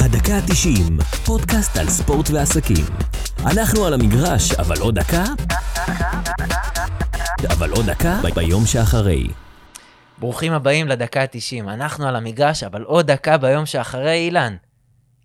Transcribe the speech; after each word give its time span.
הדקה 0.00 0.34
ה-90, 0.34 1.02
פודקאסט 1.26 1.76
על 1.76 1.88
ספורט 1.88 2.30
ועסקים. 2.30 2.84
אנחנו 3.46 3.86
על 3.86 3.94
המגרש, 3.94 4.52
אבל 4.52 4.80
עוד 4.80 4.94
דקה? 4.94 5.24
אבל 7.52 7.70
עוד 7.70 7.86
דקה 7.90 8.20
ביום 8.34 8.66
שאחרי. 8.66 9.28
ברוכים 10.18 10.52
הבאים 10.52 10.88
לדקה 10.88 11.22
ה-90. 11.22 11.62
אנחנו 11.62 12.08
על 12.08 12.16
המגרש, 12.16 12.62
אבל 12.62 12.82
עוד 12.82 13.10
דקה 13.10 13.38
ביום 13.38 13.66
שאחרי, 13.66 14.14
אילן. 14.14 14.56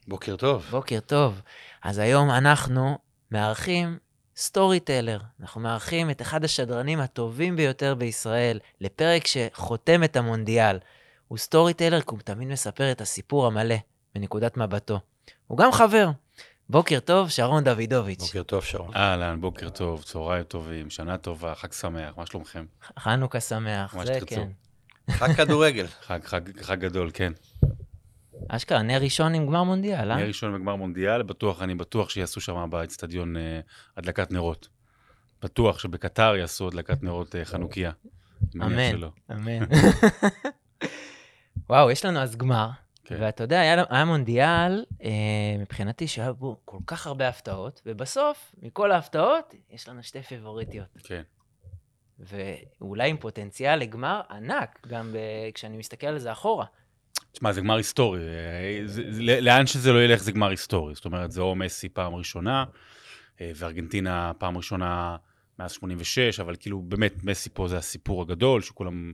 בוקר 0.08 0.36
טוב. 0.36 0.66
בוקר 0.72 1.00
טוב. 1.00 1.42
אז 1.84 1.98
היום 1.98 2.32
אנחנו 2.32 2.98
מארחים 3.32 3.98
סטורי 4.38 4.80
טלר. 4.80 5.20
אנחנו 5.42 5.62
מארחים 5.62 6.10
את 6.10 6.22
אחד 6.22 6.44
השדרנים 6.44 7.00
הטובים 7.00 7.56
ביותר 7.56 7.96
בישראל 7.96 8.60
לפרק 8.82 9.28
שחותם 9.28 10.04
את 10.04 10.16
המונדיאל. 10.16 10.80
הוא 11.28 11.38
סטורי 11.38 11.74
טלר 11.74 12.02
כי 12.02 12.08
הוא 12.10 12.20
תמיד 12.24 12.48
מספר 12.48 12.92
את 12.92 13.02
הסיפור 13.02 13.48
המלא 13.48 13.76
מנקודת 14.18 14.58
מבטו. 14.58 15.00
הוא 15.48 15.58
גם 15.58 15.72
חבר. 15.72 16.10
בוקר 16.70 17.00
טוב, 17.00 17.30
שרון 17.30 17.64
דוידוביץ'. 17.64 18.22
בוקר 18.22 18.44
טוב, 18.44 18.64
שרון. 18.64 18.96
אהלן, 18.96 19.42
בוקר 19.42 19.70
טוב, 19.70 20.04
צהריים 20.04 20.44
טובים, 20.44 20.90
שנה 20.90 21.18
טובה, 21.18 21.56
חג 21.56 21.72
שמח, 21.72 22.18
מה 22.18 22.26
שלומכם? 22.26 22.66
חנוכה 23.00 23.40
שמח, 23.40 23.96
זה. 24.04 24.20
כן. 24.26 24.50
חג 25.12 25.34
כדורגל. 25.34 25.88
חג, 26.08 26.20
חג, 26.24 26.42
חג 26.62 26.80
גדול, 26.80 27.12
כן. 27.14 27.34
אשכרה, 28.50 28.82
נר 28.82 29.02
ראשון 29.02 29.34
עם 29.34 29.48
גמר 29.48 29.64
מונדיאל, 29.64 30.12
אה? 30.12 30.16
נהיה 30.16 30.28
ראשון 30.28 30.54
בגמר 30.56 30.76
מונדיאל, 30.76 31.24
בטוח, 31.24 31.62
אני 31.62 31.76
בטוח 31.76 32.10
שיעשו 32.10 32.42
שם 32.42 32.68
באצטדיון 32.70 33.38
אה, 33.38 33.60
הדלקת 33.98 34.32
נרות. 34.32 34.68
בטוח 35.42 35.80
שבקטר 35.80 36.36
יעשו 36.36 36.68
הדלקת 36.68 37.04
נרות 37.04 37.36
אה, 37.36 37.46
חנוכיה. 37.46 37.92
אמן. 38.56 38.96
אמן. 39.32 39.66
וואו, 41.70 41.92
יש 41.92 42.06
לנו 42.06 42.20
אז 42.20 42.36
גמר, 42.36 42.70
כן. 43.08 43.16
ואתה 43.20 43.44
יודע, 43.44 43.60
היה, 43.60 43.84
היה 43.90 44.06
מונדיאל, 44.06 44.86
אה, 45.04 45.10
מבחינתי, 45.60 46.08
שהיה 46.08 46.34
בו 46.34 46.58
כל 46.66 46.78
כך 46.88 47.08
הרבה 47.08 47.28
הפתעות, 47.28 47.82
ובסוף, 47.86 48.56
מכל 48.62 48.92
ההפתעות, 48.92 49.56
יש 49.70 49.90
לנו 49.90 50.04
שתי 50.04 50.22
פיבוריטיות. 50.22 50.88
כן. 51.04 51.22
ואולי 52.20 53.10
עם 53.10 53.18
פוטנציאל 53.18 53.76
לגמר 53.80 54.22
ענק, 54.30 54.88
גם 54.88 55.14
ב, 55.14 55.18
כשאני 55.54 55.78
מסתכל 55.78 56.08
על 56.08 56.20
זה 56.20 56.32
אחורה. 56.32 56.66
תשמע, 57.32 57.52
זה 57.52 57.62
גמר 57.62 57.76
היסטורי. 57.76 58.20
אה, 58.20 58.82
זה, 58.86 59.04
זה, 59.12 59.22
לאן 59.42 59.68
שזה 59.68 59.94
לא 59.94 60.04
ילך 60.04 60.24
זה 60.24 60.32
גמר 60.32 60.50
היסטורי. 60.50 60.96
זאת 60.96 61.06
אומרת, 61.06 61.32
זה 61.32 61.42
או 61.42 61.56
מסי 61.56 61.90
פעם 61.90 62.16
ראשונה, 62.16 62.66
אה, 63.42 63.52
וארגנטינה 63.56 64.32
פעם 64.38 64.58
ראשונה 64.58 65.16
מאז 65.60 65.72
86, 65.72 66.40
אבל 66.40 66.56
כאילו, 66.60 66.82
באמת, 66.82 67.24
מסי 67.24 67.50
פה 67.54 67.68
זה 67.68 67.78
הסיפור 67.78 68.22
הגדול, 68.22 68.62
שכולם 68.62 69.14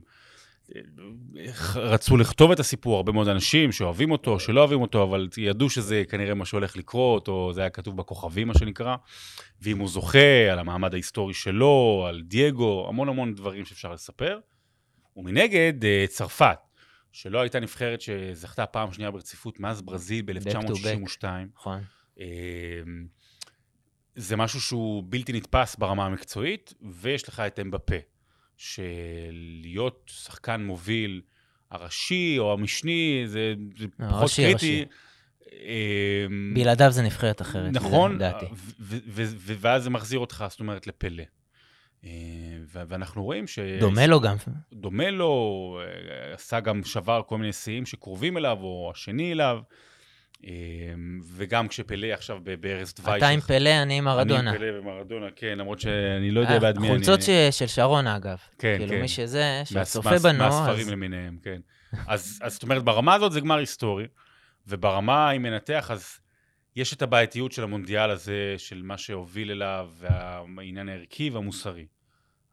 רצו 1.74 2.16
לכתוב 2.16 2.50
את 2.50 2.60
הסיפור, 2.60 2.96
הרבה 2.96 3.12
מאוד 3.12 3.28
אנשים 3.28 3.72
שאוהבים 3.72 4.10
אותו, 4.10 4.40
שלא 4.40 4.60
אוהבים 4.60 4.82
אותו, 4.82 5.02
אבל 5.02 5.28
ידעו 5.36 5.70
שזה 5.70 6.02
כנראה 6.08 6.34
מה 6.34 6.44
שהולך 6.44 6.76
לקרות, 6.76 7.28
או 7.28 7.52
זה 7.52 7.60
היה 7.60 7.70
כתוב 7.70 7.96
בכוכבים, 7.96 8.48
מה 8.48 8.54
שנקרא. 8.54 8.96
ואם 9.62 9.78
הוא 9.78 9.88
זוכה, 9.88 10.52
על 10.52 10.58
המעמד 10.58 10.94
ההיסטורי 10.94 11.34
שלו, 11.34 12.04
על 12.08 12.22
דייגו, 12.22 12.86
המון 12.88 13.08
המון 13.08 13.34
דברים 13.34 13.64
שאפשר 13.64 13.92
לספר. 13.92 14.38
ומנגד, 15.16 15.84
אה, 15.84 16.04
צרפת, 16.08 16.58
שלא 17.12 17.40
הייתה 17.40 17.60
נבחרת 17.60 18.00
שזכתה 18.00 18.66
פעם 18.66 18.92
שנייה 18.92 19.10
ברציפות 19.10 19.60
מאז 19.60 19.82
ברזיל 19.82 20.24
ב-1962. 20.24 21.24
נכון. 21.54 21.80
אמ, 22.20 22.24
זה 24.16 24.36
משהו 24.36 24.60
שהוא 24.60 25.04
בלתי 25.08 25.32
נתפס 25.32 25.76
ברמה 25.76 26.06
המקצועית, 26.06 26.74
ויש 26.82 27.28
לך 27.28 27.40
את 27.40 27.58
אמבפה, 27.60 27.96
שלהיות 28.56 30.10
שחקן 30.14 30.64
מוביל 30.64 31.20
הראשי 31.70 32.36
או 32.38 32.52
המשני, 32.52 33.22
זה, 33.26 33.54
זה 33.78 33.86
פחות 34.08 34.30
קריטי. 34.36 34.84
אמ, 35.52 36.54
בלעדיו 36.54 36.90
זה 36.90 37.02
נבחרת 37.02 37.42
אחרת, 37.42 37.72
נכון, 37.72 38.14
לדעתי. 38.14 38.46
ו- 38.80 39.54
ואז 39.60 39.82
זה 39.82 39.90
מחזיר 39.90 40.18
אותך, 40.18 40.44
זאת 40.48 40.60
אומרת, 40.60 40.86
לפלא. 40.86 41.22
אה, 42.04 42.10
ואנחנו 42.66 43.24
רואים 43.24 43.46
ש... 43.46 43.58
דומה 43.80 44.06
לו 44.06 44.20
גם. 44.20 44.36
דומה 44.72 45.10
לו, 45.10 45.80
אה, 45.82 46.34
עשה 46.34 46.60
גם 46.60 46.84
שבר 46.84 47.22
כל 47.26 47.38
מיני 47.38 47.52
שיאים 47.52 47.86
שקרובים 47.86 48.36
אליו, 48.36 48.58
או 48.60 48.92
השני 48.94 49.32
אליו, 49.32 49.58
וגם 51.36 51.68
כשפלא 51.68 52.06
עכשיו 52.06 52.38
בארז 52.60 52.94
דווי... 52.94 53.16
אתה 53.16 53.28
עם 53.28 53.40
פלא, 53.40 53.82
אני 53.82 53.98
עם 53.98 54.04
מרדונה. 54.04 54.50
אני 54.50 54.58
פלא 54.58 54.78
ומרדונה, 54.78 55.26
כן, 55.36 55.58
למרות 55.58 55.80
שאני 55.80 56.30
לא 56.30 56.40
יודע 56.40 56.54
אה, 56.54 56.60
בעד 56.60 56.78
מי 56.78 56.88
אני... 56.88 56.96
חולצות 56.96 57.20
של 57.50 57.66
שרון, 57.66 58.06
אגב. 58.06 58.38
כן, 58.58 58.74
כאילו, 58.78 58.92
כן. 58.92 59.00
מי 59.00 59.08
שזה, 59.08 59.62
שצופה 59.64 60.18
בנו, 60.18 60.38
מהספרים 60.38 60.86
אז... 60.86 60.88
למיניהם, 60.88 61.38
כן. 61.42 61.60
אז, 62.06 62.38
אז 62.42 62.52
זאת 62.52 62.62
אומרת, 62.62 62.82
ברמה 62.82 63.14
הזאת 63.14 63.32
זה 63.32 63.40
גמר 63.40 63.56
היסטורי, 63.58 64.06
וברמה, 64.66 65.30
אם 65.30 65.46
ננתח, 65.46 65.90
אז 65.90 66.18
יש 66.76 66.94
את 66.94 67.02
הבעייתיות 67.02 67.52
של 67.52 67.62
המונדיאל 67.62 68.10
הזה, 68.10 68.54
של 68.58 68.82
מה 68.82 68.98
שהוביל 68.98 69.50
אליו, 69.50 69.90
והעניין 69.98 70.88
הערכי 70.88 71.30
והמוסרי. 71.30 71.86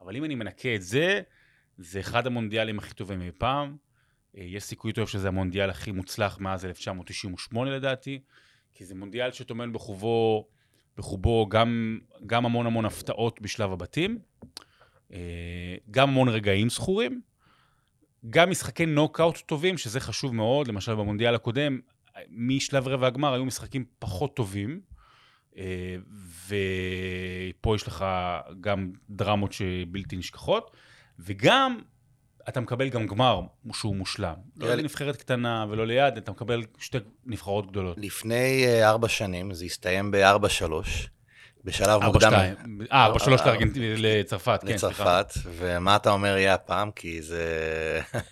אבל 0.01 0.15
אם 0.15 0.25
אני 0.25 0.35
מנקה 0.35 0.75
את 0.75 0.81
זה, 0.81 1.21
זה 1.77 1.99
אחד 1.99 2.27
המונדיאלים 2.27 2.79
הכי 2.79 2.93
טובים 2.93 3.21
אי 3.21 3.31
פעם. 3.37 3.77
אה, 4.37 4.43
יש 4.43 4.63
סיכוי 4.63 4.93
טוב 4.93 5.09
שזה 5.09 5.27
המונדיאל 5.27 5.69
הכי 5.69 5.91
מוצלח 5.91 6.39
מאז 6.39 6.65
1998 6.65 7.71
לדעתי, 7.71 8.21
כי 8.73 8.85
זה 8.85 8.95
מונדיאל 8.95 9.31
שטומן 9.31 9.73
בחובו, 9.73 10.47
בחובו 10.97 11.47
גם, 11.49 11.99
גם 12.25 12.45
המון 12.45 12.65
המון 12.65 12.85
הפתעות 12.85 13.41
בשלב 13.41 13.71
הבתים, 13.71 14.19
אה, 15.13 15.75
גם 15.91 16.09
המון 16.09 16.29
רגעים 16.29 16.69
זכורים, 16.69 17.21
גם 18.29 18.49
משחקי 18.49 18.85
נוקאוט 18.85 19.37
טובים, 19.37 19.77
שזה 19.77 19.99
חשוב 19.99 20.35
מאוד, 20.35 20.67
למשל 20.67 20.95
במונדיאל 20.95 21.35
הקודם, 21.35 21.79
משלב 22.29 22.87
רבע 22.87 23.07
הגמר 23.07 23.33
היו 23.33 23.45
משחקים 23.45 23.85
פחות 23.99 24.35
טובים, 24.35 24.81
אה, 25.57 25.95
ופה 26.47 27.75
יש 27.75 27.87
לך 27.87 28.05
גם 28.61 28.91
דרמות 29.09 29.53
שבלתי 29.53 30.17
נשכחות, 30.17 30.71
וגם 31.19 31.79
אתה 32.49 32.59
מקבל 32.59 32.89
גם 32.89 33.07
גמר 33.07 33.41
שהוא 33.73 33.95
מושלם. 33.95 34.33
לא 34.57 34.75
לנבחרת 34.75 35.15
קטנה 35.15 35.65
ולא 35.69 35.87
ליד, 35.87 36.17
אתה 36.17 36.31
מקבל 36.31 36.63
שתי 36.79 36.97
נבחרות 37.25 37.71
גדולות. 37.71 37.97
לפני 37.99 38.65
אה, 38.65 38.89
ארבע 38.89 39.07
שנים, 39.07 39.53
זה 39.53 39.65
הסתיים 39.65 40.11
ב-4-3, 40.11 40.73
בשלב 41.63 41.87
ארבע 41.87 42.05
מוקדם 42.05 42.31
שתיים. 42.31 42.55
אה, 42.91 43.05
ארבע 43.05 43.19
שלוש 43.19 43.41
אה, 43.41 43.53
לצרפת, 43.77 44.59
כן, 44.67 44.77
סליחה. 44.77 45.19
לצרפת, 45.19 45.49
ומה 45.57 45.95
אתה 45.95 46.09
אומר 46.09 46.37
יהיה 46.37 46.53
הפעם? 46.53 46.91
כי 46.91 47.21
זה 47.21 47.45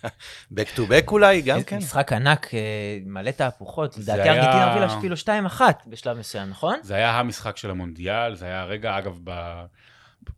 back 0.56 0.76
to 0.76 0.80
back 0.80 1.08
אולי, 1.10 1.42
גם 1.42 1.62
כן. 1.62 1.76
משחק 1.76 2.12
ענק, 2.12 2.54
אה, 2.54 2.98
מלא 3.06 3.30
תהפוכות. 3.30 3.98
לדעתי 3.98 4.20
ארגנטינה 4.20 4.68
הובילה 4.68 4.98
אפילו 4.98 5.16
2-1 5.16 5.60
בשלב 5.86 6.18
מסוים, 6.18 6.48
נכון? 6.48 6.78
זה 6.82 6.94
היה 6.94 7.18
המשחק 7.18 7.56
של 7.56 7.70
המונדיאל, 7.70 8.34
זה 8.34 8.46
היה 8.46 8.60
הרגע, 8.60 8.98
אגב, 8.98 9.18
ב... 9.24 9.30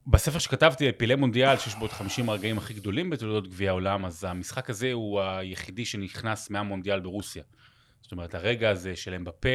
בספר 0.06 0.38
שכתבתי, 0.38 0.92
פילי 0.92 1.14
מונדיאל, 1.14 1.56
שיש 1.56 1.74
בו 1.74 1.86
את 1.86 1.92
50 1.92 2.28
הרגעים 2.28 2.58
הכי 2.58 2.74
גדולים 2.74 3.10
בתולדות 3.10 3.48
גביע 3.48 3.70
העולם, 3.70 4.04
אז 4.04 4.24
המשחק 4.24 4.70
הזה 4.70 4.92
הוא 4.92 5.20
היחידי 5.20 5.84
שנכנס 5.84 6.50
מהמונדיאל 6.50 7.00
ברוסיה. 7.00 7.42
זאת 8.02 8.12
אומרת, 8.12 8.34
הרגע 8.34 8.70
הזה 8.70 8.96
של 8.96 9.14
אמבפה, 9.14 9.48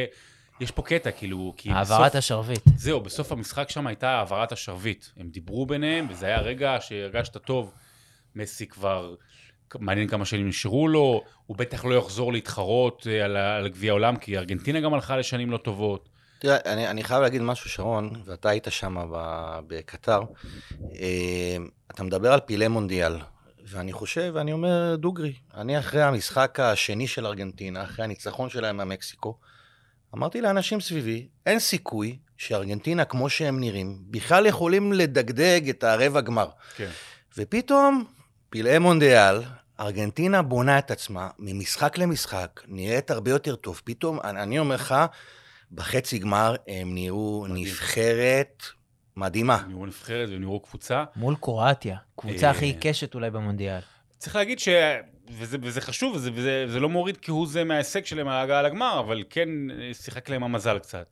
יש 0.60 0.70
פה 0.70 0.82
קטע, 0.82 1.10
כאילו, 1.10 1.54
כי 1.56 1.70
העברת 1.70 2.00
בסוף... 2.00 2.16
השרביט. 2.16 2.62
זהו, 2.76 3.00
בסוף 3.00 3.32
המשחק 3.32 3.70
שם 3.70 3.86
הייתה 3.86 4.10
העברת 4.10 4.52
השרביט. 4.52 5.06
הם 5.16 5.28
דיברו 5.28 5.66
ביניהם, 5.66 6.06
וזה 6.10 6.26
היה 6.26 6.40
רגע 6.40 6.76
שהרגשת 6.80 7.36
טוב. 7.36 7.74
מסי 8.36 8.66
כבר, 8.66 9.14
מעניין 9.78 10.08
כמה 10.08 10.24
שנים 10.24 10.48
נשארו 10.48 10.88
לו, 10.88 11.24
הוא 11.46 11.56
בטח 11.56 11.84
לא 11.84 11.94
יחזור 11.94 12.32
להתחרות 12.32 13.06
אה, 13.10 13.24
על, 13.24 13.36
על 13.36 13.68
גביע 13.68 13.92
העולם, 13.92 14.16
כי 14.16 14.38
ארגנטינה 14.38 14.80
גם 14.80 14.94
הלכה 14.94 15.16
לשנים 15.16 15.50
לא 15.50 15.56
טובות. 15.56 16.08
תראה, 16.38 16.56
אני, 16.66 16.88
אני 16.88 17.04
חייב 17.04 17.22
להגיד 17.22 17.42
משהו, 17.42 17.70
שרון, 17.70 18.22
ואתה 18.24 18.48
היית 18.48 18.66
שם 18.70 18.96
בקטר. 19.66 20.20
אה, 21.00 21.56
אתה 21.90 22.02
מדבר 22.02 22.32
על 22.32 22.40
פעילי 22.40 22.68
מונדיאל, 22.68 23.18
ואני 23.64 23.92
חושב, 23.92 24.32
ואני 24.34 24.52
אומר 24.52 24.96
דוגרי, 24.96 25.34
אני 25.54 25.78
אחרי 25.78 26.02
המשחק 26.02 26.60
השני 26.60 27.06
של 27.06 27.26
ארגנטינה, 27.26 27.82
אחרי 27.82 28.04
הניצחון 28.04 28.50
שלהם 28.50 28.76
מהמקסיקו, 28.76 29.38
אמרתי 30.14 30.40
לאנשים 30.40 30.80
סביבי, 30.80 31.28
אין 31.46 31.58
סיכוי 31.58 32.18
שארגנטינה, 32.36 33.04
כמו 33.04 33.30
שהם 33.30 33.60
נראים, 33.60 33.98
בכלל 34.10 34.46
יכולים 34.46 34.92
לדגדג 34.92 35.68
את 35.68 35.84
הרבע 35.84 36.20
גמר. 36.20 36.48
כן. 36.76 36.90
ופתאום, 37.36 38.04
פלאי 38.50 38.78
מונדיאל, 38.78 39.42
ארגנטינה 39.80 40.42
בונה 40.42 40.78
את 40.78 40.90
עצמה 40.90 41.28
ממשחק 41.38 41.98
למשחק, 41.98 42.60
נראית 42.66 43.10
הרבה 43.10 43.30
יותר 43.30 43.56
טוב. 43.56 43.80
פתאום, 43.84 44.18
אני, 44.24 44.42
אני 44.42 44.58
אומר 44.58 44.74
לך, 44.74 44.94
בחצי 45.72 46.18
גמר 46.18 46.56
הם 46.68 46.94
נראו 46.94 47.46
מדהים. 47.48 47.64
נבחרת 47.64 48.62
מדהימה. 49.16 49.56
הם 49.56 49.68
נראו 49.68 49.86
נבחרת 49.86 50.28
והם 50.28 50.40
נראו 50.40 50.60
קבוצה. 50.60 51.04
מול 51.16 51.34
קרואטיה, 51.40 51.96
קבוצה 52.16 52.46
אה, 52.46 52.50
הכי 52.50 52.66
עיקשת 52.66 53.14
אולי 53.14 53.30
במונדיאל. 53.30 53.80
צריך 54.18 54.36
להגיד 54.36 54.58
ש... 54.58 54.68
וזה, 55.30 55.58
וזה 55.62 55.80
חשוב, 55.80 56.14
וזה, 56.14 56.30
וזה, 56.34 56.64
וזה 56.68 56.80
לא 56.80 56.88
מוריד 56.88 57.18
כהוא 57.22 57.46
זה 57.46 57.64
מההישג 57.64 58.04
שלהם 58.04 58.28
על 58.28 58.34
ההגעה 58.34 58.62
לגמר, 58.62 59.00
אבל 59.00 59.24
כן 59.30 59.48
אה, 59.70 59.94
שיחק 59.94 60.28
להם 60.28 60.42
המזל 60.42 60.78
קצת. 60.78 61.06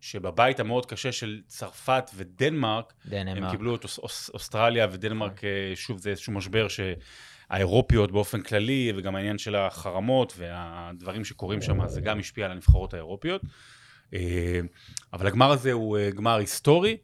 שבבית 0.00 0.60
המאוד 0.60 0.86
קשה 0.86 1.12
של 1.12 1.40
צרפת 1.46 2.10
ודנמרק, 2.14 2.92
הם 3.04 3.10
דנמרק. 3.10 3.50
קיבלו 3.50 3.74
את 3.74 3.84
אוס, 3.84 3.98
אוס, 3.98 4.30
אוסטרליה 4.34 4.86
ודנמרק, 4.90 5.44
אה, 5.44 5.72
שוב, 5.74 5.98
זה 5.98 6.10
איזשהו 6.10 6.32
משבר 6.32 6.66
האירופיות 7.50 8.12
באופן 8.12 8.40
כללי, 8.40 8.92
וגם 8.96 9.16
העניין 9.16 9.38
של 9.38 9.56
החרמות 9.56 10.34
והדברים 10.36 11.24
שקורים 11.24 11.62
שם, 11.62 11.88
זה 11.88 12.00
גם 12.00 12.18
השפיע 12.18 12.44
על 12.44 12.52
הנבחרות 12.52 12.94
האירופיות. 12.94 13.42
אה, 14.14 14.60
אבל 15.12 15.26
הגמר 15.26 15.50
הזה 15.50 15.72
הוא 15.72 15.98
אה, 15.98 16.10
גמר 16.10 16.36
היסטורי, 16.36 16.96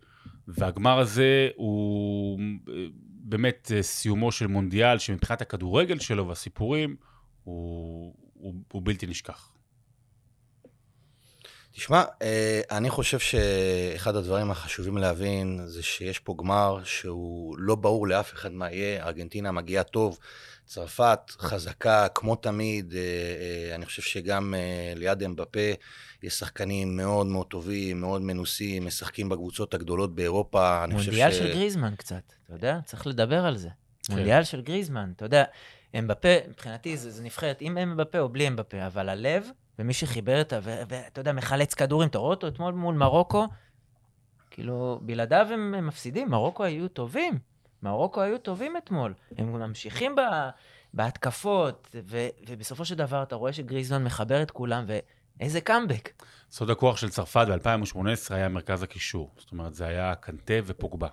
והגמר 0.48 0.98
הזה 0.98 1.48
הוא 1.56 2.40
אה, 2.68 2.74
באמת 3.26 3.72
סיומו 3.80 4.32
של 4.32 4.46
מונדיאל, 4.46 4.98
שמבחינת 4.98 5.42
הכדורגל 5.42 5.98
שלו 5.98 6.28
והסיפורים, 6.28 6.96
הוא, 7.44 8.14
הוא, 8.34 8.54
הוא 8.72 8.82
בלתי 8.84 9.06
נשכח. 9.06 9.50
תשמע, 11.72 12.04
אני 12.70 12.90
חושב 12.90 13.18
שאחד 13.18 14.16
הדברים 14.16 14.50
החשובים 14.50 14.98
להבין 14.98 15.60
זה 15.66 15.82
שיש 15.82 16.18
פה 16.18 16.34
גמר 16.38 16.84
שהוא 16.84 17.56
לא 17.58 17.74
ברור 17.74 18.06
לאף 18.06 18.32
אחד 18.32 18.52
מה 18.52 18.70
יהיה, 18.70 19.06
ארגנטינה 19.06 19.52
מגיעה 19.52 19.84
טוב, 19.84 20.18
צרפת 20.66 21.18
חזקה 21.30 22.08
כמו 22.08 22.36
תמיד, 22.36 22.94
אני 23.74 23.86
חושב 23.86 24.02
שגם 24.02 24.54
ליד 24.96 25.22
אמבפה 25.22 25.70
יש 26.24 26.34
שחקנים 26.34 26.96
מאוד 26.96 27.26
מאוד 27.26 27.46
טובים, 27.46 28.00
מאוד 28.00 28.22
מנוסים, 28.22 28.86
משחקים 28.86 29.28
בקבוצות 29.28 29.74
הגדולות 29.74 30.14
באירופה. 30.14 30.86
מונדיאל 30.86 31.32
של 31.32 31.52
ש... 31.52 31.54
גריזמן 31.54 31.94
קצת, 31.96 32.32
אתה 32.44 32.52
יודע? 32.52 32.78
צריך 32.84 33.06
לדבר 33.06 33.46
על 33.46 33.56
זה. 33.56 33.68
כן. 34.06 34.14
מונדיאל 34.14 34.44
של 34.44 34.62
גריזמן, 34.62 35.12
אתה 35.16 35.24
יודע, 35.24 35.44
אמבפה, 35.98 36.28
מבחינתי 36.48 36.96
זה, 36.96 37.10
זה 37.10 37.22
נבחרת 37.22 37.56
עם 37.60 37.78
אמבפה 37.78 38.18
או 38.18 38.28
בלי 38.28 38.48
אמבפה, 38.48 38.86
אבל 38.86 39.08
הלב, 39.08 39.50
ומי 39.78 39.92
שחיבר 39.92 40.40
את 40.40 40.52
ה... 40.52 40.58
ואתה 40.62 41.20
יודע, 41.20 41.32
מחלץ 41.32 41.74
כדורים, 41.74 42.08
אתה 42.08 42.18
רואה 42.18 42.30
אותו 42.30 42.48
אתמול 42.48 42.74
מול 42.74 42.94
מרוקו, 42.94 43.46
כאילו, 44.50 45.00
בלעדיו 45.02 45.46
הם, 45.50 45.74
הם 45.74 45.86
מפסידים, 45.86 46.30
מרוקו 46.30 46.64
היו 46.64 46.88
טובים. 46.88 47.38
מרוקו 47.82 48.20
היו 48.20 48.38
טובים 48.38 48.76
אתמול. 48.76 49.14
הם 49.38 49.52
ממשיכים 49.52 50.14
ב... 50.14 50.20
בהתקפות, 50.94 51.96
ו, 52.04 52.26
ובסופו 52.48 52.84
של 52.84 52.94
דבר 52.94 53.22
אתה 53.22 53.36
רואה 53.36 53.52
שגריזמן 53.52 54.04
מחבר 54.04 54.42
את 54.42 54.50
כולם, 54.50 54.84
ו... 54.86 54.98
איזה 55.40 55.60
קאמבק. 55.60 56.22
סוד 56.50 56.70
הכוח 56.70 56.96
של 56.96 57.08
צרפת 57.08 57.46
ב-2018 57.48 58.34
היה 58.34 58.48
מרכז 58.48 58.82
הקישור. 58.82 59.30
זאת 59.38 59.52
אומרת, 59.52 59.74
זה 59.74 59.86
היה 59.86 60.14
קנטה 60.14 60.54
ופוגבה. 60.66 61.08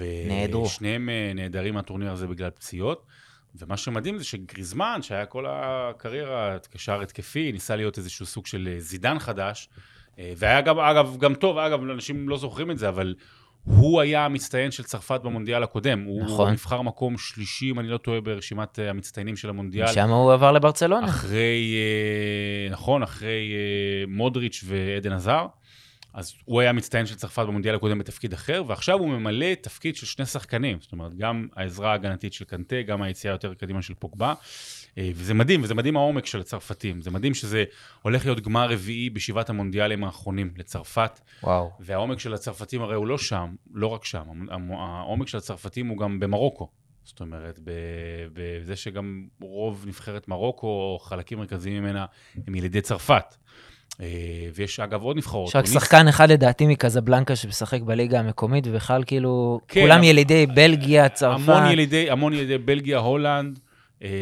נהדרו. 0.00 0.64
ושניהם 0.64 1.08
אה, 1.08 1.32
נהדרים 1.34 1.74
מהטורניר 1.74 2.12
הזה 2.12 2.26
בגלל 2.26 2.50
פציעות. 2.50 3.06
ומה 3.54 3.76
שמדהים 3.76 4.18
זה 4.18 4.24
שגריזמן, 4.24 5.02
שהיה 5.02 5.26
כל 5.26 5.46
הקריירה 5.48 6.56
קשר 6.72 7.00
התקפי, 7.00 7.52
ניסה 7.52 7.76
להיות 7.76 7.98
איזשהו 7.98 8.26
סוג 8.26 8.46
של 8.46 8.68
אה, 8.72 8.80
זידן 8.80 9.18
חדש. 9.18 9.68
אה, 10.18 10.32
והיה 10.36 10.60
גם, 10.60 10.78
אגב, 10.78 11.16
גם 11.18 11.34
טוב, 11.34 11.58
אגב, 11.58 11.82
אנשים 11.82 12.28
לא 12.28 12.38
זוכרים 12.38 12.70
את 12.70 12.78
זה, 12.78 12.88
אבל 12.88 13.14
הוא 13.64 14.00
היה 14.00 14.24
המצטיין 14.24 14.70
של 14.70 14.82
צרפת 14.82 15.20
במונדיאל 15.24 15.62
הקודם. 15.62 16.00
נכון. 16.00 16.46
הוא 16.46 16.50
נבחר 16.50 16.82
מקום 16.82 17.18
שלישי, 17.18 17.70
אם 17.70 17.80
אני 17.80 17.88
לא 17.88 17.96
טועה, 17.96 18.20
ברשימת 18.20 18.78
אה, 18.78 18.90
המצטיינים 18.90 19.36
של 19.36 19.48
המונדיאל. 19.48 19.86
שם 19.86 20.10
הוא 20.10 20.32
עבר 20.32 20.52
לברצלונה. 20.52 21.06
אחרי, 21.06 21.74
אה, 21.74 22.72
נכון, 22.72 23.02
אחרי 23.02 23.52
אה, 23.52 24.06
מודריץ' 24.08 24.64
ועדן 24.66 25.12
עזר. 25.12 25.46
אז 26.14 26.34
הוא 26.44 26.60
היה 26.60 26.72
מצטיין 26.72 27.06
של 27.06 27.14
צרפת 27.14 27.42
במונדיאל 27.46 27.74
הקודם 27.74 27.98
בתפקיד 27.98 28.32
אחר, 28.32 28.62
ועכשיו 28.66 28.98
הוא 28.98 29.08
ממלא 29.08 29.54
תפקיד 29.60 29.96
של 29.96 30.06
שני 30.06 30.26
שחקנים. 30.26 30.78
זאת 30.80 30.92
אומרת, 30.92 31.14
גם 31.16 31.48
העזרה 31.56 31.90
ההגנתית 31.90 32.32
של 32.32 32.44
קנטה, 32.44 32.82
גם 32.82 33.02
היציאה 33.02 33.32
יותר 33.32 33.54
קדימה 33.54 33.82
של 33.82 33.94
פוגבה. 33.94 34.34
אה, 34.98 35.10
וזה 35.14 35.34
מדהים, 35.34 35.62
וזה 35.62 35.74
מדהים 35.74 35.96
העומק 35.96 36.26
של 36.26 36.40
הצרפתים. 36.40 37.00
זה 37.00 37.10
מדהים 37.10 37.34
שזה 37.34 37.64
הולך 38.02 38.24
להיות 38.24 38.40
גמר 38.40 38.70
רביעי 38.70 39.10
בשבעת 39.10 39.50
המונדיאלים 39.50 40.04
האחרונים 40.04 40.50
לצרפת. 40.58 41.20
וואו. 41.42 41.70
והעומק 41.80 42.18
של 42.18 42.34
הצרפתים 42.34 42.82
הרי 42.82 42.94
הוא 42.94 43.06
לא 43.06 43.18
שם, 43.18 43.54
לא 43.74 43.86
רק 43.86 44.04
שם, 44.04 44.22
העומק 44.70 45.28
של 45.28 45.38
הצרפתים 45.38 45.86
הוא 45.86 45.98
גם 45.98 46.20
במרוקו. 46.20 46.68
זאת 47.04 47.20
אומרת, 47.20 47.60
בזה 48.32 48.76
שגם 48.76 49.26
רוב 49.40 49.84
נבחרת 49.86 50.28
מרוקו, 50.28 50.66
או 50.66 50.98
חלקים 51.02 51.38
מרכזיים 51.38 51.82
ממנה, 51.82 52.06
הם 52.46 52.54
ילידי 52.54 52.80
צרפת. 52.80 53.36
אה, 54.00 54.06
ויש 54.54 54.80
אגב 54.80 55.02
עוד 55.02 55.16
נבחרות. 55.16 55.48
יש 55.48 55.56
רק 55.56 55.66
שחקן 55.66 56.08
אחד 56.08 56.30
לדעתי 56.30 56.66
מקזבלנקה 56.66 57.36
שמשחק 57.36 57.80
בליגה 57.80 58.18
המקומית, 58.18 58.66
ובכלל 58.66 59.04
כאילו, 59.06 59.60
כן, 59.68 59.80
כולם 59.80 60.02
ילידי 60.02 60.46
בלגיה, 60.46 61.08
צרפת. 61.08 61.48
המון 61.48 61.70
ילידי, 61.70 62.10
המון 62.10 62.32
ילידי 62.32 62.58
בלגיה, 62.58 62.98
הולנד, 62.98 63.58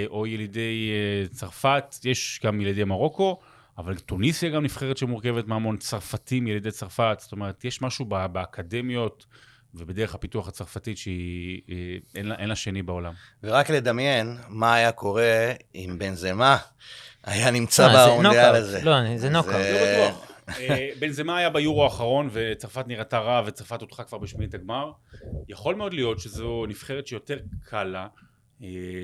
או 0.06 0.26
ילידי 0.26 0.90
אה, 0.92 1.28
צרפת, 1.28 1.94
יש 2.04 2.40
גם 2.44 2.60
ילידי 2.60 2.84
מרוקו, 2.84 3.40
אבל 3.78 3.98
טוניסיה 3.98 4.50
גם 4.50 4.64
נבחרת 4.64 4.96
שמורכבת 4.96 5.46
מהמון 5.46 5.76
צרפתים, 5.76 6.46
ילידי 6.46 6.70
צרפת, 6.70 7.16
זאת 7.20 7.32
אומרת, 7.32 7.64
יש 7.64 7.82
משהו 7.82 8.04
באקדמיות 8.04 9.26
ובדרך 9.74 10.14
הפיתוח 10.14 10.48
הצרפתית 10.48 10.98
שהיא, 10.98 11.60
אין 12.14 12.26
לה, 12.26 12.34
אין 12.34 12.48
לה 12.48 12.56
שני 12.56 12.82
בעולם. 12.82 13.12
ורק 13.42 13.70
לדמיין 13.70 14.36
מה 14.48 14.74
היה 14.74 14.92
קורה 14.92 15.52
אם 15.74 15.96
בנזמה 15.98 16.56
היה 17.24 17.50
נמצא 17.50 17.92
לא, 17.92 18.06
במונדיאל 18.06 18.54
הזה. 18.54 18.80
לא, 18.84 19.16
זה 19.16 19.30
נוקאוט. 19.30 19.54
לא 19.54 20.06
בטוח. 20.08 20.32
אה, 20.48 20.88
בנזמה 20.98 21.38
היה 21.38 21.50
ביורו 21.50 21.84
האחרון, 21.84 22.28
וצרפת 22.32 22.88
נראתה 22.88 23.18
רע, 23.18 23.42
וצרפת 23.46 23.80
הודחה 23.80 24.04
כבר 24.04 24.18
בשמינית 24.18 24.54
הגמר. 24.54 24.92
יכול 25.48 25.74
מאוד 25.74 25.94
להיות 25.94 26.20
שזו 26.20 26.64
נבחרת 26.68 27.06
שיותר 27.06 27.38
קל 27.64 27.84
לה, 27.84 28.00
אה, 28.02 28.06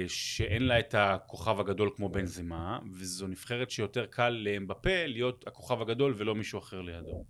שאין 0.09 0.67
לה 0.67 0.79
את 0.79 0.95
הכוכב 0.99 1.61
הגדול 1.61 1.91
כמו 1.97 2.09
בנזמה, 2.09 2.79
וזו 2.93 3.27
נבחרת 3.27 3.71
שיותר 3.71 4.07
קל 4.07 4.29
לאמבפה 4.29 5.07
להיות 5.07 5.45
הכוכב 5.47 5.83
הגדול 5.83 6.15
ולא 6.17 6.35
מישהו 6.35 6.59
אחר 6.59 6.81
לידו. 6.81 7.25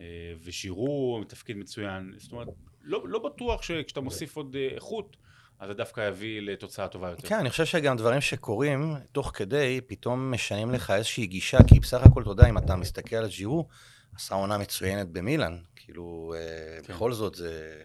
אה, 0.00 0.32
ושירו 0.42 1.22
תפקיד 1.28 1.56
מצוין. 1.56 2.12
זאת 2.16 2.32
אומרת, 2.32 2.48
לא, 2.82 3.08
לא 3.08 3.18
בטוח 3.18 3.62
שכשאתה 3.62 4.00
מוסיף 4.00 4.36
עוד 4.36 4.56
איכות, 4.74 5.16
אז 5.58 5.68
זה 5.68 5.74
דווקא 5.74 6.08
יביא 6.08 6.40
לתוצאה 6.40 6.88
טובה 6.88 7.10
יותר. 7.10 7.28
כן, 7.28 7.38
אני 7.38 7.50
חושב 7.50 7.64
שגם 7.64 7.96
דברים 7.96 8.20
שקורים 8.20 8.94
תוך 9.12 9.32
כדי, 9.34 9.80
פתאום 9.86 10.30
משנים 10.30 10.70
לך 10.70 10.90
איזושהי 10.90 11.26
גישה, 11.26 11.58
כי 11.66 11.80
בסך 11.80 12.02
הכל, 12.02 12.22
אתה 12.22 12.30
יודע, 12.30 12.48
אם 12.48 12.58
אתה 12.58 12.76
מסתכל 12.76 13.16
על 13.16 13.28
ג'ירו, 13.28 13.68
עשה 14.16 14.34
עונה 14.34 14.58
מצוינת 14.58 15.08
במילאן. 15.08 15.58
כאילו, 15.76 16.34
אה, 16.36 16.82
כן. 16.82 16.92
בכל 16.92 17.12
זאת 17.12 17.34
זה... 17.34 17.82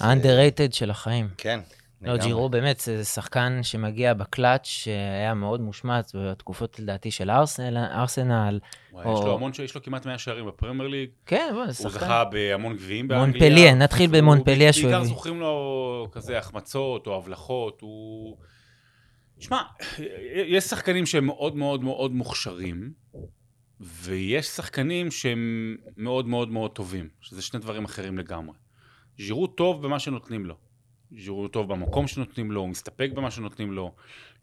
ה-underrated 0.00 0.72
של 0.72 0.90
החיים. 0.90 1.28
כן. 1.36 1.60
לא, 2.04 2.16
ג'ירו 2.16 2.48
באמת, 2.48 2.80
זה 2.80 3.04
שחקן 3.04 3.62
שמגיע 3.62 4.14
בקלאץ', 4.14 4.66
שהיה 4.66 5.34
מאוד 5.34 5.60
מושמץ 5.60 6.14
בתקופות 6.14 6.78
לדעתי 6.78 7.10
של 7.10 7.30
ארסנל. 7.30 8.60
וואי, 8.92 9.06
או... 9.06 9.18
יש 9.18 9.24
לו 9.24 9.34
המון, 9.34 9.52
יש 9.64 9.74
לו 9.74 9.82
כמעט 9.82 10.06
100 10.06 10.18
שערים 10.18 10.46
בפרמייר 10.46 10.88
ליג. 10.88 11.10
כן, 11.26 11.54
זה 11.68 11.74
שחקן. 11.74 11.88
הוא 11.88 11.98
זכה 12.00 12.24
בהמון 12.24 12.76
גביעים 12.76 13.08
באנגליה. 13.08 13.48
מונפליה, 13.48 13.74
נתחיל 13.74 14.10
במונפליה. 14.10 14.72
שהוא... 14.72 14.90
בעיקר 14.90 15.04
זוכרים 15.04 15.40
לו 15.40 16.08
כזה 16.12 16.38
החמצות 16.38 17.06
או 17.06 17.16
הבלחות, 17.16 17.80
הוא... 17.80 18.36
שמע, 19.38 19.62
יש 20.46 20.64
שחקנים 20.64 21.06
שהם 21.06 21.26
מאוד 21.26 21.56
מאוד 21.56 21.84
מאוד 21.84 22.12
מוכשרים, 22.12 22.92
ויש 23.80 24.46
שחקנים 24.46 25.10
שהם 25.10 25.76
מאוד 25.96 26.28
מאוד 26.28 26.48
מאוד 26.48 26.70
טובים, 26.70 27.08
שזה 27.20 27.42
שני 27.42 27.60
דברים 27.60 27.84
אחרים 27.84 28.18
לגמרי. 28.18 28.54
ז'ירו 29.18 29.46
טוב 29.46 29.82
במה 29.82 29.98
שנותנים 29.98 30.46
לו. 30.46 30.63
ז'ירו 31.18 31.48
טוב 31.48 31.72
במקום 31.72 32.06
שנותנים 32.06 32.52
לו, 32.52 32.60
הוא 32.60 32.68
מסתפק 32.68 33.10
במה 33.14 33.30
שנותנים 33.30 33.72
לו. 33.72 33.94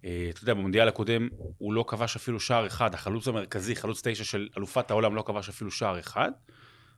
אה, 0.05 0.27
אתה 0.29 0.43
יודע, 0.43 0.53
במונדיאל 0.53 0.87
הקודם 0.87 1.29
הוא 1.57 1.73
לא 1.73 1.85
כבש 1.87 2.15
אפילו 2.15 2.39
שער 2.39 2.67
אחד, 2.67 2.93
החלוץ 2.93 3.27
המרכזי, 3.27 3.75
חלוץ 3.75 4.01
תשע 4.03 4.23
של 4.23 4.47
אלופת 4.57 4.91
העולם, 4.91 5.15
לא 5.15 5.21
כבש 5.21 5.49
אפילו 5.49 5.71
שער 5.71 5.99
אחד, 5.99 6.31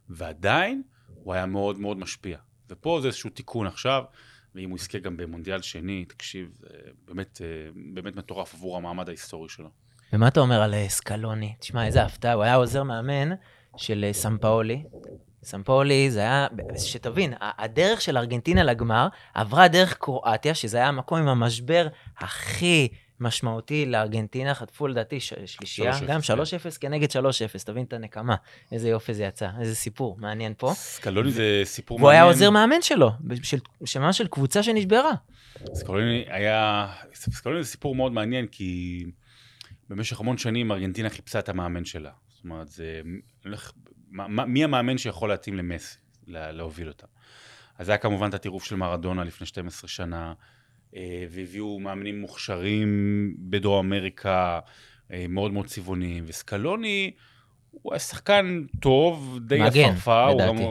ועדיין 0.10 0.82
הוא 1.24 1.34
היה 1.34 1.46
מאוד 1.46 1.80
מאוד 1.80 1.98
משפיע. 1.98 2.38
ופה 2.70 3.00
זה 3.01 3.08
איזשהו 3.08 3.30
תיקון 3.30 3.68
עכשיו, 3.68 4.03
ואם 4.56 4.70
הוא 4.70 4.77
יזכה 4.77 5.00
גם 5.00 5.18
במונדיאל 5.18 5.62
שני, 5.62 6.06
תקשיב, 6.06 6.58
באמת, 7.06 7.42
אה, 7.44 7.72
באמת 7.94 8.15
מטורף 8.15 8.53
עבור 8.53 8.77
המעמד 8.77 9.08
ההיסטורי 9.08 9.50
שלו. 9.50 9.70
ומה 10.13 10.27
אתה 10.27 10.39
אומר 10.39 10.62
על 10.62 10.74
אה, 10.74 10.89
סקלוני? 10.89 11.56
תשמע, 11.60 11.86
איזה 11.86 12.03
הפתעה, 12.03 12.34
הוא 12.34 12.44
היה 12.44 12.56
עוזר 12.56 12.84
מאמן 12.84 13.30
של 13.77 14.10
סמפאולי, 14.12 14.84
סמפולי 15.43 16.12
זה 16.12 16.19
היה, 16.19 16.47
שתבין, 16.77 17.33
הדרך 17.39 18.01
של 18.01 18.17
ארגנטינה 18.17 18.63
לגמר 18.63 19.07
עברה 19.33 19.67
דרך 19.67 19.97
קרואטיה, 19.97 20.55
שזה 20.55 20.77
היה 20.77 20.88
המקום 20.88 21.19
עם 21.19 21.27
המשבר 21.27 21.88
הכי 22.17 22.88
משמעותי 23.19 23.85
לארגנטינה, 23.85 24.53
חטפו 24.53 24.88
לדעתי 24.88 25.19
שלישייה, 25.19 25.93
גם 26.07 26.19
3-0 26.19 26.23
כן. 26.23 26.69
כנגד 26.81 27.12
3-0, 27.12 27.15
תבין 27.65 27.83
את 27.83 27.93
הנקמה, 27.93 28.35
איזה 28.71 28.89
יופי 28.89 29.13
זה 29.13 29.23
יצא, 29.23 29.50
איזה 29.59 29.75
סיפור 29.75 30.17
מעניין 30.19 30.53
פה. 30.57 30.71
סקלוני 30.75 31.31
זה 31.31 31.62
סיפור 31.63 32.00
מעניין. 32.00 32.03
והוא 32.03 32.12
היה 32.12 32.23
עוזר 32.23 32.50
מאמן 32.50 32.81
שלו, 32.81 33.12
של 33.85 34.00
ממש 34.00 34.17
של 34.17 34.27
קבוצה 34.27 34.63
שנשברה. 34.63 35.12
סקלוני 35.73 36.25
היה, 36.27 36.88
סקלוני 37.13 37.63
זה 37.63 37.69
סיפור 37.69 37.95
מאוד 37.95 38.12
מעניין, 38.12 38.47
כי 38.47 39.03
במשך 39.89 40.19
המון 40.19 40.38
שנים 40.38 40.71
ארגנטינה 40.71 41.09
חיפשה 41.09 41.39
את 41.39 41.50
המאמן 41.50 41.85
שלה. 41.85 42.12
זאת 42.27 42.43
אומרת, 42.43 42.67
זה 42.67 43.01
מי 44.48 44.63
המאמן 44.63 44.98
שיכול 44.98 45.29
להתאים 45.29 45.58
למסי, 45.58 45.98
להוביל 46.27 46.88
אותם. 46.88 47.08
אז 47.77 47.89
היה 47.89 47.98
כמובן 47.98 48.29
את 48.29 48.34
הטירוף 48.34 48.63
של 48.63 48.75
מרדונה 48.75 49.24
לפני 49.24 49.48
12 49.48 49.88
שנה, 49.88 50.34
אה, 50.96 51.25
והביאו 51.29 51.79
מאמנים 51.79 52.22
מוכשרים 52.22 53.34
בדרום 53.39 53.86
אמריקה, 53.86 54.60
אה, 55.12 55.25
מאוד 55.29 55.53
מאוד 55.53 55.65
צבעוניים, 55.65 56.24
וסקלוני 56.27 57.12
הוא 57.72 57.93
היה 57.93 58.00
שחקן 58.00 58.63
טוב, 58.79 59.39
די 59.41 59.62
עפרפה, 59.62 60.29
לדעתי. 60.29 60.63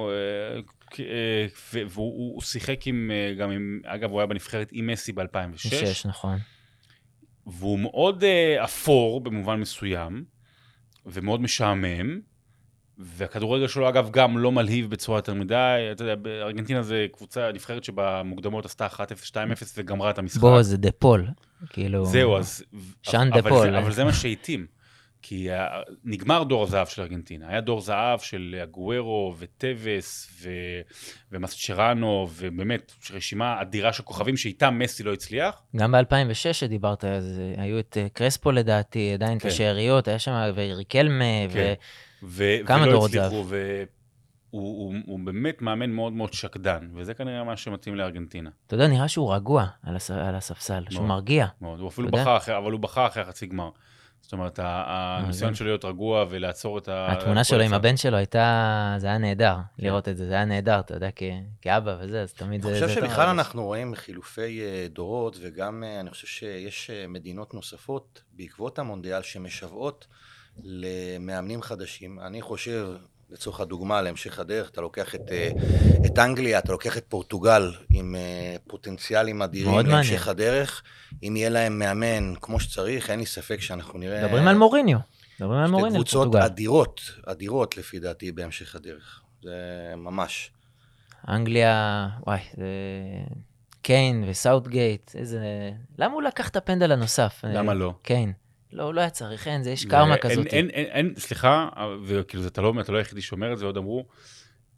והוא 1.88 2.42
שיחק 2.42 2.86
עם, 2.86 3.10
גם 3.38 3.50
עם, 3.50 3.80
אגב, 3.84 4.10
הוא 4.10 4.20
היה 4.20 4.26
בנבחרת 4.26 4.68
עם 4.72 4.86
מסי 4.86 5.12
ב-2006. 5.12 6.08
נכון. 6.08 6.38
והוא 7.46 7.78
מאוד 7.78 8.24
אה, 8.24 8.64
אפור 8.64 9.20
במובן 9.20 9.60
מסוים, 9.60 10.24
ומאוד 11.06 11.40
משעמם, 11.40 12.20
והכדורגל 13.04 13.68
שלו 13.68 13.88
אגב 13.88 14.10
גם 14.10 14.38
לא 14.38 14.52
מלהיב 14.52 14.90
בצורה 14.90 15.18
יותר 15.18 15.34
מדי, 15.34 15.88
אתה 15.92 16.04
יודע, 16.04 16.30
ארגנטינה 16.42 16.82
זה 16.82 17.06
קבוצה 17.12 17.52
נבחרת 17.54 17.84
שבמוקדמות 17.84 18.64
עשתה 18.64 18.86
1-0, 18.86 18.98
2-0 19.30 19.34
וגמרה 19.76 20.10
את 20.10 20.18
המשחק. 20.18 20.40
בוא, 20.40 20.62
זה 20.62 20.76
דה 20.76 20.92
פול. 20.92 21.28
כאילו... 21.70 22.04
זהו, 22.04 22.36
אז... 22.36 22.64
שאן 23.02 23.30
דה 23.30 23.42
פול. 23.42 23.70
זה, 23.70 23.78
אבל 23.78 23.92
זה 23.92 24.04
מה 24.04 24.12
שהתאים. 24.12 24.66
כי 25.22 25.50
ה- 25.50 25.80
נגמר 26.04 26.42
דור 26.42 26.62
הזהב 26.62 26.86
של 26.86 27.02
ארגנטינה. 27.02 27.48
היה 27.48 27.60
דור 27.60 27.80
זהב 27.80 28.20
של 28.20 28.60
אגוארו 28.62 29.34
וטווס 29.38 30.28
ו... 30.42 30.50
ומסצ'ראנו, 31.32 32.28
ובאמת 32.36 32.92
רשימה 33.10 33.62
אדירה 33.62 33.92
של 33.92 34.02
כוכבים 34.02 34.36
שאיתם 34.36 34.78
מסי 34.78 35.02
לא 35.02 35.12
הצליח. 35.12 35.62
גם 35.76 35.92
ב-2006 35.92 36.52
שדיברת, 36.52 37.04
אז 37.04 37.40
אה, 37.40 37.62
היו 37.62 37.78
את 37.78 37.98
אה, 38.00 38.06
קרספו 38.12 38.52
לדעתי, 38.52 39.12
עדיין 39.14 39.36
את 39.38 39.42
כן. 39.42 39.48
השאריות, 39.48 40.08
היה 40.08 40.18
שם 40.18 40.50
וריקלמה, 40.54 41.24
כן. 41.24 41.48
ו... 41.52 41.72
כמה 42.66 42.82
ולא 42.82 42.92
דורות 42.92 43.10
הצליחו, 43.10 43.44
והוא 43.46 43.86
הוא, 44.50 44.94
הוא 45.06 45.20
באמת 45.24 45.62
מאמן 45.62 45.90
מאוד 45.90 46.12
מאוד 46.12 46.32
שקדן, 46.32 46.88
וזה 46.94 47.14
כנראה 47.14 47.44
מה 47.44 47.56
שמתאים 47.56 47.94
לארגנטינה. 47.94 48.50
ואתה 48.64 48.74
יודע, 48.74 48.86
נראה 48.86 49.08
שהוא 49.08 49.34
רגוע 49.34 49.66
על, 49.82 49.96
הס... 49.96 50.10
על 50.10 50.34
הספסל, 50.34 50.84
שהוא 50.90 51.00
מאוד. 51.06 51.08
מרגיע. 51.08 51.46
מאוד. 51.60 51.80
הוא 51.80 51.88
אפילו 51.88 52.08
אתה? 52.08 52.16
בכה 52.16 52.36
אחרי, 52.36 52.56
אבל 52.56 52.72
הוא 52.72 52.80
בכה 52.80 53.06
אחרי 53.06 53.22
החצי 53.22 53.46
גמר. 53.46 53.70
זאת 54.22 54.32
אומרת, 54.32 54.58
ה- 54.58 54.84
הניסיון 54.86 55.54
שלו 55.54 55.66
להיות 55.66 55.84
רגוע 55.84 56.24
ולעצור 56.30 56.78
את 56.78 56.88
ה... 56.88 57.12
התמונה 57.12 57.44
שלו 57.44 57.60
עם. 57.60 57.74
הבן 57.74 57.96
שלו 57.96 58.16
הייתה, 58.16 58.94
זה 58.98 59.06
היה 59.06 59.18
נהדר, 59.18 59.56
כן. 59.76 59.84
לראות 59.84 60.08
את 60.08 60.16
זה, 60.16 60.26
זה 60.26 60.34
היה 60.34 60.44
נהדר, 60.44 60.80
אתה 60.80 60.94
יודע, 60.94 61.08
כאבא 61.62 61.96
וזה, 62.00 62.22
אז 62.22 62.32
תמיד 62.32 62.62
זה... 62.62 62.68
אני 62.68 62.74
חושב 62.74 63.00
שבכלל. 63.00 63.28
אנחנו 63.28 63.64
רואים 63.64 63.94
חילופי 63.94 64.60
אה, 64.60 64.86
דורות, 64.90 65.36
וגם 65.40 65.84
אה, 65.84 66.00
אני 66.00 66.10
חושב 66.10 66.26
שיש 66.26 66.90
אה, 66.90 67.06
מדינות 67.08 67.54
נוספות 67.54 68.22
בעקבות 68.32 68.78
המונדיאל 68.78 69.22
שמשוועות 69.22 70.06
למאמנים 70.62 71.62
חדשים. 71.62 72.20
אני 72.20 72.42
חושב, 72.42 72.88
לצורך 73.30 73.60
הדוגמה, 73.60 74.02
להמשך 74.02 74.38
הדרך, 74.38 74.70
אתה 74.70 74.80
לוקח 74.80 75.14
את, 75.14 75.20
אה, 75.30 75.50
את 76.06 76.18
אנגליה, 76.18 76.58
אתה 76.58 76.72
לוקח 76.72 76.98
את 76.98 77.04
פורטוגל 77.08 77.72
עם 77.90 78.16
אה, 78.16 78.56
פוטנציאלים 78.66 79.42
אדירים 79.42 79.86
להמשך 79.86 80.10
מעניין. 80.10 80.28
הדרך. 80.28 80.82
אם 81.22 81.36
יהיה 81.36 81.48
להם 81.48 81.78
מאמן 81.78 82.34
כמו 82.40 82.60
שצריך, 82.60 83.10
אין 83.10 83.18
לי 83.18 83.26
ספק 83.26 83.60
שאנחנו 83.60 83.98
נראה... 83.98 84.24
מדברים 84.24 84.48
על 84.48 84.56
מוריניו, 84.56 84.98
מדברים 85.40 85.58
על 85.58 85.66
שתי 85.66 85.72
מוריניו, 85.72 85.94
קבוצות 85.94 86.22
פורטוגל. 86.22 86.44
אדירות, 86.44 87.00
אדירות 87.26 87.76
לפי 87.76 87.98
דעתי 87.98 88.32
בהמשך 88.32 88.74
הדרך. 88.74 89.22
זה 89.42 89.56
ממש. 89.96 90.50
אנגליה, 91.28 92.08
וואי, 92.26 92.40
זה... 92.56 92.64
קיין 93.82 94.24
וסאוטגייט, 94.28 95.10
איזה... 95.14 95.70
למה 95.98 96.14
הוא 96.14 96.22
לקח 96.22 96.48
את 96.48 96.56
הפנדל 96.56 96.92
הנוסף? 96.92 97.40
למה 97.44 97.74
לא? 97.74 97.94
קיין. 98.02 98.32
לא, 98.72 98.94
לא 98.94 99.00
היה 99.00 99.10
צריך, 99.10 99.48
אין, 99.48 99.62
זה 99.62 99.70
יש 99.70 99.84
קרמה 99.84 100.16
כזאת. 100.16 100.46
אין, 100.46 100.70
אין, 100.70 100.86
אין, 100.86 101.14
סליחה, 101.18 101.68
וכאילו 102.04 102.46
אתה 102.46 102.62
לא, 102.62 102.74
אתה 102.80 102.92
לא 102.92 102.98
היחידי 102.98 103.22
שאומר 103.22 103.52
את 103.52 103.58
זה, 103.58 103.64
עוד 103.66 103.76
אמרו, 103.76 104.06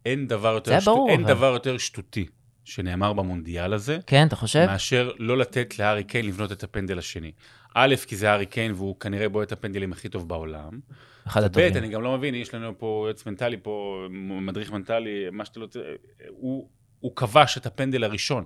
אין 0.05 0.27
דבר 0.27 0.53
יותר, 0.53 0.71
היה 0.71 0.79
ברור, 0.85 1.09
אין 1.09 1.23
אבל. 1.23 1.33
דבר 1.33 1.53
יותר 1.53 1.77
שטותי 1.77 2.25
שנאמר 2.63 3.13
במונדיאל 3.13 3.73
הזה, 3.73 3.97
כן, 4.07 4.27
אתה 4.27 4.35
חושב? 4.35 4.65
מאשר 4.65 5.11
לא 5.17 5.37
לתת 5.37 5.79
להארי 5.79 6.03
קיין 6.03 6.25
לבנות 6.25 6.51
את 6.51 6.63
הפנדל 6.63 6.99
השני. 6.99 7.31
א', 7.75 7.95
כי 8.07 8.15
זה 8.15 8.31
הארי 8.31 8.45
קיין 8.45 8.71
והוא 8.71 8.99
כנראה 8.99 9.29
בועט 9.29 9.47
את 9.47 9.51
הפנדלים 9.51 9.91
הכי 9.91 10.09
טוב 10.09 10.29
בעולם. 10.29 10.79
אחד 11.27 11.41
ב', 11.41 11.45
הטובים. 11.45 11.77
אני 11.77 11.89
גם 11.89 12.01
לא 12.01 12.17
מבין, 12.17 12.35
יש 12.35 12.53
לנו 12.53 12.77
פה 12.77 13.03
יועץ 13.05 13.25
מנטלי, 13.25 13.57
פה 13.63 14.05
מדריך 14.41 14.71
מנטלי, 14.71 15.25
מה 15.31 15.45
שאתה 15.45 15.59
לא... 15.59 15.67
הוא, 16.29 16.69
הוא 16.99 17.15
כבש 17.15 17.57
את 17.57 17.65
הפנדל 17.65 18.03
הראשון. 18.03 18.43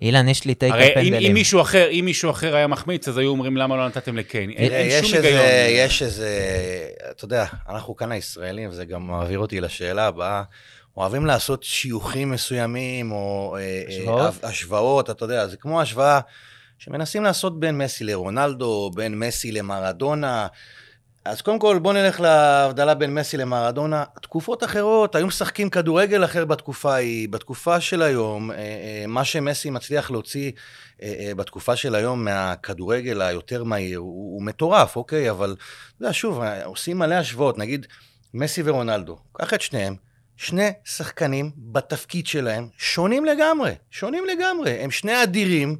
אילן, 0.00 0.28
יש 0.28 0.44
לי 0.44 0.54
טייק 0.54 0.72
על 0.72 0.80
הרי 0.80 1.28
אם. 1.28 1.34
מישהו 1.34 1.60
אחר, 1.60 1.88
אם 1.90 2.02
מישהו 2.04 2.30
אחר 2.30 2.56
היה 2.56 2.66
מחמיץ, 2.66 3.08
אז 3.08 3.18
היו 3.18 3.30
אומרים 3.30 3.56
למה 3.56 3.76
לא 3.76 3.86
נתתם 3.86 4.16
לקיין. 4.16 4.50
אין, 4.50 5.04
שום 5.04 5.14
היגיון. 5.14 5.44
יש 5.68 6.02
איזה, 6.02 6.30
אתה 7.10 7.24
יודע, 7.24 7.44
אנחנו 7.68 7.96
כאן 7.96 8.12
הישראלים, 8.12 8.70
וזה 8.70 8.84
גם 8.84 9.06
מעביר 9.06 9.38
אותי 9.38 9.60
לשאלה 9.60 10.06
הבאה, 10.06 10.42
אוהבים 10.96 11.26
לעשות 11.26 11.62
שיוכים 11.62 12.30
מסוימים, 12.30 13.12
או 13.12 13.56
אה, 13.58 13.82
אה, 14.08 14.30
השוואות? 14.42 15.10
אתה 15.10 15.24
יודע, 15.24 15.46
זה 15.46 15.56
כמו 15.56 15.80
השוואה 15.80 16.20
שמנסים 16.78 17.22
לעשות 17.22 17.60
בין 17.60 17.78
מסי 17.78 18.04
לרונלדו, 18.04 18.90
בין 18.94 19.18
מסי 19.18 19.52
למרדונה. 19.52 20.46
אז 21.24 21.42
קודם 21.42 21.58
כל, 21.58 21.78
בוא 21.78 21.92
נלך 21.92 22.20
להבדלה 22.20 22.94
בין 22.94 23.14
מסי 23.14 23.36
למרדונה. 23.36 24.04
תקופות 24.22 24.64
אחרות, 24.64 25.14
היו 25.14 25.26
משחקים 25.26 25.70
כדורגל 25.70 26.24
אחר 26.24 26.44
בתקופה 26.44 26.94
ההיא. 26.94 27.28
בתקופה 27.28 27.80
של 27.80 28.02
היום, 28.02 28.50
אה, 28.50 28.56
אה, 28.56 29.04
מה 29.08 29.24
שמסי 29.24 29.70
מצליח 29.70 30.10
להוציא 30.10 30.52
אה, 31.02 31.32
בתקופה 31.36 31.76
של 31.76 31.94
היום 31.94 32.24
מהכדורגל 32.24 33.22
היותר 33.22 33.64
מהיר, 33.64 33.98
הוא, 33.98 34.34
הוא 34.34 34.42
מטורף, 34.42 34.96
אוקיי? 34.96 35.30
אבל, 35.30 35.56
אתה 35.96 36.02
יודע, 36.02 36.12
שוב, 36.12 36.42
עושים 36.64 36.98
מלא 36.98 37.14
השוואות. 37.14 37.58
נגיד, 37.58 37.86
מסי 38.34 38.62
ורונלדו, 38.64 39.18
קח 39.32 39.54
את 39.54 39.60
שניהם, 39.60 39.96
שני 40.36 40.70
שחקנים 40.84 41.50
בתפקיד 41.56 42.26
שלהם 42.26 42.68
שונים 42.78 43.24
לגמרי, 43.24 43.72
שונים 43.90 44.24
לגמרי. 44.24 44.70
הם 44.70 44.90
שני 44.90 45.22
אדירים. 45.22 45.76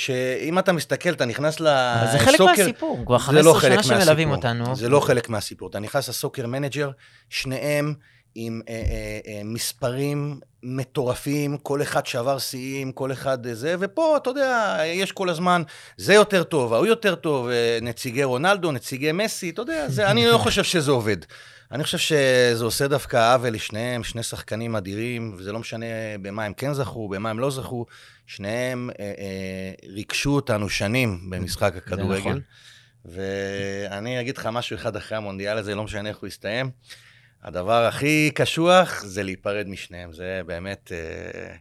שאם 0.00 0.58
אתה 0.58 0.72
מסתכל, 0.72 1.10
אתה 1.10 1.24
נכנס 1.24 1.60
ל 1.60 1.65
Soccer... 1.65 2.12
זה 2.12 2.18
חלק 2.18 2.40
מהסיפור, 2.40 3.02
כבר 3.06 3.18
זה 3.18 3.42
לא 3.42 3.52
15 3.52 3.60
חלק 3.60 3.82
שנה 3.82 4.00
שמלווים. 4.00 4.30
אותנו. 4.30 4.76
זה 4.76 4.88
לא 4.88 5.00
חלק 5.00 5.28
מהסיפור. 5.28 5.68
אתה 5.68 5.78
נכנס 5.78 6.08
ל 6.08 6.13
Soccer 6.13 6.46
Manager, 6.46 6.90
שניהם 7.30 7.94
עם 8.34 8.60
אה, 8.68 8.74
אה, 8.74 9.18
אה, 9.26 9.40
מספרים 9.44 10.40
מטורפים, 10.62 11.58
כל 11.58 11.82
אחד 11.82 12.06
שבר 12.06 12.38
שיאים, 12.38 12.92
כל 12.92 13.12
אחד 13.12 13.46
אה, 13.46 13.54
זה, 13.54 13.76
ופה, 13.80 14.16
אתה 14.16 14.30
יודע, 14.30 14.78
יש 14.84 15.12
כל 15.12 15.28
הזמן, 15.28 15.62
זה 15.96 16.14
יותר 16.14 16.42
טוב, 16.42 16.74
ההוא 16.74 16.86
יותר 16.86 17.14
טוב, 17.14 17.48
אה, 17.48 17.78
נציגי 17.82 18.24
רונלדו, 18.24 18.72
נציגי 18.72 19.12
מסי, 19.12 19.50
אתה 19.50 19.62
יודע, 19.62 19.88
זה, 19.88 20.10
אני 20.10 20.26
לא 20.26 20.38
חושב 20.38 20.64
שזה 20.64 20.90
עובד. 20.90 21.16
אני 21.72 21.84
חושב 21.84 21.98
שזה 21.98 22.64
עושה 22.64 22.88
דווקא 22.88 23.34
עוול 23.34 23.54
לשניהם, 23.54 24.04
שני 24.04 24.22
שחקנים 24.22 24.76
אדירים, 24.76 25.34
וזה 25.38 25.52
לא 25.52 25.58
משנה 25.58 25.86
במה 26.22 26.44
הם 26.44 26.52
כן 26.52 26.72
זכו, 26.72 27.08
במה 27.08 27.30
הם 27.30 27.38
לא 27.38 27.50
זכו, 27.50 27.86
שניהם 28.30 28.90
אה, 29.00 29.04
אה, 29.04 29.88
ריגשו 29.88 30.30
אותנו 30.30 30.68
שנים 30.68 31.30
במשחק 31.30 31.76
הכדורגל. 31.76 32.18
נכון. 32.18 32.40
ואני 33.04 34.20
אגיד 34.20 34.36
לך 34.36 34.46
משהו 34.46 34.76
אחד 34.76 34.96
אחרי 34.96 35.18
המונדיאל 35.18 35.58
הזה, 35.58 35.74
לא 35.74 35.84
משנה 35.84 36.08
איך 36.08 36.18
הוא 36.18 36.26
יסתיים. 36.26 36.70
הדבר 37.42 37.86
הכי 37.86 38.30
קשוח 38.34 39.02
זה 39.04 39.22
להיפרד 39.22 39.66
משניהם, 39.68 40.12
זה 40.12 40.40
באמת, 40.46 40.92
אה, 40.94 41.54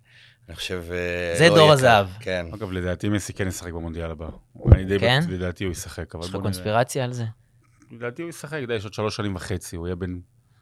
אני 0.47 0.55
חושב... 0.55 0.83
אה, 0.91 1.37
זה 1.37 1.49
לא 1.49 1.55
דור 1.55 1.71
הזהב. 1.71 2.07
כן. 2.19 2.45
אגב, 2.53 2.71
לדעתי 2.71 3.09
מסי 3.09 3.33
כן 3.33 3.47
ישחק 3.47 3.71
במונדיאל 3.71 4.11
הבא. 4.11 4.29
אני 4.71 4.85
די 4.85 4.99
כן? 4.99 5.19
בטוח, 5.21 5.33
לדעתי 5.33 5.63
הוא 5.63 5.71
ישחק, 5.71 6.15
אבל 6.15 6.23
יש 6.23 6.29
לך. 6.29 6.41
קונספירציה 6.41 7.03
על 7.03 7.13
זה? 7.13 7.25
לדעתי 7.91 8.21
הוא 8.21 8.29
ישחק, 8.29 8.59
די, 8.67 8.73
יש 8.73 8.83
עוד 8.83 8.93
שלוש 8.93 9.15
שנים 9.15 9.35
וחצי, 9.35 9.75
הוא 9.75 9.87
יהיה 9.87 9.95
בן 9.95 10.19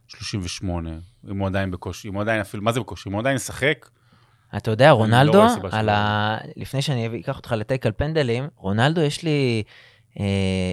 38, 0.08 0.90
אם 1.32 1.38
הוא 1.38 1.48
עדיין 1.48 1.72
בקושי, 1.72 2.08
אם 2.08 2.14
הוא 2.14 2.22
עדיין 2.22 2.42
אפילו, 2.42 2.64
מה 2.64 2.72
זה 2.72 2.80
בקושי? 2.80 3.10
אם 3.10 3.14
הוא 3.14 3.20
עדיין 3.20 3.36
ישחק, 3.36 3.90
אתה 4.58 4.72
יודע, 4.72 4.90
לא 4.90 4.96
רונלדו, 4.96 5.50
סיבה 5.50 5.70
על. 5.72 5.90
ה... 5.90 6.38
לפני 6.56 6.82
שאני 6.82 7.20
אקח 7.22 7.38
אותך 7.38 7.52
לטייק 7.52 7.86
על 7.86 7.92
פנדלים, 7.92 8.48
רונלדו 8.56 9.02
יש 9.02 9.24
לי... 9.24 9.64
אה, 10.20 10.72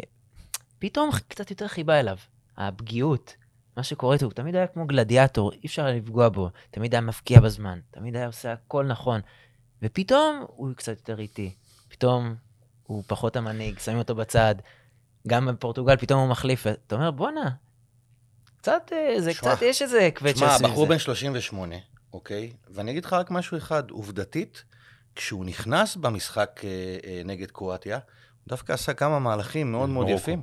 פתאום 0.79 1.11
קצת 1.29 1.51
יותר 1.51 1.69
חיבה 1.69 2.01
אליו. 2.01 2.17
הפגיעות, 2.57 3.37
מה 3.77 3.83
שקורה 3.83 4.15
איתו, 4.15 4.27
הוא 4.27 4.33
תמיד 4.33 4.57
היה 4.57 4.67
כמו 4.67 4.87
גלדיאטור, 4.87 5.53
אי 5.53 5.67
אפשר 5.67 5.87
לפגוע 5.87 6.29
בו. 6.29 6.51
תמיד 6.71 6.95
היה 6.95 7.01
מפקיע 7.01 7.41
בזמן, 7.41 7.79
תמיד 7.91 8.17
היה 8.17 8.27
עושה 8.27 8.53
הכל 8.53 8.87
נכון. 8.87 9.21
ופתאום 9.83 10.45
הוא 10.49 10.75
קצת 10.77 10.97
יותר 10.99 11.19
איטי. 11.19 11.55
פתאום 11.89 12.35
הוא 12.83 13.03
פחות 13.07 13.37
המנהיג, 13.37 13.79
שמים 13.79 13.99
אותו 13.99 14.15
בצד. 14.15 14.55
גם 15.27 15.47
בפורטוגל 15.47 15.97
פתאום 15.97 16.21
הוא 16.21 16.29
מחליף, 16.29 16.67
אתה 16.67 16.95
אומר, 16.95 17.11
בואנה, 17.11 17.51
קצת, 18.59 18.93
אה, 18.93 19.21
זה 19.21 19.35
שמע, 19.35 19.55
קצת, 19.55 19.63
יש 19.63 19.83
איזה 19.83 20.09
קווץ' 20.15 20.35
תשמע, 20.35 20.59
סביב 20.59 20.71
בחור 20.71 20.87
זה. 20.87 20.93
בן 20.93 20.99
38, 20.99 21.77
אוקיי? 22.15 22.53
ואני 22.71 22.91
אגיד 22.91 23.05
לך 23.05 23.13
רק 23.13 23.31
משהו 23.31 23.57
אחד, 23.57 23.91
עובדתית, 23.91 24.65
כשהוא 25.17 25.45
נכנס 25.45 25.97
במשחק 25.97 26.61
אה, 26.65 26.69
אה, 27.07 27.23
נגד 27.25 27.51
קרואטיה, 27.51 27.95
הוא 27.95 28.03
דווקא 28.49 28.73
עשה 28.73 28.93
כמה 28.95 29.19
מהלכים 29.19 29.73
מאוד 29.73 29.89
מאוד 29.89 30.07
מרוקו. 30.07 30.21
יפים. 30.23 30.43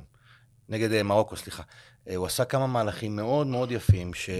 נגד 0.68 0.92
אה, 0.92 1.02
מרוקו, 1.02 1.36
סליחה. 1.36 1.62
אה, 2.08 2.16
הוא 2.16 2.26
עשה 2.26 2.44
כמה 2.44 2.66
מהלכים 2.66 3.16
מאוד 3.16 3.46
מאוד 3.46 3.70
יפים, 3.70 4.14
שאתה 4.14 4.34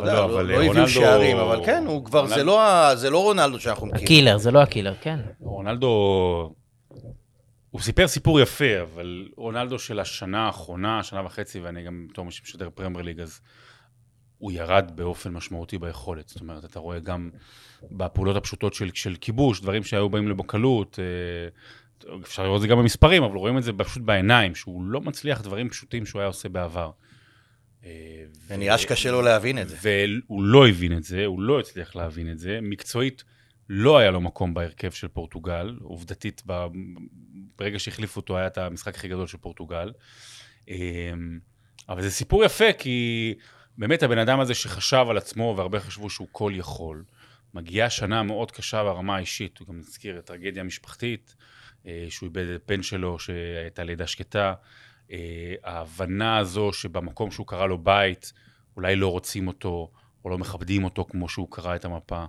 יודע, 0.00 0.12
לא, 0.14 0.28
לא, 0.30 0.44
לא 0.48 0.54
הביאו 0.54 0.72
רונלדו- 0.72 0.88
שערים, 0.88 1.36
אבל 1.36 1.64
כן, 1.66 1.84
הוא 1.86 2.04
כבר, 2.04 2.26
זה 2.26 2.34
רונלדו- 2.34 2.46
לא 2.46 2.94
זה 2.94 3.10
לא 3.10 3.22
רונלדו 3.22 3.60
שאנחנו 3.60 3.86
מכירים. 3.86 4.04
ה 4.04 4.08
killer, 4.08 4.38
זה 4.38 4.50
לא 4.50 4.62
ה 4.62 4.66
killer, 4.66 4.94
כן. 5.00 5.18
רונלדו, 5.40 6.54
הוא 7.70 7.80
סיפר 7.80 8.08
סיפור 8.08 8.40
יפה, 8.40 8.82
אבל 8.82 9.28
רונלדו 9.36 9.78
של 9.78 10.00
השנה 10.00 10.46
האחרונה, 10.46 11.02
שנה 11.02 11.26
וחצי, 11.26 11.60
ואני 11.60 11.82
גם 11.84 12.06
בתור 12.10 12.24
מי 12.24 12.32
שמשדר 12.32 12.68
פרמייר 12.74 13.04
ליג, 13.04 13.20
אז 13.20 13.40
הוא 14.38 14.52
ירד 14.52 14.92
באופן 14.94 15.32
משמעותי 15.32 15.78
ביכולת. 15.78 16.28
זאת 16.28 16.40
אומרת, 16.40 16.64
אתה 16.64 16.78
רואה 16.78 16.98
גם 16.98 17.30
בפעולות 17.82 18.36
הפשוטות 18.36 18.74
של, 18.74 18.90
של 18.94 19.16
כיבוש, 19.20 19.60
דברים 19.60 19.84
שהיו 19.84 20.08
באים 20.08 20.28
לו 20.28 20.36
בקלות, 20.36 20.98
אה, 20.98 22.14
אפשר 22.22 22.42
לראות 22.42 22.56
את 22.56 22.60
זה 22.62 22.68
גם 22.68 22.78
במספרים, 22.78 23.22
אבל 23.22 23.36
רואים 23.36 23.58
את 23.58 23.62
זה 23.62 23.72
פשוט 23.72 24.02
בעיניים, 24.02 24.54
שהוא 24.54 24.82
לא 24.84 25.00
מצליח 25.00 25.42
דברים 25.42 25.68
פשוטים 25.68 26.06
שהוא 26.06 26.20
היה 26.20 26.26
עושה 26.26 26.48
בעבר. 26.48 26.90
אה, 27.84 27.90
ונראה 28.46 28.78
שקשה 28.78 29.10
לו 29.10 29.22
להבין 29.22 29.58
את 29.58 29.68
זה. 29.68 29.76
והוא 29.82 30.42
לא 30.42 30.68
הבין 30.68 30.96
את 30.96 31.04
זה, 31.04 31.26
הוא 31.26 31.40
לא 31.40 31.60
הצליח 31.60 31.96
להבין 31.96 32.30
את 32.32 32.38
זה. 32.38 32.58
מקצועית, 32.62 33.24
לא 33.68 33.98
היה 33.98 34.10
לו 34.10 34.20
מקום 34.20 34.54
בהרכב 34.54 34.90
של 34.90 35.08
פורטוגל. 35.08 35.76
עובדתית, 35.82 36.42
ברגע 37.58 37.78
שהחליפו 37.78 38.20
אותו, 38.20 38.38
היה 38.38 38.46
את 38.46 38.58
המשחק 38.58 38.94
הכי 38.94 39.08
גדול 39.08 39.26
של 39.26 39.38
פורטוגל. 39.38 39.92
אמ, 40.68 41.38
אבל 41.88 42.02
זה 42.02 42.10
סיפור 42.10 42.44
יפה, 42.44 42.72
כי 42.72 43.34
באמת 43.78 44.02
הבן 44.02 44.18
אדם 44.18 44.40
הזה 44.40 44.54
שחשב 44.54 45.06
על 45.10 45.16
עצמו, 45.16 45.54
והרבה 45.56 45.80
חשבו 45.80 46.10
שהוא 46.10 46.28
כל 46.32 46.52
יכול, 46.56 47.04
מגיעה 47.54 47.90
שנה 47.90 48.22
מאוד 48.22 48.50
קשה 48.50 48.84
ברמה 48.84 49.16
האישית, 49.16 49.58
הוא 49.58 49.68
גם 49.68 49.78
הזכיר 49.78 50.20
טרגדיה 50.20 50.62
משפחתית, 50.62 51.34
אה, 51.86 52.06
שהוא 52.08 52.26
איבד 52.26 52.46
את 52.54 52.62
בן 52.68 52.82
שלו, 52.82 53.18
שהייתה 53.18 53.84
לידה 53.84 54.06
שקטה, 54.06 54.54
אה, 55.12 55.54
ההבנה 55.64 56.38
הזו 56.38 56.72
שבמקום 56.72 57.30
שהוא 57.30 57.46
קרא 57.46 57.66
לו 57.66 57.78
בית, 57.78 58.32
אולי 58.76 58.96
לא 58.96 59.08
רוצים 59.10 59.48
אותו, 59.48 59.90
או 60.24 60.30
לא 60.30 60.38
מכבדים 60.38 60.84
אותו 60.84 61.04
כמו 61.04 61.28
שהוא 61.28 61.48
קרא 61.50 61.76
את 61.76 61.84
המפה. 61.84 62.24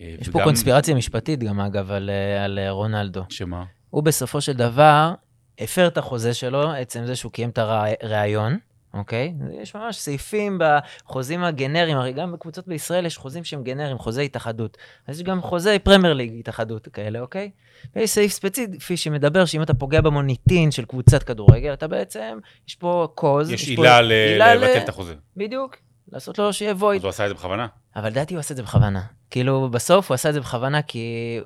אה, 0.00 0.14
יש 0.20 0.28
פה 0.28 0.40
קונספירציה 0.44 0.94
משפטית 0.94 1.40
גם, 1.40 1.60
אגב, 1.60 1.90
על, 1.90 2.10
על 2.44 2.58
רונלדו. 2.68 3.24
שמה? 3.28 3.64
הוא 3.90 4.02
בסופו 4.02 4.40
של 4.40 4.52
דבר 4.52 5.14
הפר 5.58 5.86
את 5.86 5.98
החוזה 5.98 6.34
שלו, 6.34 6.70
עצם 6.72 7.06
זה 7.06 7.16
שהוא 7.16 7.32
קיים 7.32 7.50
את 7.50 7.58
הראיון, 7.58 8.58
אוקיי? 8.98 9.34
יש 9.62 9.74
ממש 9.74 9.96
סעיפים 9.96 10.58
בחוזים 10.60 11.44
הגנריים, 11.44 11.96
הרי 11.96 12.12
גם 12.12 12.32
בקבוצות 12.32 12.68
בישראל 12.68 13.06
יש 13.06 13.16
חוזים 13.16 13.44
שהם 13.44 13.62
גנריים, 13.62 13.98
חוזי 13.98 14.24
התאחדות. 14.24 14.76
אז 15.06 15.16
יש 15.16 15.22
גם 15.22 15.42
חוזי 15.42 15.78
פרמייר 15.78 16.14
ליג 16.14 16.38
התאחדות 16.38 16.88
כאלה, 16.88 17.20
אוקיי? 17.20 17.50
ויש 17.96 18.10
סעיף 18.10 18.32
ספציפי 18.32 18.96
שמדבר 18.96 19.44
שאם 19.44 19.62
אתה 19.62 19.74
פוגע 19.74 20.00
במוניטין 20.00 20.70
של 20.70 20.84
קבוצת 20.84 21.22
כדורגל, 21.22 21.72
אתה 21.72 21.88
בעצם, 21.88 22.38
יש 22.68 22.74
פה 22.74 23.08
קוז. 23.14 23.50
יש 23.50 23.68
עילה 23.68 24.00
ל- 24.02 24.12
עילה 24.12 24.54
ל- 24.54 24.58
לבטל 24.58 24.78
את 24.78 24.88
החוזה. 24.88 25.14
בדיוק, 25.36 25.76
לעשות 26.12 26.38
לו 26.38 26.52
שיהיה 26.52 26.72
וויד. 26.74 26.98
אז 27.00 27.04
הוא 27.04 27.08
עשה 27.08 27.24
את 27.24 27.28
זה 27.28 27.34
בכוונה? 27.34 27.66
אבל 27.96 28.06
לדעתי 28.08 28.34
הוא 28.34 28.40
עשה 28.40 28.52
את 28.52 28.56
זה 28.56 28.62
בכוונה. 28.62 29.02
כאילו, 29.30 29.68
בסוף 29.70 30.10
הוא 30.10 30.14
עשה 30.14 30.28
את 30.28 30.34
זה 30.34 30.40
בכוונה 30.40 30.82
כי... 30.82 31.38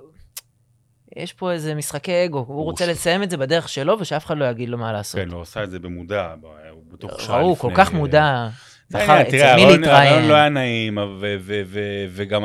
יש 1.16 1.32
פה 1.32 1.52
איזה 1.52 1.74
משחקי 1.74 2.24
אגו, 2.24 2.44
הוא 2.48 2.64
רוצה 2.64 2.84
ש- 2.84 2.88
לסיים 2.88 3.22
את 3.22 3.30
זה 3.30 3.36
בדרך 3.36 3.68
שלו, 3.68 3.96
ושאף 4.00 4.26
אחד 4.26 4.38
לא 4.38 4.44
יגיד 4.44 4.68
לו 4.68 4.78
מה 4.78 4.92
לעשות. 4.92 5.20
כן, 5.20 5.30
הוא 5.30 5.42
עשה 5.42 5.62
את 5.64 5.70
זה 5.70 5.78
במודע, 5.78 6.34
ב- 6.40 6.46
הוא 6.70 6.82
בטוח 6.92 7.20
שעה 7.20 7.42
לפני. 7.42 7.56
כל 7.58 7.72
כך 7.74 7.92
מודע. 7.92 8.48
העניין, 8.94 9.06
תראה, 9.10 9.22
אצל 9.22 9.30
מי 9.36 9.42
הרעיון- 9.42 9.60
הרעיון 9.60 9.80
להתראיין. 9.80 10.28
לא 10.28 10.34
היה 10.34 10.48
נעים, 10.48 10.96
ו- 10.98 11.02
ו- 11.20 11.62
ו- 11.66 12.06
וגם 12.10 12.44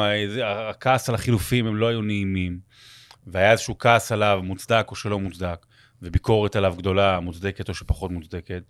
הכעס 0.70 1.10
על 1.10 1.16
החילופים 1.16 1.68
הם 1.68 1.76
לא 1.76 1.88
היו 1.88 2.02
נעימים. 2.02 2.60
והיה 3.28 3.52
איזשהו 3.52 3.78
כעס 3.80 4.12
עליו, 4.12 4.40
מוצדק 4.44 4.88
או 4.92 4.96
שלא 4.96 5.20
מוצדק, 5.20 5.66
וביקורת 6.02 6.56
עליו 6.56 6.74
גדולה, 6.78 7.20
מוצדקת 7.20 7.70
או 7.70 7.74
שפחות 7.74 8.12
מוצדקת. 8.12 8.62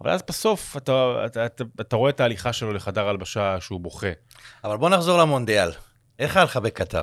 אבל 0.00 0.10
אז 0.10 0.22
בסוף 0.28 0.76
אתה, 0.76 0.92
אתה, 1.26 1.46
אתה, 1.46 1.64
אתה 1.80 1.96
רואה 1.96 2.10
את 2.10 2.20
ההליכה 2.20 2.52
שלו 2.52 2.72
לחדר 2.72 3.08
הלבשה 3.08 3.56
שהוא 3.60 3.80
בוכה. 3.80 4.06
אבל 4.64 4.76
בוא 4.76 4.88
נחזור 4.88 5.18
למונדיאל. 5.18 5.70
איך 6.18 6.36
היה 6.36 6.44
לך 6.44 6.56
בקטר? 6.56 7.02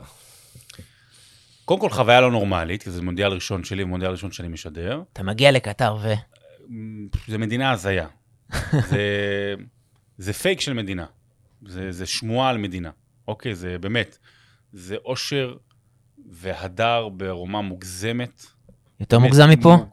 קודם 1.68 1.80
כל 1.80 1.90
חוויה 1.90 2.22
לא 2.22 2.32
נורמלית, 2.32 2.84
כי 2.84 2.92
זה 2.92 3.02
מונדיאל 3.02 3.32
ראשון 3.32 3.64
שלי 3.64 3.84
ומונדיאל 3.84 4.12
ראשון 4.12 4.32
שאני 4.32 4.48
משדר. 4.48 5.02
אתה 5.14 5.24
מגיע 5.24 5.52
לקטר 5.52 5.98
ו... 6.02 6.14
זה 7.28 7.38
מדינה 7.38 7.72
הזיה. 7.72 8.08
זה, 8.90 9.06
זה 10.18 10.34
פייק 10.34 10.62
של 10.62 10.74
מדינה. 10.74 11.06
זה, 11.66 11.92
זה 11.92 12.06
שמועה 12.06 12.50
על 12.50 12.58
מדינה. 12.58 12.90
אוקיי, 13.28 13.56
זה 13.56 13.78
באמת, 13.80 14.18
זה 14.74 14.96
אושר 15.06 15.56
והדר 16.30 17.10
ברמה 17.10 17.62
מוגזמת. 17.62 18.46
יותר 19.00 19.20
מוגזם 19.20 19.50
מפה? 19.50 19.86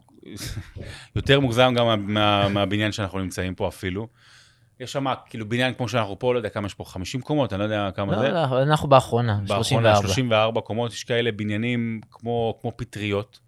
יותר 1.15 1.39
מוגזם 1.39 1.73
גם 1.77 1.85
מה, 1.85 1.95
מה, 1.95 2.49
מהבניין 2.49 2.91
שאנחנו 2.91 3.19
נמצאים 3.19 3.55
פה 3.55 3.67
אפילו. 3.67 4.07
יש 4.79 4.91
שם 4.91 5.05
כאילו 5.25 5.49
בניין 5.49 5.73
כמו 5.73 5.89
שאנחנו 5.89 6.19
פה, 6.19 6.33
לא 6.33 6.39
יודע 6.39 6.49
כמה 6.49 6.65
יש 6.65 6.73
פה, 6.73 6.85
50 6.85 7.21
קומות, 7.21 7.53
אני 7.53 7.59
לא 7.59 7.63
יודע 7.63 7.89
כמה 7.95 8.11
לא, 8.11 8.19
זה. 8.19 8.29
לא, 8.29 8.63
אנחנו 8.63 8.89
באחרונה, 8.89 9.39
באחרונה 9.47 9.95
34. 9.95 10.01
34 10.01 10.61
קומות, 10.61 10.93
יש 10.93 11.03
כאלה 11.03 11.31
בניינים 11.31 12.01
כמו, 12.11 12.57
כמו 12.61 12.71
פטריות, 12.75 13.39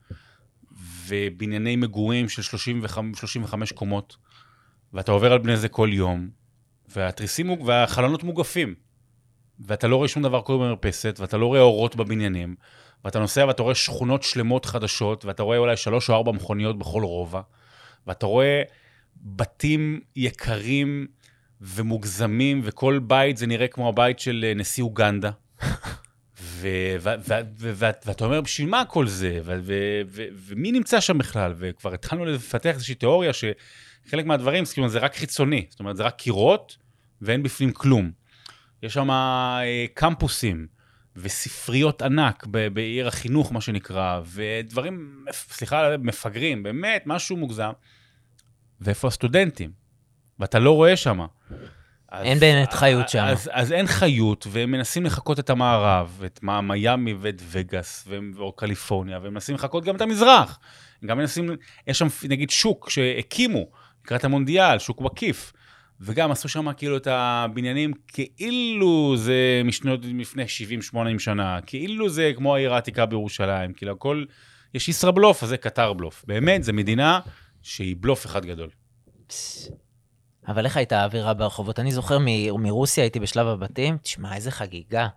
ובנייני 1.07 1.75
מגורים 1.75 2.29
של 2.29 2.41
35, 2.41 3.19
35 3.19 3.71
קומות, 3.71 4.17
ואתה 4.93 5.11
עובר 5.11 5.31
על 5.31 5.37
בני 5.37 5.57
זה 5.57 5.69
כל 5.69 5.89
יום, 5.91 6.29
והתריסים 6.89 7.61
והחלונות 7.61 8.23
מוגפים, 8.23 8.75
ואתה 9.59 9.87
לא 9.87 9.95
רואה 9.95 10.07
שום 10.07 10.23
דבר 10.23 10.41
קורה 10.41 10.65
במרפסת, 10.65 11.17
ואתה 11.19 11.37
לא 11.37 11.45
רואה 11.45 11.59
אורות 11.59 11.95
בבניינים, 11.95 12.55
ואתה 13.05 13.19
נוסע 13.19 13.45
ואתה 13.47 13.63
רואה 13.63 13.75
שכונות 13.75 14.23
שלמות 14.23 14.65
חדשות, 14.65 15.25
ואתה 15.25 15.43
רואה 15.43 15.57
אולי 15.57 15.77
שלוש 15.77 16.09
או 16.09 16.15
ארבע 16.15 16.31
מכוניות 16.31 16.79
בכל 16.79 17.03
רובע, 17.03 17.41
ואתה 18.07 18.25
רואה 18.25 18.61
בתים 19.21 19.99
יקרים 20.15 21.07
ומוגזמים, 21.61 22.61
וכל 22.63 22.99
בית 23.03 23.37
זה 23.37 23.47
נראה 23.47 23.67
כמו 23.67 23.89
הבית 23.89 24.19
של 24.19 24.45
אה, 24.47 24.53
נשיא 24.53 24.83
אוגנדה. 24.83 25.31
ואתה 27.61 28.25
אומר, 28.25 28.41
בשביל 28.41 28.69
מה 28.69 28.85
כל 28.85 29.07
זה? 29.07 29.39
ומי 30.47 30.71
נמצא 30.71 30.99
שם 30.99 31.17
בכלל? 31.17 31.53
וכבר 31.57 31.93
התחלנו 31.93 32.25
לפתח 32.25 32.69
איזושהי 32.69 32.95
תיאוריה 32.95 33.31
שחלק 33.33 34.25
מהדברים, 34.25 34.65
זאת 34.65 34.77
אומרת, 34.77 34.91
זה 34.91 34.99
רק 34.99 35.15
חיצוני. 35.15 35.65
זאת 35.69 35.79
אומרת, 35.79 35.97
זה 35.97 36.03
רק 36.03 36.15
קירות 36.15 36.77
ואין 37.21 37.43
בפנים 37.43 37.71
כלום. 37.71 38.11
יש 38.83 38.93
שם 38.93 39.11
אה, 39.11 39.85
קמפוסים 39.93 40.67
וספריות 41.15 42.01
ענק 42.01 42.45
בעיר 42.45 43.07
החינוך, 43.07 43.51
מה 43.51 43.61
שנקרא, 43.61 44.21
ודברים, 44.25 45.25
סליחה, 45.31 45.97
מפגרים, 45.97 46.63
באמת, 46.63 47.03
משהו 47.05 47.37
מוגזם. 47.37 47.71
ואיפה 48.81 49.07
הסטודנטים? 49.07 49.71
ואתה 50.39 50.59
לא 50.59 50.75
רואה 50.75 50.95
שם. 51.49 51.55
אין 52.23 52.39
באמת 52.39 52.73
חיות 52.73 53.09
שם. 53.09 53.23
אז, 53.23 53.49
אז 53.53 53.71
אין 53.71 53.87
חיות, 53.87 54.47
והם 54.49 54.71
מנסים 54.71 55.05
לחקות 55.05 55.39
את 55.39 55.49
המערב, 55.49 56.21
את 56.25 56.39
מיאמי 56.43 57.13
ואת 57.19 57.41
וגאס, 57.45 58.07
או 58.37 58.51
קליפורניה, 58.51 59.19
והם 59.23 59.33
מנסים 59.33 59.55
לחקות 59.55 59.83
גם 59.83 59.95
את 59.95 60.01
המזרח. 60.01 60.59
גם 61.05 61.17
מנסים, 61.17 61.49
יש 61.87 61.99
שם 61.99 62.07
נגיד 62.29 62.49
שוק 62.49 62.89
שהקימו 62.89 63.67
לקראת 64.05 64.23
המונדיאל, 64.23 64.79
שוק 64.79 65.01
מקיף. 65.01 65.53
וגם 66.01 66.31
עשו 66.31 66.49
שם 66.49 66.73
כאילו 66.73 66.97
את 66.97 67.07
הבניינים 67.11 67.93
כאילו 68.07 69.13
זה 69.17 69.61
משנות 69.65 69.99
לפני 70.03 70.43
70-80 70.93 70.97
שנה, 71.19 71.59
כאילו 71.65 72.09
זה 72.09 72.31
כמו 72.35 72.55
העיר 72.55 72.73
העתיקה 72.73 73.05
בירושלים, 73.05 73.73
כאילו 73.73 73.91
הכל, 73.91 74.25
יש 74.73 74.89
ישראבלוף, 74.89 75.43
אז 75.43 75.49
זה 75.49 75.57
קטר 75.57 75.93
בלוף. 75.93 76.23
באמת, 76.27 76.63
זו 76.63 76.73
מדינה 76.73 77.19
שהיא 77.61 77.95
בלוף 77.99 78.25
אחד 78.25 78.45
גדול. 78.45 78.69
אבל 80.47 80.65
איך 80.65 80.77
הייתה 80.77 81.01
האווירה 81.01 81.33
ברחובות? 81.33 81.79
אני 81.79 81.91
זוכר 81.91 82.17
מ- 82.19 82.63
מרוסיה, 82.63 83.03
הייתי 83.03 83.19
בשלב 83.19 83.47
הבתים, 83.47 83.97
תשמע, 83.97 84.35
איזה 84.35 84.51
חגיגה. 84.51 85.07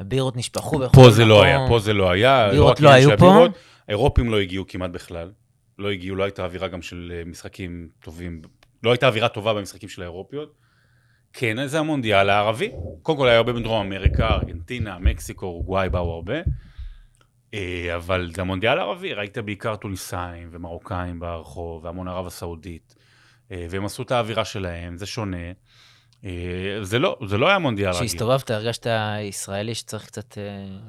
הבירות 0.00 0.36
נשפכו 0.36 0.78
בכל 0.78 1.02
פה 1.02 1.10
זה 1.10 1.24
לא 1.24 1.34
מקום. 1.34 1.46
היה, 1.46 1.58
פה 1.68 1.78
זה 1.78 1.92
לא 1.92 2.10
היה. 2.10 2.48
בירות 2.50 2.72
רק 2.76 2.80
לא 2.80 2.88
עניין 2.88 3.08
היו 3.08 3.18
פה? 3.18 3.30
הבירות. 3.30 3.50
האירופים 3.88 4.30
לא 4.30 4.40
הגיעו 4.40 4.64
כמעט 4.68 4.90
בכלל. 4.90 5.32
לא 5.78 5.90
הגיעו, 5.90 6.16
לא 6.16 6.24
הייתה 6.24 6.44
אווירה 6.44 6.68
גם 6.68 6.82
של 6.82 7.12
אה, 7.14 7.22
משחקים 7.26 7.88
טובים. 8.00 8.42
לא 8.82 8.90
הייתה 8.90 9.06
אווירה 9.08 9.28
טובה 9.28 9.54
במשחקים 9.54 9.88
של 9.88 10.02
האירופיות. 10.02 10.52
כן, 11.32 11.66
זה 11.66 11.78
המונדיאל 11.78 12.30
הערבי. 12.30 12.72
קודם 13.02 13.18
כל 13.18 13.28
היה 13.28 13.36
הרבה 13.36 13.52
בדרום 13.52 13.86
אמריקה, 13.86 14.28
ארגנטינה, 14.28 14.98
מקסיקו, 14.98 15.46
אורוגוואי 15.46 15.88
באו 15.88 16.14
הרבה. 16.14 16.34
אה, 17.54 17.96
אבל 17.96 18.30
זה 18.34 18.40
המונדיאל 18.42 18.78
הערבי, 18.78 19.12
ראית 19.14 19.38
בעיקר 19.38 19.76
טוניסאים 19.76 20.48
ומרוקאים 20.52 21.20
ברחוב, 21.20 21.84
והמון 21.84 22.08
ערב 22.08 22.26
הסעודית. 22.26 22.94
אה, 23.50 23.66
והם 23.70 23.84
עשו 23.84 24.02
את 24.02 24.10
האווירה 24.10 24.44
שלהם, 24.44 24.96
זה 24.96 25.06
שונה. 25.06 25.36
אה, 26.24 26.30
זה 26.82 26.98
לא, 26.98 27.18
זה 27.26 27.38
לא 27.38 27.48
היה 27.48 27.58
מונדיאל 27.58 27.90
רגיל. 27.90 28.00
כשהסתובבת, 28.00 28.50
הרגשת 28.50 28.86
ישראלי 29.22 29.74
שצריך 29.74 30.06
קצת 30.06 30.38
אה, 30.38 30.42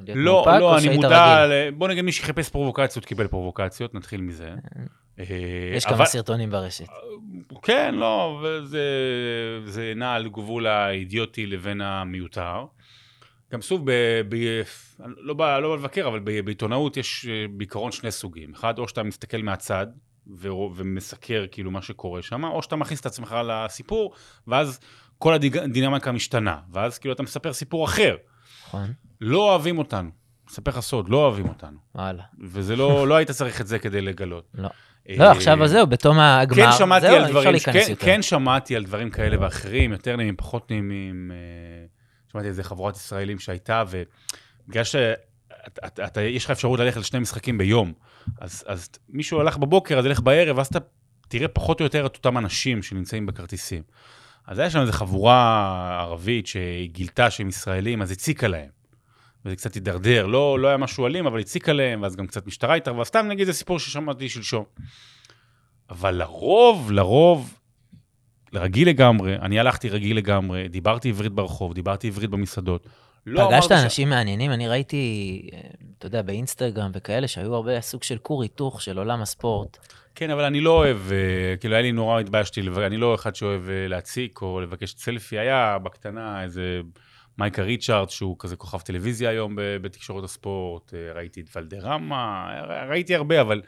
להיות 0.05 0.17
לא, 0.19 0.33
מאופק, 0.33 0.59
לא, 0.59 0.69
או 0.69 0.73
אני 0.73 0.81
שהיית 0.83 0.95
מודע, 0.95 1.43
רגיל? 1.43 1.53
ל... 1.55 1.71
בוא 1.71 1.87
נגיד 1.87 2.05
מי 2.05 2.11
שחיפש 2.11 2.49
פרובוקציות 2.49 3.05
קיבל 3.05 3.27
פרובוקציות, 3.27 3.95
נתחיל 3.95 4.21
מזה. 4.21 4.49
יש 5.17 5.85
אבל- 5.85 5.95
כמה 5.95 6.05
סרטונים 6.05 6.49
ברשת. 6.49 6.85
כן, 7.61 7.95
לא, 7.95 8.41
וזה 8.43 8.81
זה 9.65 9.93
נע 9.95 10.13
על 10.13 10.29
גבול 10.29 10.67
האידיוטי 10.67 11.45
לבין 11.45 11.81
המיותר. 11.81 12.65
גם 13.51 13.61
שוב, 13.61 13.81
ב, 13.85 13.91
ב, 14.29 14.35
אני 15.05 15.13
לא 15.17 15.33
בא 15.33 15.59
לא 15.59 15.77
לבקר, 15.77 16.07
אבל 16.07 16.19
בעיתונאות 16.19 16.97
יש 16.97 17.25
בעיקרון 17.57 17.91
שני 17.91 18.11
סוגים. 18.11 18.53
אחד, 18.53 18.79
או 18.79 18.87
שאתה 18.87 19.03
מסתכל 19.03 19.37
מהצד 19.37 19.87
ו- 20.27 20.75
ומסקר 20.75 21.45
כאילו 21.51 21.71
מה 21.71 21.81
שקורה 21.81 22.21
שם, 22.21 22.43
או 22.43 22.63
שאתה 22.63 22.75
מכניס 22.75 22.99
את 22.99 23.05
עצמך 23.05 23.35
לסיפור, 23.45 24.13
ואז 24.47 24.79
כל 25.19 25.33
הדינמיקה 25.33 26.11
משתנה, 26.11 26.57
ואז 26.71 26.99
כאילו 26.99 27.13
אתה 27.13 27.23
מספר 27.23 27.53
סיפור 27.53 27.85
אחר. 27.85 28.15
נכון? 28.67 28.93
לא 29.21 29.49
אוהבים 29.49 29.77
אותנו. 29.77 30.09
אספר 30.49 30.71
לך 30.71 30.79
סוד, 30.79 31.09
לא 31.09 31.17
אוהבים 31.17 31.49
אותנו. 31.49 31.77
וואלה. 31.95 32.23
וזה 32.41 32.75
לא, 32.75 33.07
לא 33.07 33.15
היית 33.15 33.31
צריך 33.31 33.61
את 33.61 33.67
זה 33.67 33.79
כדי 33.79 34.01
לגלות. 34.01 34.47
לא. 34.53 34.69
אה, 35.09 35.15
לא, 35.17 35.31
עכשיו 35.31 35.67
זהו, 35.67 35.87
בתום 35.87 36.19
הגמר, 36.19 36.71
כן 36.71 36.77
שמעתי 36.77 37.07
זהו, 37.07 37.15
על 37.15 37.21
אי 37.21 37.25
אפשר 37.25 37.39
דברים, 37.39 37.51
להיכנס 37.51 37.85
כן, 37.85 37.91
יותר. 37.91 38.05
כן 38.05 38.21
שמעתי 38.21 38.75
על 38.75 38.83
דברים 38.83 39.09
כאלה 39.09 39.37
ואחרים, 39.41 39.91
יותר 39.91 40.15
נעימים, 40.15 40.35
פחות 40.35 40.71
נעימים. 40.71 41.31
אה, 41.33 41.85
שמעתי 42.31 42.47
איזה 42.47 42.63
חבורת 42.63 42.95
ישראלים 42.95 43.39
שהייתה, 43.39 43.83
ובגלל 43.89 44.83
שיש 46.13 46.45
לך 46.45 46.51
אפשרות 46.51 46.79
ללכת 46.79 46.97
לשני 46.97 47.19
משחקים 47.19 47.57
ביום, 47.57 47.93
אז, 48.41 48.63
אז 48.67 48.89
מישהו 49.09 49.39
הלך 49.39 49.57
בבוקר, 49.57 49.99
אז 49.99 50.05
ילך 50.05 50.19
בערב, 50.19 50.57
ואז 50.57 50.67
אתה 50.67 50.79
תראה 51.27 51.47
פחות 51.47 51.79
או 51.79 51.85
יותר 51.85 52.05
את 52.05 52.15
אותם 52.15 52.37
אנשים 52.37 52.83
שנמצאים 52.83 53.25
בכרטיסים. 53.25 53.83
אז 54.47 54.59
היה 54.59 54.69
שם 54.69 54.79
איזו 54.79 54.91
חבורה 54.91 55.97
ערבית 56.01 56.47
שהיא 56.47 56.89
גילתה 56.89 57.29
שהם 57.29 57.49
ישראלים, 57.49 58.01
אז 58.01 58.11
הציקה 58.11 58.47
להם. 58.47 58.69
וזה 59.45 59.55
קצת 59.55 59.73
הידרדר. 59.73 60.25
לא, 60.25 60.59
לא 60.59 60.67
היה 60.67 60.77
משהו 60.77 61.07
אלים, 61.07 61.25
אבל 61.25 61.39
הציק 61.39 61.69
עליהם, 61.69 62.01
ואז 62.01 62.15
גם 62.15 62.27
קצת 62.27 62.47
משטרה 62.47 62.75
התערבה. 62.75 63.03
סתם 63.03 63.27
נגיד 63.27 63.45
זה 63.45 63.53
סיפור 63.53 63.79
ששמעתי 63.79 64.29
שלשום. 64.29 64.63
אבל 65.89 66.11
לרוב, 66.11 66.91
לרוב, 66.91 67.59
רגיל 68.53 68.89
לגמרי, 68.89 69.35
אני 69.35 69.59
הלכתי 69.59 69.89
רגיל 69.89 70.17
לגמרי, 70.17 70.67
דיברתי 70.67 71.09
עברית 71.09 71.31
ברחוב, 71.31 71.73
דיברתי 71.73 72.07
עברית 72.07 72.29
במסעדות. 72.29 72.87
לא 73.25 73.47
פגשת 73.49 73.71
אמרתי 73.71 73.81
ש- 73.81 73.83
אנשים 73.83 74.09
מעניינים? 74.09 74.51
אני 74.51 74.67
ראיתי, 74.67 75.49
אה, 75.53 75.59
אתה 75.97 76.07
יודע, 76.07 76.21
באינסטגרם 76.21 76.91
וכאלה, 76.93 77.27
שהיו 77.27 77.55
הרבה 77.55 77.81
סוג 77.81 78.03
של 78.03 78.17
כור 78.17 78.43
היתוך 78.43 78.81
של 78.81 78.97
עולם 78.97 79.21
הספורט. 79.21 79.77
כן, 80.15 80.29
אבל 80.29 80.43
אני 80.43 80.61
לא 80.61 80.71
אוהב, 80.71 80.97
אה, 81.11 81.57
כאילו, 81.57 81.73
היה 81.75 81.81
לי 81.81 81.91
נורא 81.91 82.19
התביישתי, 82.19 82.61
אני 82.85 82.97
לא 82.97 83.15
אחד 83.15 83.35
שאוהב 83.35 83.69
אה, 83.69 83.87
להציק 83.87 84.41
או 84.41 84.61
לבקש 84.61 84.95
סלפי. 84.97 85.39
היה 85.39 85.77
בקטנה 85.83 86.43
איזה 86.43 86.81
מייקה 87.37 87.61
ריצ'ארד, 87.61 88.09
שהוא 88.09 88.35
כזה 88.39 88.55
כוכב 88.55 88.79
טלוויזיה 88.79 89.29
היום 89.29 89.55
בתקשורת 89.57 90.23
הספורט, 90.23 90.93
ראיתי 91.15 91.41
את 91.41 91.45
ולדרמה, 91.55 92.47
ראיתי 92.89 93.15
הרבה, 93.15 93.41
אבל 93.41 93.61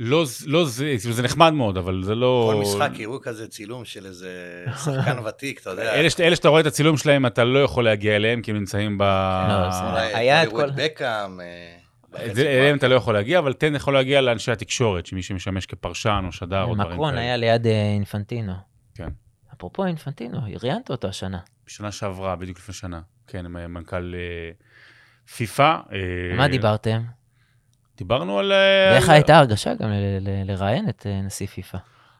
לא, 0.00 0.24
לא 0.46 0.64
זה, 0.64 0.94
זה 0.98 1.22
נחמד 1.22 1.52
מאוד, 1.52 1.76
אבל 1.78 2.02
זה 2.02 2.14
לא... 2.14 2.50
כל 2.54 2.60
משחק 2.60 2.98
יראו 2.98 3.20
כזה 3.20 3.48
צילום 3.48 3.84
של 3.84 4.06
איזה 4.06 4.64
שחקן 4.84 5.18
ותיק, 5.26 5.60
אתה 5.60 5.70
יודע. 5.70 5.94
אלה, 5.94 6.10
שאת- 6.10 6.20
אלה 6.20 6.36
שאתה 6.36 6.48
רואה 6.48 6.60
את 6.60 6.66
הצילום 6.66 6.96
שלהם, 6.96 7.26
אתה 7.26 7.44
לא 7.44 7.58
יכול 7.62 7.84
להגיע 7.84 8.16
אליהם, 8.16 8.42
כי 8.42 8.50
הם 8.50 8.56
נמצאים 8.56 8.98
ב... 8.98 9.02
לא, 9.48 9.70
זה- 9.70 9.90
אולי 9.90 10.14
היה 10.14 10.42
את 10.42 10.48
כל- 10.50 10.70
בקאם. 10.76 11.40
אה, 11.40 11.76
גמר. 12.12 12.40
אליהם 12.40 12.76
אתה 12.76 12.88
לא 12.88 12.94
יכול 12.94 13.14
להגיע, 13.14 13.38
אבל 13.38 13.54
כן 13.60 13.74
יכול 13.74 13.94
להגיע 13.94 14.20
לאנשי 14.20 14.52
התקשורת, 14.52 15.06
שמי 15.06 15.22
שמשמש 15.22 15.66
כפרשן 15.66 16.22
או 16.26 16.32
שדר 16.32 16.62
או 16.62 16.74
דברים 16.74 16.90
מקרון 16.92 17.10
כאלה. 17.10 17.20
היה 17.22 17.36
ליד 17.36 17.66
אה, 17.66 17.92
אינפנטינו. 17.94 18.52
כן. 18.94 19.08
אפרופו 19.54 19.84
אינפנטינו, 19.86 20.38
ראיינת 20.62 20.90
אותו 20.90 21.08
השנה. 21.08 21.38
בשנה 21.66 21.92
שעברה, 21.92 22.36
בדיוק 22.36 22.58
לפני 22.58 22.74
שנה. 22.74 23.00
כן, 23.26 23.46
מנכ"ל 23.46 24.14
אה, 24.14 24.50
פיפא. 25.36 25.62
אה, 25.92 26.36
מה 26.36 26.48
דיברתם? 26.48 27.02
דיברנו 27.98 28.38
על... 28.38 28.52
אה, 28.52 28.90
ואיך 28.92 29.08
על- 29.08 29.14
הייתה 29.14 29.38
הרגשה 29.38 29.74
גם 29.74 29.88
לראיין 30.46 30.88
את 30.88 31.06
אה, 31.06 31.20
נשיא 31.22 31.46
פיפ"א? 31.46 31.78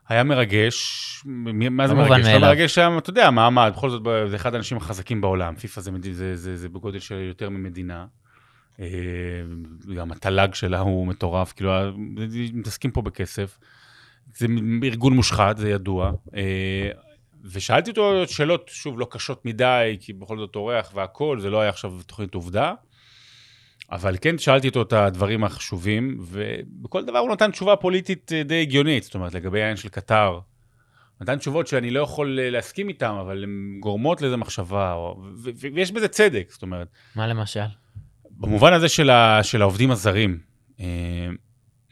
היה 0.09 0.25
מרגש. 0.25 1.23
מה 1.25 1.89
זה 1.89 1.95
לא 1.95 2.01
מרגש? 2.01 2.27
לא. 2.27 2.39
מרגש 2.39 2.79
היה, 2.79 2.99
אתה 2.99 3.11
יודע, 3.11 3.31
מעמד, 3.31 3.73
בכל 3.77 3.91
זאת, 3.91 4.03
זה 4.31 4.37
אחד 4.37 4.55
האנשים 4.55 4.77
החזקים 4.77 5.21
בעולם. 5.21 5.55
פיפ"א 5.57 5.81
זה, 5.81 5.91
זה, 6.13 6.37
זה, 6.37 6.57
זה 6.57 6.69
בגודל 6.69 6.99
של 6.99 7.15
יותר 7.29 7.49
ממדינה. 7.49 8.07
אה, 8.81 8.87
גם 9.97 10.13
התל"ג 10.13 10.55
שלה 10.55 10.79
הוא 10.81 11.07
מטורף, 11.07 11.53
כאילו, 11.53 11.73
מתעסקים 12.55 12.91
פה 12.91 13.03
בכסף. 13.03 13.59
זה 14.35 14.47
ארגון 14.85 15.13
מושחת, 15.13 15.57
זה 15.57 15.71
ידוע. 15.71 16.13
אה, 16.37 16.91
ושאלתי 17.53 17.91
אותו 17.91 18.23
שאלות, 18.27 18.69
שוב, 18.73 18.99
לא 18.99 19.07
קשות 19.11 19.45
מדי, 19.45 19.97
כי 20.01 20.13
בכל 20.13 20.39
זאת 20.39 20.57
אורח 20.57 20.91
והכול, 20.95 21.41
זה 21.41 21.51
לא 21.51 21.61
היה 21.61 21.69
עכשיו 21.71 21.93
תוכנית 22.07 22.35
עובדה. 22.35 22.73
אבל 23.91 24.17
כן 24.21 24.39
שאלתי 24.39 24.69
אותו 24.69 24.83
את 24.83 24.93
הדברים 24.93 25.45
החשובים, 25.45 26.19
ובכל 26.21 27.05
דבר 27.05 27.19
הוא 27.19 27.31
נתן 27.31 27.51
תשובה 27.51 27.77
פוליטית 27.77 28.33
אה, 28.33 28.43
די 28.43 28.63
הגיונית, 28.63 29.03
זאת 29.03 29.15
אומרת, 29.15 29.35
לגבי 29.35 29.61
העניין 29.61 29.77
של 29.77 29.89
קטר. 29.89 30.41
נתן 31.21 31.39
תשובות 31.39 31.67
שאני 31.67 31.91
לא 31.91 32.01
יכול 32.01 32.41
אה, 32.41 32.51
להסכים 32.51 32.89
איתן, 32.89 33.15
אבל 33.21 33.45
הן 33.45 33.77
גורמות 33.81 34.23
לאיזה 34.23 34.37
מחשבה, 34.37 34.93
או, 34.93 35.23
ויש 35.75 35.93
בזה 35.93 36.09
צדק, 36.09 36.49
זאת 36.51 36.63
אומרת, 36.63 36.89
מה 37.15 37.27
למשל? 37.27 37.61
במובן 38.31 38.73
הזה 38.73 38.89
של, 38.89 39.11
ה, 39.11 39.43
של 39.43 39.63
העובדים 39.63 39.91
הזרים, 39.91 40.39
אה, 40.81 40.87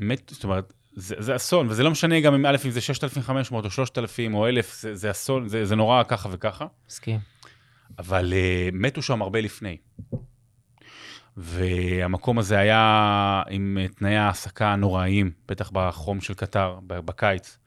מת, 0.01 0.31
זאת 0.35 0.45
אומרת, 0.45 0.73
זה, 0.93 1.15
זה 1.19 1.37
אסון, 1.37 1.67
וזה 1.69 1.83
לא 1.83 1.91
משנה 1.91 2.21
גם 2.21 2.35
אם 2.35 2.47
א', 2.47 2.57
אם 2.65 2.71
זה 2.71 2.81
6,500 2.81 3.65
או 3.65 3.71
3,000 3.71 4.35
או 4.35 4.49
1,000, 4.49 4.75
זה, 4.81 4.95
זה 4.95 5.11
אסון, 5.11 5.49
זה, 5.49 5.65
זה 5.65 5.77
נורא 5.77 6.03
ככה 6.03 6.29
וככה. 6.33 6.67
מסכים. 6.89 7.21
אבל 7.99 8.33
uh, 8.33 8.75
מתו 8.75 9.03
שם 9.03 9.23
הרבה 9.23 9.41
לפני. 9.41 9.77
והמקום 11.37 12.39
הזה 12.39 12.59
היה 12.59 13.43
עם 13.51 13.79
תנאי 13.97 14.17
העסקה 14.17 14.77
נוראיים, 14.77 15.31
בטח 15.49 15.71
בחום 15.73 16.21
של 16.21 16.35
קטר, 16.35 16.79
בקיץ. 16.87 17.59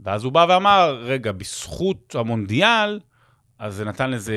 ואז 0.00 0.24
הוא 0.24 0.32
בא 0.32 0.46
ואמר, 0.48 1.02
רגע, 1.04 1.32
בזכות 1.32 2.14
המונדיאל, 2.18 3.00
אז 3.58 3.74
זה 3.74 3.84
נתן 3.84 4.10
לזה 4.10 4.34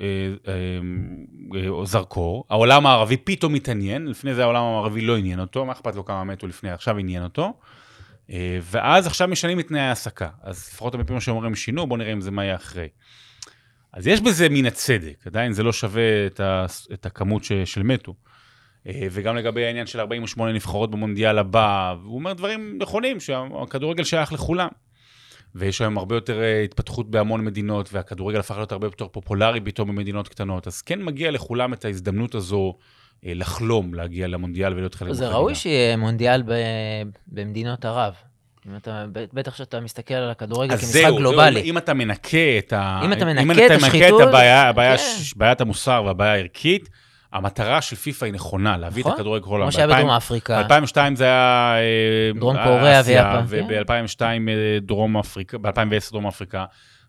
אה, 0.00 0.06
אה, 0.48 1.78
אה, 1.80 1.84
זרקור. 1.84 2.44
העולם 2.50 2.86
הערבי 2.86 3.16
פתאום 3.16 3.54
התעניין, 3.54 4.06
לפני 4.06 4.34
זה 4.34 4.42
העולם 4.42 4.62
הערבי 4.62 5.00
לא 5.00 5.16
עניין 5.16 5.40
אותו, 5.40 5.64
מה 5.64 5.72
אכפת 5.72 5.94
לו 5.94 6.04
כמה 6.04 6.24
מתו 6.24 6.46
לפני, 6.46 6.70
עכשיו 6.70 6.98
עניין 6.98 7.24
אותו. 7.24 7.52
אה, 8.30 8.58
ואז 8.62 9.06
עכשיו 9.06 9.28
משנים 9.28 9.60
את 9.60 9.68
תנאי 9.68 9.80
ההעסקה. 9.80 10.28
אז 10.42 10.68
לפחות 10.72 10.94
הרבה 10.94 11.04
פעמים 11.04 11.20
שאומרים 11.20 11.54
שינו, 11.54 11.86
בואו 11.86 11.98
נראה 11.98 12.12
אם 12.12 12.20
זה 12.20 12.30
מה 12.30 12.44
יהיה 12.44 12.54
אחרי. 12.54 12.88
אז 13.92 14.06
יש 14.06 14.20
בזה 14.20 14.48
מן 14.48 14.66
הצדק, 14.66 15.26
עדיין 15.26 15.52
זה 15.52 15.62
לא 15.62 15.72
שווה 15.72 16.26
את, 16.26 16.40
ה, 16.40 16.66
את 16.92 17.06
הכמות 17.06 17.44
ש, 17.44 17.52
של 17.52 17.82
מתו. 17.82 18.14
אה, 18.86 19.06
וגם 19.10 19.36
לגבי 19.36 19.64
העניין 19.64 19.86
של 19.86 20.00
48 20.00 20.52
נבחרות 20.52 20.90
במונדיאל 20.90 21.38
הבא, 21.38 21.94
הוא 22.04 22.14
אומר 22.14 22.32
דברים 22.32 22.78
נכונים, 22.82 23.20
שהכדורגל 23.20 24.04
שייך 24.04 24.32
לכולם. 24.32 24.68
ויש 25.54 25.80
היום 25.80 25.98
הרבה 25.98 26.14
יותר 26.14 26.42
אה, 26.42 26.62
התפתחות 26.62 27.10
בהמון 27.10 27.44
מדינות, 27.44 27.88
והכדורגל 27.92 28.38
הפך 28.38 28.56
להיות 28.56 28.72
הרבה 28.72 28.86
יותר 28.86 29.08
פופולרי 29.08 29.60
פתאום 29.60 29.88
במדינות 29.88 30.28
קטנות, 30.28 30.66
אז 30.66 30.82
כן 30.82 31.02
מגיע 31.02 31.30
לכולם 31.30 31.72
את 31.72 31.84
ההזדמנות 31.84 32.34
הזו 32.34 32.74
אה, 33.26 33.32
לחלום 33.34 33.94
להגיע 33.94 34.26
למונדיאל 34.26 34.72
ולהיות 34.72 34.94
חלק 34.94 35.12
זה 35.12 35.20
מהחגיגה. 35.24 35.38
ראוי 35.38 35.54
שיהיה 35.54 35.96
מונדיאל 35.96 36.42
ב- 36.42 36.52
במדינות 37.26 37.84
ערב. 37.84 38.14
אם 38.70 38.76
אתה, 38.76 39.04
בטח 39.12 39.56
שאתה 39.56 39.80
מסתכל 39.80 40.14
על 40.14 40.30
הכדורגל 40.30 40.76
כמשחק 40.76 40.92
זהו, 40.92 41.16
גלובלי. 41.16 41.60
זהו, 41.60 41.64
אם 41.64 41.78
אתה 41.78 41.94
מנקה 41.94 42.58
את 42.58 42.72
ה... 42.72 43.00
אם 43.04 43.12
אתה 43.12 43.24
מנקה 43.24 43.42
אם 43.42 43.50
את 43.50 43.56
אתה 43.56 43.74
מנקה 43.74 43.86
השחיתות, 43.86 44.22
את 44.22 44.26
הבעיה, 44.26 44.68
הבעיה, 44.68 44.96
כן. 44.98 45.02
ש- 45.02 45.34
בעיית 45.34 45.60
המוסר 45.60 46.02
והבעיה 46.06 46.32
הערכית, 46.32 46.88
המטרה 47.32 47.82
של 47.82 47.96
פיפ"א 47.96 48.24
היא 48.24 48.34
נכונה, 48.34 48.76
להביא 48.76 49.00
נכון, 49.02 49.12
את 49.12 49.18
הכדורגל 49.18 49.44
כל 49.44 49.50
העולם. 49.50 49.64
כמו 49.64 49.72
שהיה 49.72 49.86
בדרום 49.86 50.10
אפריקה. 50.10 50.62
ב-2002 50.62 50.96
זה 51.14 51.24
היה... 51.24 51.74
אה, 51.78 52.38
דרום 52.40 52.56
קוריאה 52.64 53.00
אסיה, 53.00 53.42
ויפן, 53.48 53.68
כן. 53.68 53.92
וב-2002 53.92 54.22
אה, 54.22 54.78
דרום 54.80 55.16
אפריקה, 55.16 55.58
ב-2010 55.58 56.10
דרום 56.10 56.26
אפריקה, 56.26 56.64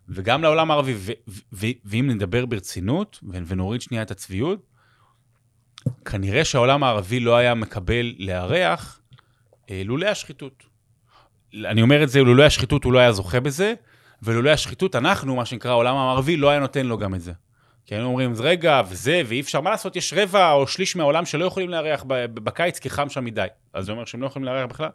וגם 0.08 0.42
לעולם 0.42 0.70
הערבי, 0.70 0.94
ואם 1.84 2.10
נדבר 2.10 2.46
ברצינות, 2.46 3.20
ונוריד 3.46 3.80
שנייה 3.80 4.02
את 4.02 4.10
הצביעות, 4.10 4.66
כנראה 6.04 6.44
שהעולם 6.44 6.84
הערבי 6.84 7.20
לא 7.20 7.36
היה 7.36 7.54
מקבל 7.54 8.14
לארח 8.18 9.00
אה, 9.70 9.82
לולא 9.84 10.06
השחיתות. 10.06 10.69
אני 11.54 11.82
אומר 11.82 12.02
את 12.02 12.08
זה, 12.08 12.20
לולא 12.22 12.42
השחיתות 12.42 12.84
הוא 12.84 12.92
לא 12.92 12.98
היה 12.98 13.12
זוכה 13.12 13.40
בזה, 13.40 13.74
ולולא 14.22 14.50
השחיתות 14.50 14.96
אנחנו, 14.96 15.36
מה 15.36 15.44
שנקרא 15.44 15.70
העולם 15.70 15.96
הערבי, 15.96 16.36
לא 16.36 16.50
היה 16.50 16.60
נותן 16.60 16.86
לו 16.86 16.98
גם 16.98 17.14
את 17.14 17.20
זה. 17.20 17.32
כי 17.86 17.94
היינו 17.94 18.08
אומרים, 18.08 18.34
רגע, 18.38 18.82
וזה, 18.88 19.22
ואי 19.26 19.40
אפשר, 19.40 19.60
מה 19.60 19.70
לעשות, 19.70 19.96
יש 19.96 20.14
רבע 20.16 20.52
או 20.52 20.66
שליש 20.66 20.96
מהעולם 20.96 21.26
שלא 21.26 21.44
יכולים 21.44 21.70
לארח 21.70 22.04
בקיץ 22.34 22.78
כי 22.78 22.90
חם 22.90 23.08
שם 23.08 23.24
מדי. 23.24 23.46
אז 23.72 23.84
זה 23.84 23.92
אומר 23.92 24.04
שהם 24.04 24.22
לא 24.22 24.26
יכולים 24.26 24.46
לארח 24.46 24.66
בכלל? 24.66 24.88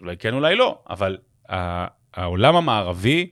אולי 0.00 0.16
כן, 0.16 0.34
אולי 0.34 0.56
לא, 0.56 0.78
אבל 0.90 1.18
העולם 2.14 2.56
המערבי 2.56 3.30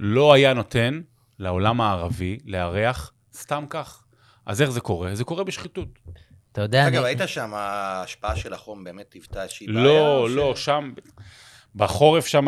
לא 0.00 0.32
היה 0.32 0.54
נותן 0.54 1.00
לעולם 1.38 1.80
הערבי 1.80 2.38
לארח 2.44 3.12
סתם 3.34 3.64
כך. 3.70 4.02
אז 4.46 4.62
איך 4.62 4.70
זה 4.70 4.80
קורה? 4.80 5.14
זה 5.14 5.24
קורה 5.24 5.44
בשחיתות. 5.44 5.88
אתה 6.52 6.60
יודע, 6.60 6.88
אגב, 6.88 6.96
אני... 6.96 7.06
היית 7.06 7.20
שם, 7.26 7.50
ההשפעה 7.54 8.36
של 8.36 8.52
החום 8.52 8.84
באמת 8.84 9.12
היוותה 9.12 9.42
איזושהי 9.42 9.66
בעיה? 9.66 9.84
לא, 9.84 10.16
או 10.18 10.28
ש- 10.28 10.32
לא, 10.32 10.56
שם, 10.56 10.92
בחורף 11.76 12.26
שם 12.26 12.46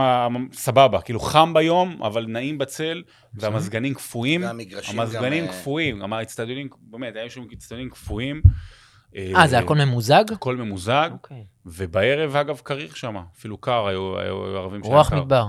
סבבה, 0.52 1.00
כאילו 1.00 1.20
חם 1.20 1.54
ביום, 1.54 2.02
אבל 2.02 2.26
נעים 2.28 2.58
בצל, 2.58 3.02
והמזגנים 3.34 3.94
קפואים. 3.94 4.42
והמגרשים 4.42 5.00
המזגנים 5.00 5.44
גם, 5.44 5.50
אה, 5.52 5.58
קפואים, 5.60 6.02
אמר, 6.02 6.16
האצטדיונים, 6.16 6.68
באמת, 6.80 7.16
היו 7.16 7.30
שם 7.30 7.40
אצטדיונים 7.52 7.90
קפואים. 7.90 8.42
אה, 9.16 9.46
זה 9.46 9.58
הכל 9.58 9.76
ממוזג? 9.76 10.24
הכל 10.32 10.56
ממוזג, 10.56 11.08
אוקיי. 11.12 11.44
ובערב, 11.66 12.36
אגב, 12.36 12.60
קריך 12.64 12.96
שם, 12.96 13.16
אפילו 13.38 13.56
קר, 13.58 13.86
היו 13.86 14.18
היו 14.18 14.56
ערבים 14.56 14.82
שהיה 14.84 14.96
רוח. 14.96 15.12
מדבר. 15.12 15.46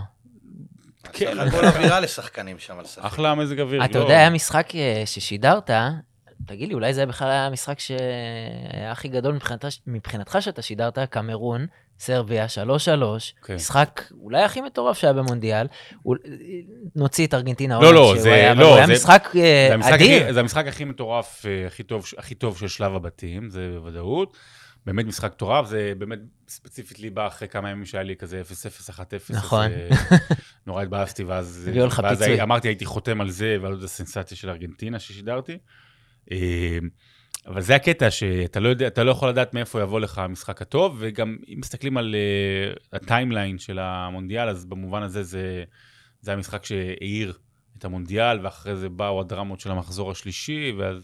כן. 1.13 1.39
הכל 1.39 1.65
אווירה 1.65 1.99
לשחקנים 1.99 2.59
שם 2.59 2.79
על 2.79 2.86
ספק. 2.86 3.05
אחלה 3.05 3.36
מזג 3.36 3.59
אוויר. 3.59 3.86
אתה 3.86 3.97
לא- 3.99 4.03
יודע, 4.03 4.17
היה 4.17 4.29
משחק 4.29 4.75
אה, 4.75 5.03
ששידרת, 5.05 5.69
תגיד 6.45 6.67
לי, 6.67 6.73
אולי 6.73 6.93
זה 6.93 7.05
בכלל 7.05 7.29
היה 7.29 7.45
המשחק 7.45 7.79
שהיה 7.79 8.91
הכי 8.91 9.07
גדול 9.07 9.36
מבחינתך- 9.36 9.79
מבחינתך 9.88 10.38
שאתה 10.39 10.62
שידרת, 10.62 10.99
קמרון, 10.99 11.65
סרביה, 11.99 12.45
3-3, 12.47 12.49
כן. 13.45 13.56
משחק 13.56 14.01
אולי 14.21 14.43
הכי 14.43 14.62
מטורף 14.62 14.97
שהיה 14.97 15.13
במונדיאל. 15.13 15.67
אול- 16.06 16.17
נוציא 16.95 17.27
את 17.27 17.34
ארגנטינה, 17.34 17.79
לא, 17.82 17.93
לא, 17.93 18.15
זה- 18.17 18.34
היה- 18.34 18.53
לא, 18.53 18.67
הוא 18.69 18.75
היה 18.77 18.88
זה- 18.88 18.93
משחק 18.93 19.27
אה, 19.36 19.65
זה 19.69 19.73
המשחק, 19.73 19.91
אדיר. 19.93 20.23
הכי, 20.23 20.34
זה 20.34 20.39
המשחק 20.39 20.67
הכי 20.67 20.84
מטורף, 20.84 21.45
אה, 21.45 21.67
הכי 21.67 21.84
טוב, 21.84 22.06
הכי 22.17 22.36
טוב 22.36 22.58
של 22.58 22.67
שלב 22.67 22.95
הבתים, 22.95 23.49
זה 23.49 23.71
בוודאות. 23.79 24.38
באמת 24.86 25.06
משחק 25.06 25.32
מטורף, 25.34 25.67
זה 25.67 25.93
באמת 25.97 26.19
ספציפית 26.47 26.99
לי 26.99 27.10
בא 27.10 27.27
אחרי 27.27 27.47
כמה 27.47 27.69
ימים 27.69 27.86
שהיה 27.86 28.03
לי 28.03 28.15
כזה 28.15 28.41
0-0, 28.41 28.89
1-0. 28.89 28.99
נכון. 29.29 29.67
אה, 29.71 29.89
נורא 30.67 30.84
התבאסתי, 30.84 31.23
ואז, 31.23 31.69
ואז. 32.10 32.19
אמרתי, 32.43 32.67
הייתי 32.67 32.86
חותם 32.86 33.21
על 33.21 33.29
זה 33.29 33.58
ועל 33.62 33.71
עוד 33.71 33.84
הסנסציה 33.84 34.38
של 34.38 34.49
ארגנטינה 34.49 34.99
ששידרתי. 34.99 35.58
אבל 37.45 37.62
זה 37.62 37.75
הקטע, 37.75 38.12
שאתה 38.12 38.60
לא, 38.60 38.69
יודע, 38.69 38.88
אתה 38.88 39.03
לא 39.03 39.12
יכול 39.12 39.29
לדעת 39.29 39.53
מאיפה 39.53 39.82
יבוא 39.82 39.99
לך 39.99 40.17
המשחק 40.17 40.62
הטוב, 40.62 40.97
וגם 40.99 41.38
אם 41.47 41.60
מסתכלים 41.60 41.97
על 41.97 42.15
uh, 42.15 42.79
הטיימליין 42.93 43.58
של 43.58 43.79
המונדיאל, 43.79 44.49
אז 44.49 44.65
במובן 44.65 45.03
הזה 45.03 45.23
זה, 45.23 45.63
זה 46.21 46.34
המשחק 46.34 46.65
שהאיר 46.65 47.38
את 47.77 47.86
המונדיאל, 47.86 48.45
ואחרי 48.45 48.75
זה 48.75 48.89
באו 48.89 49.21
הדרמות 49.21 49.60
של 49.60 49.71
המחזור 49.71 50.12
השלישי, 50.12 50.73
ואז 50.77 50.97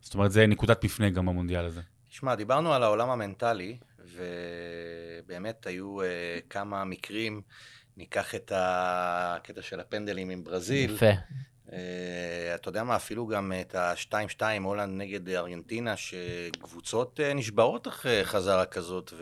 זאת 0.00 0.14
אומרת, 0.14 0.32
זה 0.32 0.46
נקודת 0.46 0.84
מפנה 0.84 1.10
גם 1.10 1.26
במונדיאל 1.26 1.64
הזה. 1.64 1.80
תשמע, 2.08 2.34
דיברנו 2.34 2.74
על 2.74 2.82
העולם 2.82 3.10
המנטלי, 3.10 3.76
ובאמת 3.98 5.66
היו 5.66 6.00
uh, 6.00 6.04
כמה 6.50 6.84
מקרים. 6.84 7.42
ניקח 7.96 8.34
את 8.34 8.52
הקטע 8.54 9.62
של 9.62 9.80
הפנדלים 9.80 10.30
עם 10.30 10.44
ברזיל. 10.44 10.94
יפה. 10.94 11.06
Uh, 11.72 11.74
אתה 12.54 12.68
יודע 12.68 12.84
מה, 12.84 12.96
אפילו 12.96 13.26
גם 13.26 13.52
את 13.60 13.74
ה-2-2 13.74 14.42
הולנד 14.62 15.02
נגד 15.02 15.28
ארגנטינה, 15.28 15.94
שקבוצות 15.96 17.20
uh, 17.20 17.34
נשברות 17.34 17.88
אחרי 17.88 18.24
חזרה 18.24 18.66
כזאת, 18.66 19.12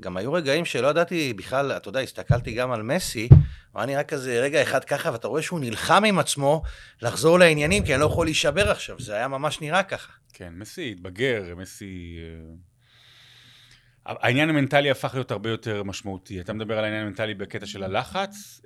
וגם 0.00 0.16
היו 0.16 0.32
רגעים 0.32 0.64
שלא 0.64 0.88
ידעתי 0.88 1.32
בכלל, 1.32 1.72
אתה 1.72 1.88
יודע, 1.88 2.00
הסתכלתי 2.00 2.54
גם 2.54 2.72
על 2.72 2.82
מסי, 2.82 3.28
היה 3.74 3.86
נראה 3.86 4.04
כזה 4.04 4.40
רגע 4.40 4.62
אחד 4.62 4.84
ככה, 4.84 5.12
ואתה 5.12 5.28
רואה 5.28 5.42
שהוא 5.42 5.60
נלחם 5.60 6.04
עם 6.04 6.18
עצמו 6.18 6.62
לחזור 7.02 7.38
לעניינים, 7.38 7.84
כי 7.84 7.94
אני 7.94 8.00
לא 8.00 8.06
יכול 8.06 8.26
להישבר 8.26 8.70
עכשיו, 8.70 9.00
זה 9.00 9.14
היה 9.14 9.28
ממש 9.28 9.60
נראה 9.60 9.82
ככה. 9.82 10.12
כן, 10.32 10.52
מסי 10.56 10.90
התבגר, 10.90 11.54
מסי... 11.56 12.18
העניין 14.06 14.48
המנטלי 14.48 14.90
הפך 14.90 15.14
להיות 15.14 15.30
הרבה 15.30 15.50
יותר 15.50 15.82
משמעותי. 15.82 16.40
אתה 16.40 16.52
מדבר 16.52 16.78
על 16.78 16.84
העניין 16.84 17.02
המנטלי 17.02 17.34
בקטע 17.34 17.66
של 17.66 17.82
הלחץ. 17.82 18.60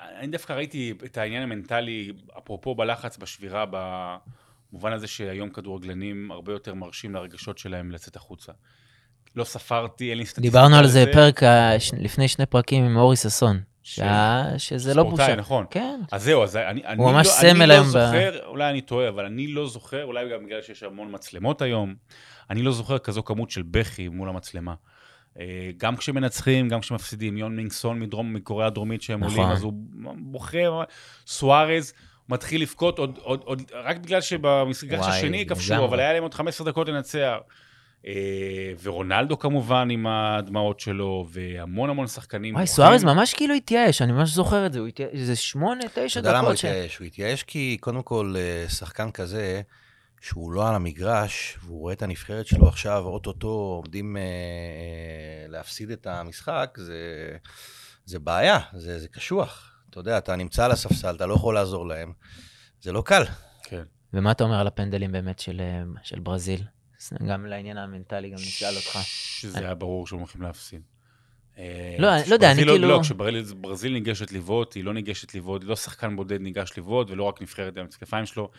אני 0.00 0.26
דווקא 0.26 0.52
ראיתי 0.52 0.94
את 1.04 1.18
העניין 1.18 1.42
המנטלי, 1.42 2.12
אפרופו 2.38 2.74
בלחץ, 2.74 3.16
בשבירה, 3.16 3.64
במובן 3.70 4.92
הזה 4.92 5.06
שהיום 5.06 5.50
כדורגלנים 5.50 6.30
הרבה 6.30 6.52
יותר 6.52 6.74
מרשים 6.74 7.14
לרגשות 7.14 7.58
שלהם 7.58 7.90
לצאת 7.90 8.16
החוצה. 8.16 8.52
לא 9.36 9.44
ספרתי, 9.44 10.10
אין 10.10 10.18
לי 10.18 10.26
סטטיסטיקה. 10.26 10.58
דיברנו 10.58 10.76
על 10.76 10.86
זה 10.86 11.04
פרק 11.12 11.42
לפני 11.98 12.28
שני 12.28 12.46
פרקים 12.46 12.84
עם 12.84 12.96
אורי 12.96 13.16
ששון. 13.16 13.60
שזה 14.58 14.94
לא 14.94 15.02
בושה. 15.02 15.16
ספורטאי, 15.16 15.36
נכון. 15.36 15.66
כן. 15.70 16.00
אז 16.12 16.24
זהו, 16.24 16.42
אז 16.42 16.56
אני, 16.56 16.86
אני, 16.86 16.98
לא, 16.98 17.20
אני 17.40 17.68
לא 17.68 17.74
היום 17.74 17.86
ב- 17.86 17.90
זוכר, 17.90 18.46
אולי 18.46 18.70
אני 18.70 18.80
טועה, 18.80 19.08
אבל 19.08 19.24
אני 19.24 19.46
לא 19.46 19.68
זוכר, 19.68 20.04
אולי 20.04 20.28
גם 20.32 20.46
בגלל 20.46 20.62
שיש 20.62 20.82
המון 20.82 21.08
מצלמות 21.10 21.62
היום, 21.62 21.94
אני 22.50 22.62
לא 22.62 22.72
זוכר 22.72 22.98
כזו 22.98 23.22
כמות 23.22 23.50
של 23.50 23.62
בכי 23.62 24.08
מול 24.08 24.28
המצלמה. 24.28 24.74
אה, 25.40 25.70
גם 25.76 25.96
כשמנצחים, 25.96 26.68
גם 26.68 26.80
כשמפסידים, 26.80 27.36
יון 27.36 27.56
מינגסון 27.56 28.00
מדרום, 28.00 28.34
מקוריאה 28.34 28.66
הדרומית 28.66 29.02
שהם 29.02 29.24
נכון. 29.24 29.38
עולים, 29.38 29.52
אז 29.52 29.62
הוא 29.62 29.72
בוכה, 30.16 30.58
סוארז 31.26 31.92
מתחיל 32.28 32.62
לבכות 32.62 32.98
עוד, 32.98 33.18
עוד, 33.22 33.40
עוד, 33.44 33.62
רק 33.74 33.96
בגלל 33.96 34.20
שבמסגרת 34.20 35.04
השני 35.04 35.46
כבשו. 35.46 35.84
אבל 35.84 36.00
היה 36.00 36.12
להם 36.12 36.22
עוד 36.22 36.34
15 36.34 36.66
דקות 36.66 36.88
לנצח. 36.88 37.36
אה, 38.06 38.72
ורונלדו 38.82 39.38
כמובן 39.38 39.88
עם 39.90 40.06
הדמעות 40.06 40.80
שלו, 40.80 41.26
והמון 41.30 41.90
המון 41.90 42.06
שחקנים. 42.06 42.54
וואי. 42.54 42.66
סוארז 42.66 43.04
ממש 43.04 43.34
כאילו 43.34 43.54
התייאש, 43.54 44.02
אני 44.02 44.12
ממש 44.12 44.30
זוכר 44.30 44.66
את 44.66 44.72
זה, 44.72 44.78
הוא 44.78 44.88
התייאש, 44.88 45.10
זה 45.14 45.36
שמונה, 45.36 45.84
תשע 45.94 46.20
אתה 46.20 46.28
יודע 46.28 46.38
למה 46.38 46.48
הוא 46.48 46.54
דקות. 46.54 46.64
התייאש? 46.64 46.98
הוא 46.98 47.06
התייאש 47.06 47.42
כי 47.42 47.76
קודם 47.80 48.02
כל 48.02 48.34
אה, 48.36 48.68
שחקן 48.68 49.10
כזה, 49.10 49.62
שהוא 50.20 50.52
לא 50.52 50.68
על 50.68 50.74
המגרש, 50.74 51.58
והוא 51.62 51.80
רואה 51.80 51.92
את 51.92 52.02
הנבחרת 52.02 52.46
שלו 52.46 52.68
עכשיו, 52.68 53.02
אוטוטו 53.04 53.48
עומדים 53.48 54.16
אה, 54.16 54.22
אה, 54.22 55.48
להפסיד 55.48 55.90
את 55.90 56.06
המשחק, 56.06 56.78
זה, 56.80 57.36
זה 58.04 58.18
בעיה, 58.18 58.58
זה, 58.76 58.98
זה 58.98 59.08
קשוח. 59.08 59.72
אתה 59.90 60.00
יודע, 60.00 60.18
אתה 60.18 60.36
נמצא 60.36 60.64
על 60.64 60.70
הספסל, 60.70 61.14
אתה 61.16 61.26
לא 61.26 61.34
יכול 61.34 61.54
לעזור 61.54 61.86
להם. 61.86 62.12
זה 62.80 62.92
לא 62.92 63.02
קל. 63.02 63.22
כן. 63.62 63.82
ומה 64.12 64.32
אתה 64.32 64.44
אומר 64.44 64.60
על 64.60 64.66
הפנדלים 64.66 65.12
באמת 65.12 65.38
של, 65.38 65.60
אה, 65.60 65.82
של 66.02 66.18
ברזיל? 66.18 66.62
גם 67.28 67.46
לעניין 67.46 67.78
המנטלי, 67.78 68.30
גם 68.30 68.36
נשאל 68.36 68.76
אותך. 68.76 68.98
שזה 69.02 69.58
היה 69.58 69.74
ברור 69.74 70.06
שהם 70.06 70.18
הולכים 70.18 70.42
להפסיד. 70.42 70.82
אה, 71.58 71.96
לא, 71.98 72.16
אני 72.16 72.28
לא 72.28 72.34
יודע, 72.34 72.52
אני 72.52 72.64
כאילו- 72.64 72.78
לא, 72.78 73.00
כשברזיל 73.02 73.92
ניגשת 73.92 74.32
לבעוט, 74.32 74.74
היא 74.74 74.84
לא 74.84 74.94
ניגשת 74.94 75.34
לבעוט, 75.34 75.64
לא 75.64 75.76
שחקן 75.76 76.16
בודד 76.16 76.40
ניגש 76.40 76.72
לבעוט, 76.78 77.10
ולא 77.10 77.22
רק 77.22 77.42
נבחרת 77.42 77.76
עם 77.76 77.84
הכתפיים 77.84 78.26
שלו. 78.26 78.50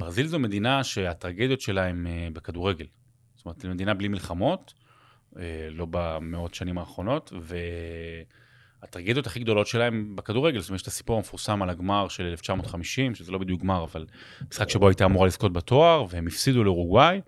ברזיל 0.00 0.26
זו 0.26 0.38
מדינה 0.38 0.84
שהטרגדיות 0.84 1.60
שלה 1.60 1.86
הן 1.86 2.06
אה, 2.06 2.28
בכדורגל. 2.32 2.86
זאת 3.36 3.44
אומרת, 3.44 3.60
זו 3.60 3.68
מדינה 3.68 3.94
בלי 3.94 4.08
מלחמות, 4.08 4.74
אה, 5.38 5.68
לא 5.70 5.86
במאות 5.90 6.54
שנים 6.54 6.78
האחרונות, 6.78 7.32
והטרגדיות 8.82 9.26
הכי 9.26 9.40
גדולות 9.40 9.66
שלה 9.66 9.86
הן 9.86 10.16
בכדורגל. 10.16 10.60
זאת 10.60 10.68
אומרת, 10.68 10.78
יש 10.78 10.82
את 10.82 10.86
הסיפור 10.86 11.16
המפורסם 11.16 11.62
על 11.62 11.70
הגמר 11.70 12.08
של 12.08 12.24
1950, 12.24 13.14
שזה 13.14 13.32
לא 13.32 13.38
בדיוק 13.38 13.60
גמר, 13.60 13.84
אבל 13.84 14.06
משחק 14.50 14.68
שבו 14.68 14.88
הייתה 14.88 15.04
אמורה 15.04 15.26
לזכות 15.26 15.52
בתואר, 15.52 16.06
והם 16.10 16.26
הפסידו 16.26 16.64
לאורוגוואי, 16.64 17.20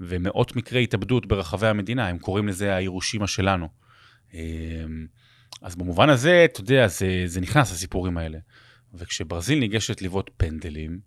ומאות 0.00 0.56
מקרי 0.56 0.82
התאבדות 0.82 1.26
ברחבי 1.26 1.66
המדינה, 1.66 2.08
הם 2.08 2.18
קוראים 2.18 2.48
לזה 2.48 2.74
הירושימה 2.74 3.26
שלנו. 3.26 3.68
אמ, 4.34 5.06
אז 5.62 5.76
במובן 5.76 6.08
הזה, 6.08 6.44
אתה 6.44 6.60
יודע, 6.60 6.88
זה, 6.88 7.22
זה 7.26 7.40
נכנס 7.40 7.72
לסיפורים 7.72 8.18
האלה. 8.18 8.38
וכשברזיל 8.94 9.58
ניגשת 9.58 10.02
לבעוט 10.02 10.30
פנדלים, 10.36 11.00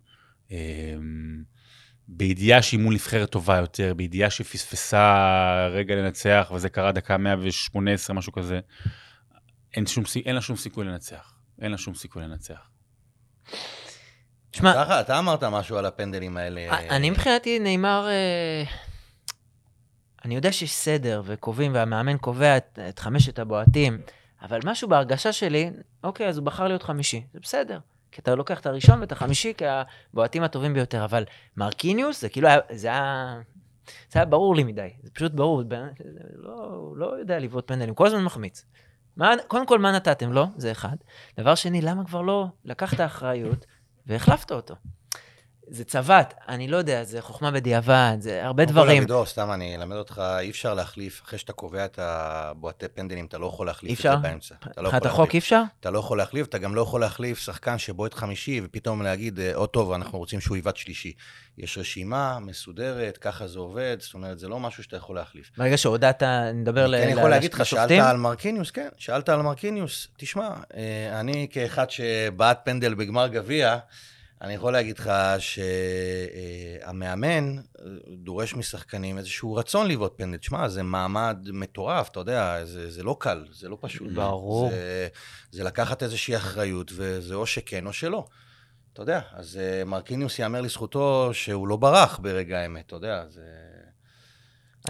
בידיעה 2.08 2.62
שהיא 2.62 2.80
מול 2.80 2.94
נבחרת 2.94 3.30
טובה 3.30 3.56
יותר, 3.56 3.94
בידיעה 3.94 4.30
שהיא 4.30 4.46
פספסה 4.46 5.68
רגע 5.72 5.94
לנצח, 5.94 6.52
וזה 6.54 6.68
קרה 6.68 6.92
דקה 6.92 7.16
118, 7.16 8.16
משהו 8.16 8.32
כזה, 8.32 8.60
אין, 9.76 9.86
שום, 9.86 10.04
אין 10.26 10.34
לה 10.34 10.40
שום 10.40 10.56
סיכוי 10.56 10.84
לנצח. 10.84 11.34
אין 11.60 11.70
לה 11.70 11.78
שום 11.78 11.94
סיכוי 11.94 12.22
לנצח. 12.22 12.70
תשמע, 14.50 14.74
ככה, 14.74 15.00
אתה 15.00 15.18
אמרת 15.18 15.44
משהו 15.44 15.76
על 15.76 15.86
הפנדלים 15.86 16.36
האלה. 16.36 16.78
אני 16.90 17.10
מבחינתי 17.10 17.58
נאמר, 17.58 18.08
אה, 18.08 18.64
אני 20.24 20.34
יודע 20.34 20.52
שיש 20.52 20.72
סדר 20.72 21.22
וקובעים, 21.24 21.74
והמאמן 21.74 22.18
קובע 22.18 22.56
את, 22.56 22.78
את 22.88 22.98
חמשת 22.98 23.38
הבועטים, 23.38 24.00
אבל 24.42 24.60
משהו 24.64 24.88
בהרגשה 24.88 25.32
שלי, 25.32 25.70
אוקיי, 26.04 26.28
אז 26.28 26.38
הוא 26.38 26.46
בחר 26.46 26.68
להיות 26.68 26.82
חמישי, 26.82 27.22
זה 27.32 27.40
בסדר. 27.40 27.78
כי 28.12 28.20
אתה 28.20 28.34
לוקח 28.34 28.60
את 28.60 28.66
הראשון 28.66 29.00
ואת 29.00 29.12
החמישי 29.12 29.52
כבועטים 30.12 30.42
הטובים 30.42 30.74
ביותר, 30.74 31.04
אבל 31.04 31.24
מרקיניוס, 31.56 32.20
זה 32.20 32.28
כאילו 32.28 32.48
היה, 32.48 32.58
זה 32.70 32.88
היה, 32.88 33.40
זה 34.12 34.18
היה 34.18 34.24
ברור 34.24 34.56
לי 34.56 34.64
מדי, 34.64 34.88
זה 35.02 35.10
פשוט 35.10 35.32
ברור, 35.32 35.62
זה 35.62 35.76
לא, 36.34 36.92
לא 36.96 37.18
יודע 37.18 37.38
לבעוט 37.38 37.68
פנדלים, 37.68 37.94
כל 37.94 38.06
הזמן 38.06 38.24
מחמיץ. 38.24 38.64
מה, 39.16 39.34
קודם 39.48 39.66
כל, 39.66 39.78
מה 39.78 39.92
נתתם 39.92 40.32
לו? 40.32 40.46
זה 40.56 40.72
אחד. 40.72 40.96
דבר 41.40 41.54
שני, 41.54 41.80
למה 41.80 42.04
כבר 42.04 42.22
לא 42.22 42.46
לקחת 42.64 43.00
אחריות 43.00 43.66
והחלפת 44.06 44.52
אותו? 44.52 44.74
זה 45.72 45.84
צבט, 45.84 46.34
אני 46.48 46.68
לא 46.68 46.76
יודע, 46.76 47.04
זה 47.04 47.20
חוכמה 47.22 47.50
בדיעבד, 47.50 48.16
זה 48.20 48.44
הרבה 48.46 48.64
דברים. 48.64 48.98
אבידור, 48.98 49.26
סתם 49.26 49.50
אני 49.52 49.76
אלמד 49.76 49.96
אותך, 49.96 50.22
אי 50.38 50.50
אפשר 50.50 50.74
להחליף, 50.74 51.22
אחרי 51.24 51.38
שאתה 51.38 51.52
קובע 51.52 51.84
את 51.84 51.98
הבועטי 52.02 52.88
פנדלים, 52.88 53.26
אתה 53.26 53.38
לא 53.38 53.46
יכול 53.46 53.66
להחליף 53.66 53.98
את? 53.98 54.02
זה 54.02 54.16
באמצע. 54.16 54.54
לא 54.76 54.82
מבחינת 54.82 55.06
החוק. 55.06 55.34
אי 55.34 55.38
אפשר? 55.38 55.62
אתה 55.80 55.90
לא 55.90 55.98
יכול 55.98 56.18
להחליף, 56.18 56.46
אתה 56.46 56.58
גם 56.58 56.74
לא 56.74 56.80
יכול 56.80 57.00
להחליף 57.00 57.38
שחקן 57.38 57.78
שבועט 57.78 58.14
חמישי, 58.14 58.60
ופתאום 58.64 59.02
להגיד, 59.02 59.40
אה, 59.40 59.54
או 59.54 59.66
טוב, 59.66 59.92
אנחנו 59.92 60.18
רוצים 60.18 60.40
שהוא 60.40 60.56
יבעט 60.56 60.76
שלישי. 60.76 61.12
יש 61.58 61.78
רשימה 61.78 62.38
מסודרת, 62.40 63.18
ככה 63.18 63.46
זה 63.46 63.58
עובד, 63.58 63.96
זאת 64.00 64.14
אומרת, 64.14 64.38
זה 64.38 64.48
לא 64.48 64.60
משהו 64.60 64.82
שאתה 64.82 64.96
יכול 64.96 65.16
להחליף. 65.16 65.50
ברגע 65.56 65.76
שהודעת, 65.78 66.22
נדבר 66.54 66.86
ל- 66.86 66.94
אני 66.94 67.12
כן 67.12 67.18
יכול 67.18 67.30
להגיד 67.30 67.54
לך, 67.54 67.66
שאלת 67.66 67.80
לשופטים. 67.82 68.02
על 68.02 68.16
מרקיניוס, 68.16 68.70
כן, 68.70 68.88
שאלת 68.96 69.28
על 69.28 69.42
מרקיניוס, 69.42 70.08
תשמע, 70.16 70.48
אה, 70.76 71.20
אני 71.20 71.46
כאחד 71.50 71.90
שבעט 71.90 72.60
פנדל 72.64 72.94
בגמר 72.94 73.28
גביע, 73.28 73.78
אני 74.42 74.54
יכול 74.54 74.72
להגיד 74.72 74.98
לך 74.98 75.10
שהמאמן 76.78 77.56
דורש 78.08 78.54
משחקנים 78.54 79.18
איזשהו 79.18 79.54
רצון 79.54 79.88
לבעוט 79.88 80.12
פנדל. 80.16 80.36
תשמע, 80.36 80.68
זה 80.68 80.82
מעמד 80.82 81.48
מטורף, 81.52 82.08
אתה 82.08 82.20
יודע, 82.20 82.64
זה, 82.64 82.90
זה 82.90 83.02
לא 83.02 83.16
קל, 83.20 83.44
זה 83.52 83.68
לא 83.68 83.78
פשוט. 83.80 84.12
ברור. 84.12 84.70
זה, 84.70 85.08
זה 85.50 85.64
לקחת 85.64 86.02
איזושהי 86.02 86.36
אחריות, 86.36 86.92
וזה 86.94 87.34
או 87.34 87.46
שכן 87.46 87.86
או 87.86 87.92
שלא. 87.92 88.26
אתה 88.92 89.02
יודע, 89.02 89.20
אז 89.32 89.56
אה, 89.56 89.84
מרקיניוס 89.84 90.38
ייאמר 90.38 90.60
לזכותו 90.60 91.30
שהוא 91.32 91.68
לא 91.68 91.76
ברח 91.76 92.18
ברגע 92.22 92.58
האמת, 92.58 92.86
אתה 92.86 92.96
יודע, 92.96 93.24
זה... 93.28 93.42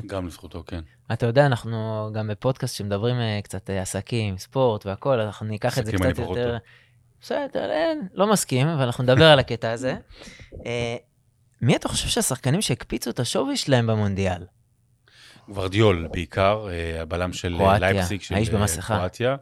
גם 0.06 0.26
לזכותו, 0.26 0.64
כן. 0.66 0.80
אתה 1.12 1.26
יודע, 1.26 1.46
אנחנו 1.46 2.10
גם 2.14 2.28
בפודקאסט 2.28 2.76
שמדברים 2.76 3.16
אה, 3.16 3.40
קצת 3.42 3.70
אה, 3.70 3.82
עסקים, 3.82 4.38
ספורט 4.38 4.86
והכול, 4.86 5.20
אנחנו 5.20 5.46
ניקח 5.46 5.78
את 5.78 5.86
זה 5.86 5.92
עסקים 5.92 6.06
אני 6.06 6.12
קצת 6.12 6.22
פחות 6.22 6.36
יותר... 6.36 6.50
טוב. 6.50 6.60
בסדר, 7.22 7.70
אין, 7.70 8.08
לא 8.14 8.26
מסכים, 8.26 8.68
אבל 8.68 8.82
אנחנו 8.82 9.04
נדבר 9.04 9.24
על 9.24 9.38
הקטע 9.38 9.70
הזה. 9.70 9.94
אה, 10.66 10.96
מי 11.62 11.76
אתה 11.76 11.88
חושב 11.88 12.08
שהשחקנים 12.08 12.62
שהקפיצו 12.62 13.10
את 13.10 13.20
השווי 13.20 13.56
שלהם 13.56 13.86
במונדיאל? 13.86 14.42
ורדיול 15.54 16.08
בעיקר, 16.12 16.66
אה, 16.70 17.02
הבלם 17.02 17.32
של 17.32 17.52
אה, 17.52 17.58
קרואטיה, 17.58 17.92
לייפציג, 17.92 18.20
של 18.22 18.34
האיש 18.34 18.50
במסכה. 18.50 18.96
קרואטיה. 18.96 19.36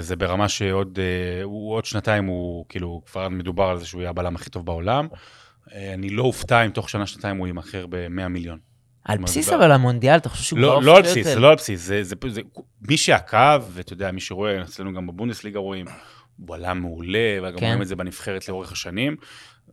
זה 0.00 0.16
ברמה 0.16 0.48
שעוד 0.48 0.98
הוא- 1.42 1.74
עוד 1.74 1.84
שנתיים 1.84 2.24
הוא, 2.24 2.64
כאילו, 2.68 3.02
כבר 3.06 3.28
מדובר 3.28 3.64
על 3.64 3.78
זה 3.78 3.86
שהוא 3.86 4.00
יהיה 4.00 4.10
הבלם 4.10 4.34
הכי 4.36 4.50
טוב 4.50 4.66
בעולם. 4.66 5.08
אני 5.74 6.10
לא 6.10 6.22
אופתע 6.22 6.64
אם 6.66 6.70
תוך 6.70 6.90
שנה-שנתיים 6.90 7.36
הוא 7.36 7.46
יימכר 7.46 7.86
ב-100 7.86 8.28
מיליון. 8.28 8.58
על 9.04 9.18
בסיס 9.18 9.46
זה 9.46 9.56
אבל 9.56 9.72
המונדיאל, 9.72 10.16
אתה 10.16 10.28
חושב 10.28 10.44
שהוא 10.44 10.58
כבר 10.58 10.68
לא, 10.74 10.82
לא 10.82 10.96
על 10.96 11.02
בסיס, 11.02 11.26
זה 11.26 11.40
לא 11.40 11.48
על 11.50 11.56
בסיס, 11.56 11.80
זה, 11.80 12.02
זה, 12.04 12.14
זה, 12.28 12.40
מי 12.88 12.96
שעקב, 12.96 13.62
ואתה 13.72 13.92
יודע, 13.92 14.10
מי 14.10 14.20
שרואה, 14.20 14.62
אצלנו 14.62 14.94
גם 14.94 15.06
בבונדסליגה 15.06 15.58
רואים, 15.58 15.86
בלם 16.40 16.78
מעולה, 16.80 17.38
וגם 17.42 17.58
כן. 17.58 17.66
רואים 17.66 17.82
את 17.82 17.88
זה 17.88 17.96
בנבחרת 17.96 18.48
לאורך 18.48 18.72
השנים, 18.72 19.16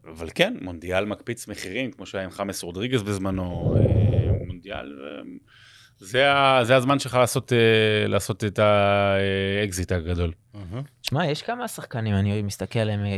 אבל 0.06 0.30
כן, 0.36 0.58
מונדיאל 0.62 1.06
מקפיץ 1.06 1.48
מחירים, 1.48 1.92
כמו 1.92 2.06
שהיה 2.06 2.24
עם 2.24 2.32
חאמס 2.32 2.64
רודריגז 2.64 3.04
בזמנו, 3.04 3.76
אה, 3.78 4.32
מונדיאל, 4.48 5.00
אה, 5.04 5.22
זה, 6.00 6.32
ה, 6.32 6.64
זה 6.64 6.76
הזמן 6.76 7.00
שלך 7.00 7.14
לעשות, 7.14 7.54
אה, 7.54 8.08
לעשות 8.08 8.44
את 8.44 8.60
האקזיט 8.60 9.92
הגדול. 9.92 10.32
מהמם. 10.54 10.82
תשמע, 11.08 11.26
יש 11.26 11.42
כמה 11.42 11.68
שחקנים, 11.68 12.16
אני 12.16 12.42
מסתכל 12.42 12.80
עליהם, 12.80 13.06
אה, 13.06 13.12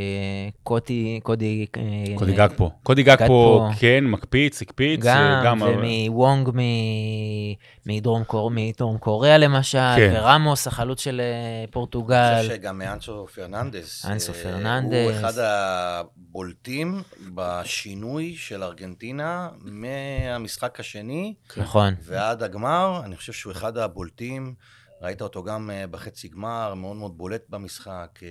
קוטי, 0.64 1.20
קודי... 1.24 1.66
אה, 1.78 1.82
קודי 2.18 2.34
גג 2.34 2.48
פה. 2.58 2.70
קודי 2.84 3.04
גג 3.04 3.28
פה. 3.28 3.70
כן, 3.80 4.04
מקפיץ, 4.06 4.62
הקפיץ. 4.62 5.00
גם, 5.04 5.18
אה, 5.18 5.42
גם 5.46 5.62
ומוונג 5.62 6.50
מ- 6.56 7.54
מדרום 7.86 8.24
קור- 8.24 8.52
מדרום 8.54 8.98
קוריאה 8.98 9.38
למשל, 9.38 9.78
כן. 9.96 10.14
ורמוס, 10.16 10.68
החלוץ 10.68 11.02
של 11.04 11.22
אה, 11.24 11.26
אני 11.64 11.72
פורטוגל. 11.72 12.36
חושב 12.42 12.56
שגם 12.56 12.78
מאנסו 12.78 13.28
פרננדס. 13.36 14.06
אנסו 14.06 14.34
פרננדס. 14.34 14.94
הוא 15.10 15.20
אחד 15.20 15.34
הבולטים 15.38 17.02
בשינוי 17.36 18.36
של 18.38 18.64
ארגנטינה 18.64 19.50
מהמשחק 19.62 20.80
השני 20.80 21.34
נכון. 21.58 21.94
ועד 22.04 22.44
הגמר. 22.44 23.02
אני 23.06 23.16
חושב 23.16 23.34
שהוא 23.34 23.52
אחד 23.52 23.78
הבולטים. 23.78 24.54
ראית 25.02 25.22
אותו 25.22 25.44
גם 25.44 25.70
אה, 25.74 25.88
בחצי 25.88 26.28
גמר, 26.28 26.74
מאוד 26.74 26.96
מאוד 26.96 27.18
בולט 27.18 27.42
במשחק, 27.50 28.20
אה, 28.24 28.28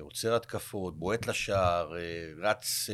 עוצר 0.00 0.34
התקפות, 0.36 0.98
בועט 0.98 1.26
לשער, 1.26 1.92
אה, 1.96 2.00
רץ 2.50 2.90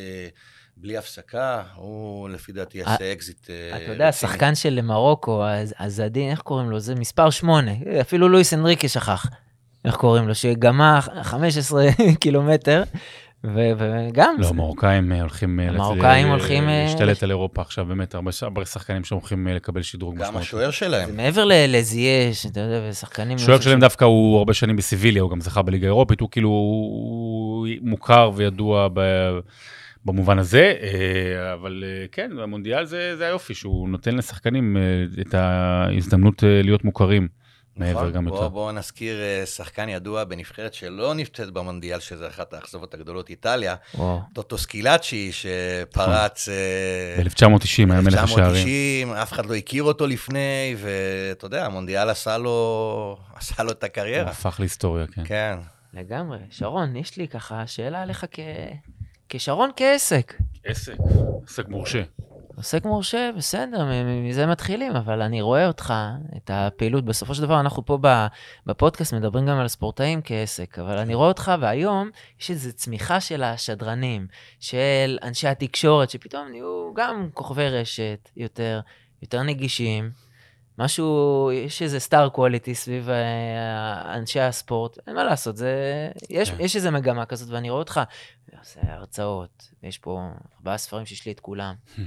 בלי 0.76 0.96
הפסקה, 0.96 1.62
הוא 1.74 2.28
לפי 2.28 2.52
דעתי 2.52 2.78
יעשה 2.78 3.12
אקזיט 3.12 3.42
אתה 3.44 3.92
יודע. 3.92 4.08
השחקן 4.08 4.54
של 4.54 4.80
מרוקו, 4.80 5.44
אז- 5.46 5.74
אזדין, 5.78 6.30
איך 6.30 6.40
קוראים 6.40 6.70
לו? 6.70 6.80
זה 6.80 6.94
מספר 6.94 7.30
8, 7.30 7.70
אפילו 8.00 8.28
לואיס 8.28 8.54
אנריקי 8.54 8.88
שכח. 8.88 9.26
איך 9.84 9.96
קוראים 9.96 10.28
לו? 10.28 10.34
שגמע 10.34 11.00
15 11.22 11.86
קילומטר, 12.20 12.82
וגם... 13.54 14.34
לא, 14.38 14.48
המרוקאים 14.48 15.12
אה, 15.12 15.20
הולכים... 15.20 15.60
אה, 15.60 15.68
המרוקאים 15.68 16.26
ל- 16.26 16.30
הולכים, 16.30 16.68
אה, 16.68 16.84
להשתלט 16.84 17.22
על 17.22 17.30
אירופה 17.30 17.62
עכשיו, 17.62 17.84
באמת, 17.84 18.14
הרבה 18.14 18.64
שחקנים 18.64 19.04
שהולכים 19.04 19.48
אה, 19.48 19.54
לקבל 19.54 19.82
שדרוג 19.82 20.14
גם 20.14 20.20
משמעותי. 20.20 20.38
השוער 20.46 20.70
שלהם. 20.70 21.10
זה 21.10 21.16
מעבר 21.16 21.44
לזייש, 21.68 22.46
אתה 22.46 22.60
יודע, 22.60 22.88
ושחקנים... 22.90 23.36
השוער 23.36 23.60
שלהם 23.60 23.80
דווקא 23.80 24.04
הוא 24.04 24.38
הרבה 24.38 24.54
שנים 24.54 24.76
בסיביליה, 24.76 25.22
הוא 25.22 25.30
גם 25.30 25.40
זכה 25.40 25.62
בליגה 25.62 25.86
האירופית, 25.86 26.20
הוא 26.20 26.28
כאילו 26.30 26.50
מוכר 27.82 28.30
וידוע. 28.34 28.88
במובן 30.04 30.38
הזה, 30.38 30.74
אה, 30.82 31.52
אבל 31.52 31.84
אה, 31.86 32.06
כן, 32.12 32.30
המונדיאל 32.42 32.84
זה, 32.84 33.16
היופי, 33.20 33.54
שהוא 33.54 33.88
נותן 33.88 34.16
לשחקנים 34.16 34.76
אה, 34.76 34.82
את 35.20 35.34
ההזדמנות 35.34 36.44
אה, 36.44 36.62
להיות 36.62 36.84
מוכרים 36.84 37.28
מעבר 37.76 38.00
נכון? 38.00 38.12
גם 38.12 38.26
יותר. 38.28 38.48
בוא 38.48 38.72
נזכיר 38.72 39.20
אה, 39.20 39.46
שחקן 39.46 39.88
ידוע 39.88 40.24
בנבחרת 40.24 40.74
שלא 40.74 41.14
נפצעת 41.14 41.50
במונדיאל, 41.50 42.00
שזה 42.00 42.28
אחת 42.28 42.52
האכזבות 42.52 42.94
הגדולות, 42.94 43.30
איטליה. 43.30 43.74
טוטו 44.32 44.58
סקילאצ'י, 44.58 45.30
שפרץ... 45.32 46.48
אה, 46.48 47.22
ב-1990 47.24 47.92
היה 47.92 48.00
מלך 48.00 48.22
השערים. 48.22 48.44
1990, 48.44 49.12
אף 49.12 49.32
אחד 49.32 49.46
לא 49.46 49.54
הכיר 49.54 49.82
אותו 49.82 50.06
לפני, 50.06 50.76
ואתה 50.78 51.46
יודע, 51.46 51.66
המונדיאל 51.66 52.10
עשה 52.10 52.38
לו, 52.38 53.18
עשה 53.34 53.62
לו 53.62 53.70
את 53.70 53.82
הוא 53.82 53.86
הקריירה. 53.86 54.30
הפך 54.30 54.56
להיסטוריה, 54.60 55.06
כן. 55.06 55.22
כן. 55.24 55.58
לגמרי. 55.94 56.38
שרון, 56.50 56.96
יש 56.96 57.16
לי 57.16 57.28
ככה 57.28 57.66
שאלה 57.66 58.02
עליך 58.02 58.26
כ... 58.32 58.40
כשרון 59.28 59.70
כעסק. 59.76 60.34
עסק, 60.64 60.96
עסק 61.46 61.68
מורשה. 61.68 62.02
עוסק 62.56 62.84
מורשה, 62.84 63.30
בסדר, 63.36 63.86
מזה 64.28 64.46
מתחילים, 64.46 64.96
אבל 64.96 65.22
אני 65.22 65.42
רואה 65.42 65.66
אותך, 65.66 65.94
את 66.36 66.50
הפעילות. 66.54 67.04
בסופו 67.04 67.34
של 67.34 67.42
דבר, 67.42 67.60
אנחנו 67.60 67.84
פה 67.84 67.98
בפודקאסט 68.66 69.14
מדברים 69.14 69.46
גם 69.46 69.58
על 69.58 69.68
ספורטאים 69.68 70.20
כעסק, 70.24 70.78
אבל 70.78 70.98
אני 70.98 71.14
רואה 71.14 71.28
אותך, 71.28 71.52
והיום 71.60 72.10
יש 72.40 72.50
איזו 72.50 72.72
צמיחה 72.72 73.20
של 73.20 73.42
השדרנים, 73.42 74.26
של 74.60 75.18
אנשי 75.22 75.48
התקשורת, 75.48 76.10
שפתאום 76.10 76.48
נהיו 76.50 76.94
גם 76.94 77.28
כוכבי 77.34 77.68
רשת 77.68 78.30
יותר, 78.36 78.80
יותר 79.22 79.42
נגישים. 79.42 80.10
משהו, 80.78 81.50
יש 81.52 81.82
איזה 81.82 82.00
סטאר 82.00 82.28
קואליטי 82.28 82.74
סביב 82.74 83.10
אה, 83.10 84.14
אנשי 84.14 84.40
הספורט, 84.40 84.98
אין 85.06 85.16
מה 85.16 85.24
לעשות, 85.24 85.56
זה, 85.56 85.74
יש, 86.30 86.50
כן. 86.50 86.56
יש 86.60 86.76
איזה 86.76 86.90
מגמה 86.90 87.26
כזאת, 87.26 87.50
ואני 87.50 87.70
רואה 87.70 87.80
אותך, 87.80 88.00
עושה 88.58 88.80
הרצאות, 88.82 89.70
יש 89.82 89.98
פה 89.98 90.28
ארבעה 90.56 90.78
ספרים 90.78 91.06
שיש 91.06 91.26
לי 91.26 91.32
את 91.32 91.40
כולם. 91.40 91.74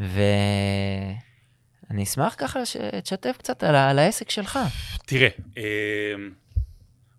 ואני 0.00 2.02
אשמח 2.02 2.34
ככה 2.38 2.66
שתשתף 2.66 3.36
קצת 3.38 3.62
על, 3.62 3.74
על 3.74 3.98
העסק 3.98 4.30
שלך. 4.30 4.58
תראה, 5.06 5.28
אה, 5.58 6.14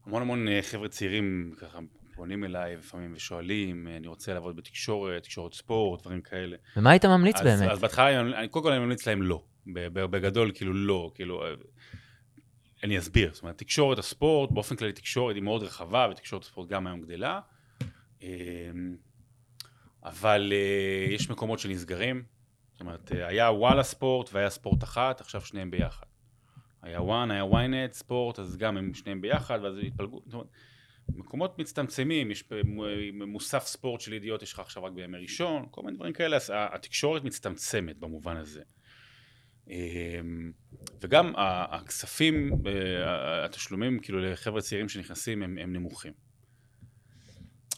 המון 0.05 0.21
המון 0.21 0.47
אה, 0.47 0.59
חבר'ה 0.61 0.89
צעירים 0.89 1.53
ככה 1.61 1.79
פונים 2.15 2.43
אליי 2.43 2.75
לפעמים 2.75 3.13
ושואלים, 3.15 3.87
אה, 3.87 3.97
אני 3.97 4.07
רוצה 4.07 4.33
לעבוד 4.33 4.55
בתקשורת, 4.55 5.23
תקשורת 5.23 5.53
ספורט, 5.53 6.01
דברים 6.01 6.21
כאלה. 6.21 6.57
ומה 6.77 6.89
היית 6.89 7.05
ממליץ 7.05 7.35
אז, 7.35 7.43
באמת? 7.43 7.71
אז 7.71 7.79
בהתחלה, 7.79 8.19
אני, 8.19 8.47
קודם 8.47 8.65
כל 8.65 8.71
אני 8.71 8.79
ממליץ 8.79 9.07
להם 9.07 9.21
לא. 9.21 9.43
בגדול, 9.93 10.51
כאילו 10.55 10.73
לא, 10.73 11.11
כאילו... 11.15 11.45
אה, 11.45 11.53
אני 12.83 12.99
אסביר, 12.99 13.33
זאת 13.33 13.43
אומרת, 13.43 13.57
תקשורת 13.57 13.99
הספורט, 13.99 14.51
באופן 14.51 14.75
כללי 14.75 14.93
תקשורת 14.93 15.35
היא 15.35 15.43
מאוד 15.43 15.63
רחבה, 15.63 16.07
ותקשורת 16.11 16.43
הספורט 16.43 16.69
גם 16.69 16.87
היום 16.87 17.01
גדלה. 17.01 17.39
אה, 18.23 18.27
אבל 20.03 20.53
יש 21.09 21.29
מקומות 21.29 21.59
שנסגרים. 21.59 22.23
זאת 22.81 22.85
אומרת, 22.85 23.11
אה, 23.11 23.27
היה 23.27 23.51
וואלה 23.51 23.83
ספורט 23.83 24.29
והיה 24.33 24.49
ספורט 24.49 24.83
אחת, 24.83 25.21
עכשיו 25.21 25.41
שניהם 25.41 25.71
ביחד. 25.71 26.05
היה 26.81 27.01
וואן, 27.01 27.31
היה 27.31 27.43
ynet 27.43 27.93
ספורט, 27.93 28.39
אז 28.39 28.57
גם 28.57 28.77
הם 28.77 28.93
שניהם 28.93 29.21
ביחד, 29.21 29.59
ואז 29.63 29.75
התפלגו. 29.87 30.21
זאת 30.25 30.33
אומרת, 30.33 30.47
מקומות 31.09 31.59
מצטמצמים, 31.59 32.31
יש 32.31 32.43
מוסף 33.27 33.63
ספורט 33.65 34.01
של 34.01 34.13
ידיעות, 34.13 34.43
יש 34.43 34.53
לך 34.53 34.59
עכשיו 34.59 34.83
רק 34.83 34.91
בימי 34.91 35.17
ראשון, 35.17 35.65
כל 35.71 35.81
מיני 35.81 35.97
דברים 35.97 36.13
כאלה, 36.13 36.35
אז 36.35 36.51
התקשורת 36.55 37.23
מצטמצמת 37.23 37.97
במובן 37.97 38.37
הזה. 38.37 38.61
אמ, 39.67 40.51
וגם 41.01 41.33
הכספים, 41.37 42.53
אה, 42.65 43.45
התשלומים, 43.45 43.99
כאילו 43.99 44.19
לחבר'ה 44.19 44.61
צעירים 44.61 44.89
שנכנסים, 44.89 45.43
הם, 45.43 45.57
הם 45.57 45.73
נמוכים. 45.73 46.13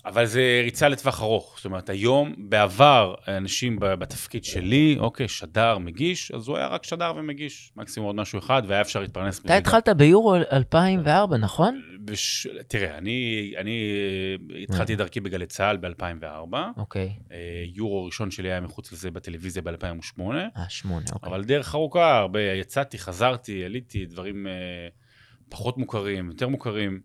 אבל 0.05 0.25
זה 0.25 0.61
ריצה 0.63 0.87
לטווח 0.87 1.21
ארוך. 1.21 1.53
זאת 1.55 1.65
אומרת, 1.65 1.89
היום, 1.89 2.33
בעבר, 2.37 3.15
אנשים 3.27 3.77
בתפקיד 3.79 4.43
שלי, 4.43 4.97
אוקיי, 4.99 5.27
שדר, 5.27 5.77
מגיש, 5.77 6.31
אז 6.31 6.47
הוא 6.47 6.57
היה 6.57 6.67
רק 6.67 6.83
שדר 6.83 7.13
ומגיש, 7.17 7.71
מקסימום 7.75 8.07
עוד 8.07 8.15
משהו 8.15 8.39
אחד, 8.39 8.63
והיה 8.67 8.81
אפשר 8.81 8.99
להתפרנס 8.99 9.39
אתה 9.39 9.55
התחלת 9.57 9.89
ביורו 9.89 10.35
2004, 10.35 11.37
נכון? 11.37 11.81
בש... 12.05 12.47
תראה, 12.67 12.97
אני, 12.97 13.53
אני 13.57 13.93
אה, 14.53 14.63
התחלתי 14.63 14.93
את 14.93 14.97
דרכי 14.97 15.19
בגלי 15.19 15.45
צה"ל 15.45 15.77
ב-2004, 15.77 16.57
אוקיי. 16.77 17.13
יורו 17.73 18.05
ראשון 18.05 18.31
שלי 18.31 18.51
היה 18.51 18.61
מחוץ 18.61 18.91
לזה 18.91 19.11
בטלוויזיה 19.11 19.61
ב-2008, 19.61 20.21
אה, 20.21 20.69
שמונה, 20.69 21.05
אוקיי. 21.13 21.29
אבל 21.29 21.43
דרך 21.43 21.75
ארוכה, 21.75 22.17
הרבה, 22.17 22.41
יצאתי, 22.41 22.97
חזרתי, 22.97 23.65
עליתי, 23.65 24.05
דברים 24.05 24.47
אה, 24.47 24.51
פחות 25.49 25.77
מוכרים, 25.77 26.27
יותר 26.27 26.47
מוכרים. 26.47 27.01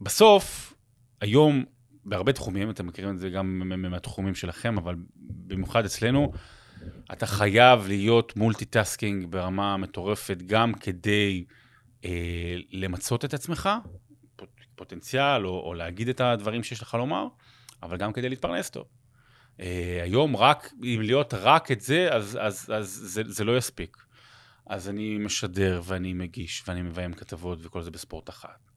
בסוף, 0.00 0.74
היום, 1.20 1.64
בהרבה 2.04 2.32
תחומים, 2.32 2.70
אתם 2.70 2.86
מכירים 2.86 3.14
את 3.14 3.18
זה 3.18 3.30
גם 3.30 3.62
מהתחומים 3.90 4.34
שלכם, 4.34 4.78
אבל 4.78 4.94
במיוחד 5.16 5.84
אצלנו, 5.84 6.32
אתה 7.12 7.26
חייב 7.26 7.86
להיות 7.86 8.36
multitasking 8.36 9.26
ברמה 9.30 9.76
מטורפת, 9.76 10.38
גם 10.46 10.74
כדי 10.74 11.44
אה, 12.04 12.56
למצות 12.70 13.24
את 13.24 13.34
עצמך, 13.34 13.68
פוט- 14.36 14.64
פוטנציאל, 14.74 15.46
או, 15.46 15.60
או 15.60 15.74
להגיד 15.74 16.08
את 16.08 16.20
הדברים 16.20 16.62
שיש 16.62 16.82
לך 16.82 16.94
לומר, 16.94 17.26
אבל 17.82 17.96
גם 17.96 18.12
כדי 18.12 18.28
להתפרנס 18.28 18.70
טוב. 18.70 18.84
אה, 19.60 20.00
היום 20.02 20.36
רק, 20.36 20.72
אם 20.82 21.00
להיות 21.02 21.34
רק 21.34 21.70
את 21.70 21.80
זה, 21.80 22.08
אז, 22.12 22.38
אז, 22.40 22.72
אז 22.74 22.88
זה, 22.88 23.22
זה 23.26 23.44
לא 23.44 23.56
יספיק. 23.56 23.96
אז 24.66 24.88
אני 24.88 25.18
משדר 25.18 25.80
ואני 25.84 26.12
מגיש 26.12 26.62
ואני 26.66 26.82
מביים 26.82 27.12
כתבות 27.12 27.58
וכל 27.62 27.82
זה 27.82 27.90
בספורט 27.90 28.28
אחת. 28.30 28.69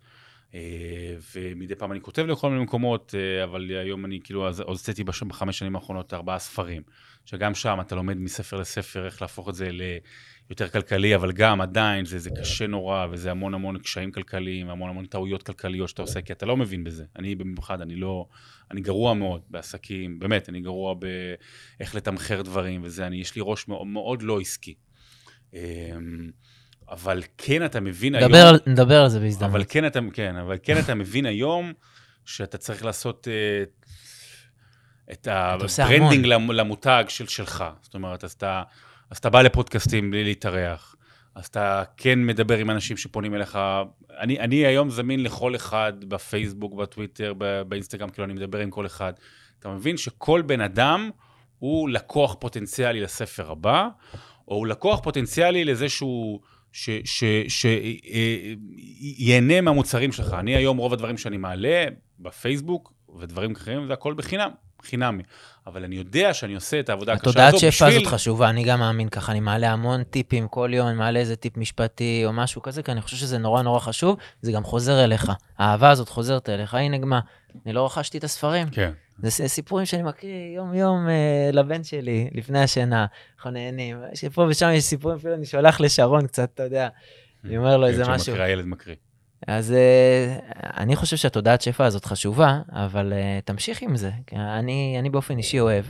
אה, 0.55 1.15
ומדי 1.35 1.75
פעם 1.75 1.91
אני 1.91 2.01
כותב 2.01 2.25
לכל 2.25 2.49
מיני 2.49 2.63
מקומות, 2.63 3.15
אה, 3.17 3.43
אבל 3.43 3.71
היום 3.71 4.05
אני 4.05 4.19
כאילו, 4.23 4.47
אז 4.47 4.59
הוצאתי 4.59 5.03
בחמש 5.03 5.59
שנים 5.59 5.75
האחרונות 5.75 6.13
ארבעה 6.13 6.39
ספרים, 6.39 6.81
שגם 7.25 7.55
שם 7.55 7.77
אתה 7.81 7.95
לומד 7.95 8.17
מספר 8.17 8.57
לספר 8.57 9.05
איך 9.05 9.21
להפוך 9.21 9.49
את 9.49 9.55
זה 9.55 9.69
ליותר 9.71 10.69
כלכלי, 10.69 11.15
אבל 11.15 11.31
גם 11.31 11.61
עדיין 11.61 12.05
זה, 12.05 12.19
זה 12.19 12.29
קשה 12.39 12.67
נורא, 12.67 13.07
וזה 13.11 13.31
המון 13.31 13.53
המון 13.53 13.79
קשיים 13.79 14.11
כלכליים, 14.11 14.69
המון 14.69 14.89
המון 14.89 15.05
טעויות 15.05 15.43
כלכליות 15.43 15.89
שאתה 15.89 16.01
עושה, 16.01 16.21
כי 16.21 16.33
אתה 16.33 16.45
לא 16.45 16.57
מבין 16.57 16.83
בזה. 16.83 17.05
אני 17.15 17.35
במיוחד, 17.35 17.81
אני 17.81 17.95
לא, 17.95 18.27
אני 18.71 18.81
גרוע 18.81 19.13
מאוד 19.13 19.41
בעסקים, 19.49 20.19
באמת, 20.19 20.49
אני 20.49 20.61
גרוע 20.61 20.93
באיך 20.93 21.95
לתמחר 21.95 22.41
דברים 22.41 22.81
וזה, 22.83 23.07
אני, 23.07 23.17
יש 23.17 23.35
לי 23.35 23.41
ראש 23.45 23.67
מאוד, 23.67 23.87
מאוד 23.87 24.21
לא 24.21 24.39
עסקי. 24.39 24.75
אבל 26.91 27.21
כן 27.38 27.65
אתה 27.65 27.79
מבין 27.79 28.15
היום... 28.15 28.31
נדבר 28.31 28.47
על- 28.47 28.59
נדבר 28.67 29.01
על 29.01 29.09
זה 29.09 29.19
בהזדמנות. 29.19 29.55
אבל 29.55 29.63
כן 29.69 29.86
אתה, 29.88 29.99
כן, 30.13 30.36
אבל 30.36 30.57
כן 30.63 30.79
אתה 30.79 30.95
מבין 30.95 31.25
היום 31.25 31.73
שאתה 32.25 32.57
צריך 32.57 32.86
לעשות 32.86 33.27
אה, 33.27 33.63
את 35.11 35.27
עושה 35.61 35.86
ה 35.86 35.90
branding 35.90 36.26
למ- 36.25 36.51
למותג 36.51 37.05
של 37.07 37.27
שלך. 37.27 37.63
זאת 37.81 37.93
אומרת, 37.93 38.23
אז 38.23 38.31
אתה, 38.31 38.63
אז 39.09 39.17
אתה 39.17 39.29
בא 39.29 39.41
לפודקאסטים 39.41 40.11
בלי 40.11 40.23
להתארח, 40.23 40.95
אז 41.36 41.45
אתה 41.45 41.84
כן 41.97 42.25
מדבר 42.25 42.57
עם 42.57 42.69
אנשים 42.69 42.97
שפונים 42.97 43.36
אליך. 43.36 43.59
אני, 44.19 44.39
אני 44.39 44.55
היום 44.65 44.89
זמין 44.89 45.23
לכל 45.23 45.55
אחד 45.55 45.93
בפייסבוק, 46.07 46.73
בטוויטר, 46.73 47.34
באינסטגרם, 47.67 48.09
כאילו 48.09 48.25
אני 48.25 48.34
מדבר 48.34 48.59
עם 48.59 48.69
כל 48.69 48.86
אחד. 48.86 49.13
אתה 49.59 49.69
מבין 49.69 49.97
שכל 49.97 50.41
בן 50.41 50.61
אדם 50.61 51.09
הוא 51.59 51.89
לקוח 51.89 52.36
פוטנציאלי 52.39 53.01
לספר 53.01 53.51
הבא, 53.51 53.88
או 54.47 54.55
הוא 54.55 54.67
לקוח 54.67 54.99
פוטנציאלי 55.03 55.65
לזה 55.65 55.89
שהוא 55.89 56.39
שייהנה 57.47 59.61
מהמוצרים 59.61 60.11
שלך. 60.11 60.36
אני 60.39 60.55
היום, 60.55 60.78
רוב 60.78 60.93
הדברים 60.93 61.17
שאני 61.17 61.38
מעלה 61.38 61.86
בפייסבוק 62.19 62.93
ודברים 63.19 63.51
אחרים, 63.51 63.88
זה 63.88 63.93
הכל 63.93 64.13
בחינם, 64.13 64.49
חינמי. 64.84 65.23
אבל 65.67 65.84
אני 65.84 65.95
יודע 65.95 66.34
שאני 66.34 66.55
עושה 66.55 66.79
את 66.79 66.89
העבודה 66.89 67.13
הקשה 67.13 67.29
התודעת 67.29 67.53
הזו 67.53 67.59
שפע 67.59 67.88
בשביל... 67.88 68.01
הזאת 68.01 68.13
חשובה, 68.13 68.49
אני 68.49 68.63
גם 68.63 68.79
מאמין 68.79 69.09
ככה, 69.09 69.31
אני 69.31 69.39
מעלה 69.39 69.71
המון 69.71 70.03
טיפים 70.03 70.47
כל 70.47 70.69
יום, 70.73 70.88
אני 70.88 70.97
מעלה 70.97 71.19
איזה 71.19 71.36
טיפ 71.36 71.57
משפטי 71.57 72.21
או 72.25 72.34
משהו 72.34 72.61
כזה, 72.61 72.84
כי 72.84 72.91
אני 72.91 73.01
חושב 73.01 73.17
שזה 73.17 73.38
נורא 73.38 73.61
נורא 73.61 73.79
חשוב, 73.79 74.17
זה 74.41 74.51
גם 74.51 74.63
חוזר 74.63 75.03
אליך. 75.03 75.31
האהבה 75.57 75.89
הזאת 75.89 76.09
חוזרת 76.09 76.49
אליך, 76.49 76.73
הנה 76.73 76.97
מה, 76.99 77.19
אני 77.65 77.73
לא 77.73 77.86
רכשתי 77.86 78.17
את 78.17 78.23
הספרים. 78.23 78.69
כן. 78.69 78.91
זה 79.17 79.47
סיפורים 79.47 79.86
שאני 79.86 80.03
מקריא 80.03 80.55
יום-יום 80.55 81.07
אה, 81.09 81.49
לבן 81.53 81.84
שלי, 81.84 82.29
לפני 82.34 82.59
השינה, 82.59 83.05
אנחנו 83.36 83.51
נהנים. 83.51 83.97
שפה 84.13 84.45
ושם 84.49 84.69
יש 84.73 84.84
סיפורים, 84.84 85.17
אפילו 85.17 85.34
אני 85.34 85.45
שולח 85.45 85.81
לשרון 85.81 86.27
קצת, 86.27 86.49
אתה 86.53 86.63
יודע, 86.63 86.88
אני 87.45 87.57
אומר 87.57 87.77
לו 87.77 87.88
איזה 87.88 88.05
כן, 88.05 88.11
משהו. 88.11 88.25
שמקריא, 88.25 88.43
הילד 88.43 88.65
מקריא. 88.65 88.95
אז 89.47 89.71
אה, 89.71 90.37
אני 90.77 90.95
חושב 90.95 91.17
שהתודעת 91.17 91.61
שפע 91.61 91.85
הזאת 91.85 92.05
חשובה, 92.05 92.59
אבל 92.71 93.13
אה, 93.13 93.39
תמשיך 93.45 93.81
עם 93.81 93.95
זה. 93.95 94.11
אני, 94.33 94.95
אני 94.99 95.09
באופן 95.09 95.37
אישי 95.37 95.59
אוהב, 95.59 95.85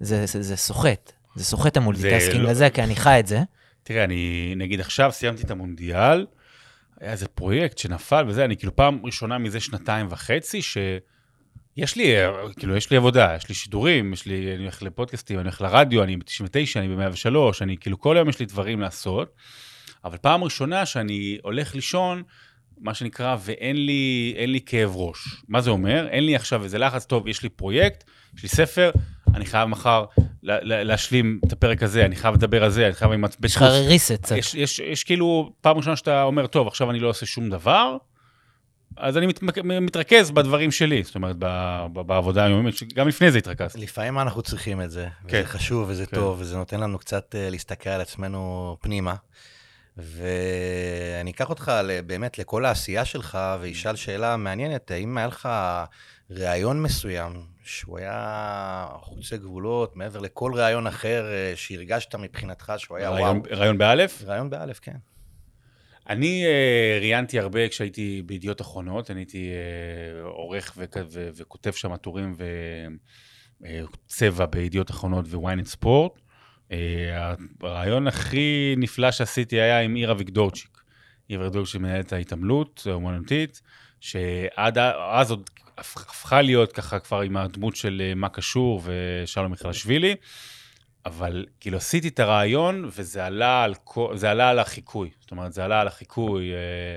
זה, 0.00 0.26
זה, 0.26 0.42
זה 0.42 0.56
סוחט, 0.56 1.12
זה 1.34 1.44
סוחט 1.44 1.76
ה 1.76 1.81
multitasking 1.81 2.42
לא- 2.42 2.50
הזה, 2.50 2.70
כי 2.70 2.82
אני 2.82 2.96
חי 2.96 3.20
את 3.20 3.26
זה. 3.26 3.40
תראה, 3.82 4.04
אני, 4.04 4.54
נגיד 4.56 4.80
עכשיו 4.80 5.12
סיימתי 5.12 5.42
את 5.42 5.50
המונדיאל, 5.50 6.26
היה 7.00 7.12
איזה 7.12 7.28
פרויקט 7.28 7.78
שנפל 7.78 8.24
וזה, 8.28 8.44
אני 8.44 8.56
כאילו 8.56 8.76
פעם 8.76 9.00
ראשונה 9.04 9.38
מזה 9.38 9.60
שנתיים 9.60 10.06
וחצי, 10.10 10.62
שיש 10.62 11.96
לי, 11.96 12.16
אה, 12.16 12.30
כאילו, 12.56 12.76
יש 12.76 12.90
לי 12.90 12.96
עבודה, 12.96 13.34
יש 13.36 13.48
לי 13.48 13.54
שידורים, 13.54 14.12
יש 14.12 14.26
לי, 14.26 14.54
אני 14.54 14.62
הולך 14.62 14.82
לפודקאסטים, 14.82 15.38
אני 15.38 15.44
הולך 15.44 15.60
לרדיו, 15.60 16.02
אני 16.02 16.16
ב-99, 16.16 16.78
אני 16.78 16.88
ב-103, 16.88 17.36
אני 17.60 17.76
כאילו, 17.76 18.00
כל 18.00 18.16
היום 18.16 18.28
יש 18.28 18.40
לי 18.40 18.46
דברים 18.46 18.80
לעשות, 18.80 19.34
אבל 20.04 20.16
פעם 20.16 20.44
ראשונה 20.44 20.86
שאני 20.86 21.38
הולך 21.42 21.74
לישון, 21.74 22.22
מה 22.80 22.94
שנקרא, 22.94 23.36
ואין 23.40 23.86
לי, 23.86 24.34
לי 24.46 24.60
כאב 24.66 24.96
ראש. 24.96 25.18
מה 25.48 25.60
זה 25.60 25.70
אומר? 25.70 26.06
אין 26.10 26.24
לי 26.26 26.36
עכשיו 26.36 26.64
איזה 26.64 26.78
לחץ, 26.78 27.04
טוב, 27.04 27.28
יש 27.28 27.42
לי 27.42 27.48
פרויקט, 27.48 28.04
יש 28.36 28.42
לי 28.42 28.48
ספר, 28.48 28.90
אני 29.34 29.44
חייב 29.46 29.68
מחר 29.68 30.04
לה- 30.42 30.58
לה- 30.62 30.84
להשלים 30.84 31.40
את 31.46 31.52
הפרק 31.52 31.82
הזה, 31.82 32.04
אני 32.04 32.16
חייב 32.16 32.34
לדבר 32.34 32.64
על 32.64 32.70
זה, 32.70 32.86
אני 32.86 32.94
חייב 32.94 33.12
עם 33.12 33.24
יש 33.44 33.56
לך 33.56 33.62
ריסט 33.62 34.12
קצת. 34.12 34.36
יש, 34.36 34.54
יש, 34.54 34.78
יש 34.78 35.04
כאילו 35.04 35.52
פעם 35.60 35.76
ראשונה 35.76 35.96
שאתה 35.96 36.22
אומר, 36.22 36.46
טוב, 36.46 36.66
עכשיו 36.66 36.90
אני 36.90 37.00
לא 37.00 37.08
עושה 37.08 37.26
שום 37.26 37.50
דבר, 37.50 37.96
אז 38.96 39.16
אני 39.18 39.26
מת, 39.26 39.42
מתרכז 39.64 40.30
בדברים 40.30 40.70
שלי, 40.70 41.02
זאת 41.02 41.14
אומרת, 41.14 41.36
ב, 41.38 41.46
ב, 41.92 42.00
בעבודה 42.00 42.44
היומית, 42.44 42.76
שגם 42.76 43.08
לפני 43.08 43.30
זה 43.30 43.38
התרכזתי. 43.38 43.78
לפעמים 43.80 44.18
אנחנו 44.18 44.42
צריכים 44.42 44.82
את 44.82 44.90
זה, 44.90 45.06
כן. 45.28 45.38
וזה 45.40 45.48
חשוב 45.48 45.88
וזה 45.88 46.06
כן. 46.06 46.16
טוב, 46.16 46.40
וזה 46.40 46.56
נותן 46.56 46.80
לנו 46.80 46.98
קצת 46.98 47.34
אה, 47.38 47.50
להסתכל 47.50 47.90
על 47.90 48.00
עצמנו 48.00 48.76
פנימה. 48.80 49.14
ואני 49.98 51.30
אקח 51.30 51.50
אותך 51.50 51.72
באמת 52.06 52.38
לכל 52.38 52.64
העשייה 52.64 53.04
שלך, 53.04 53.38
ואשאל 53.60 53.96
שאלה 53.96 54.36
מעניינת, 54.36 54.90
האם 54.90 55.18
היה 55.18 55.26
לך 55.26 55.48
ראיון 56.30 56.82
מסוים 56.82 57.32
שהוא 57.64 57.98
היה 57.98 58.86
חוצה 59.00 59.36
גבולות, 59.36 59.96
מעבר 59.96 60.20
לכל 60.20 60.52
ראיון 60.54 60.86
אחר 60.86 61.26
אה, 61.32 61.52
שהרגשת 61.56 62.14
מבחינתך 62.14 62.72
שהוא 62.76 62.96
היה 62.96 63.10
רעיון, 63.10 63.36
וואו? 63.36 63.58
רעיון 63.58 63.78
באלף? 63.78 64.22
ראיון 64.26 64.50
באלף, 64.50 64.80
כן. 64.80 64.96
אני 66.08 66.44
אה, 66.46 66.98
ראיינתי 67.00 67.38
הרבה 67.38 67.68
כשהייתי 67.68 68.22
בידיעות 68.26 68.60
אחרונות, 68.60 69.10
אני 69.10 69.20
הייתי 69.20 69.50
אה, 69.50 70.22
עורך 70.22 70.74
וכ- 70.76 70.96
ו- 71.10 71.28
וכותב 71.36 71.72
שם 71.72 71.96
טורים 71.96 72.36
וצבע 73.60 74.46
בידיעות 74.46 74.90
אחרונות 74.90 75.26
וויינט 75.32 75.66
ספורט. 75.66 76.12
אה, 76.72 77.34
הרעיון 77.62 78.06
הכי 78.06 78.74
נפלא 78.78 79.10
שעשיתי 79.10 79.60
היה 79.60 79.80
עם 79.80 79.94
עיר 79.94 80.12
אביגדורצ'יק. 80.12 80.78
עיר 81.28 81.40
אביגדורצ'יק 81.40 81.72
שמנהלת 81.72 82.06
את 82.06 82.12
ההתעמלות 82.12 82.86
האומנותית, 82.90 83.62
שעד 84.00 84.78
אז 85.12 85.30
עוד 85.30 85.50
הפ- 85.78 85.96
הפכה 85.96 86.42
להיות 86.42 86.72
ככה 86.72 86.98
כבר 86.98 87.20
עם 87.20 87.36
הדמות 87.36 87.76
של 87.76 88.02
אה, 88.04 88.14
מה 88.14 88.28
קשור 88.28 88.82
ושלום 88.84 89.50
מיכלשווילי. 89.50 90.14
אבל 91.06 91.46
כאילו 91.60 91.76
עשיתי 91.76 92.08
את 92.08 92.20
הרעיון, 92.20 92.90
וזה 92.96 93.26
עלה 93.26 93.62
על, 93.64 93.74
זה 94.14 94.30
עלה 94.30 94.50
על 94.50 94.58
החיקוי. 94.58 95.10
זאת 95.20 95.30
אומרת, 95.30 95.52
זה 95.52 95.64
עלה 95.64 95.80
על 95.80 95.86
החיקוי. 95.86 96.52
אה, 96.52 96.96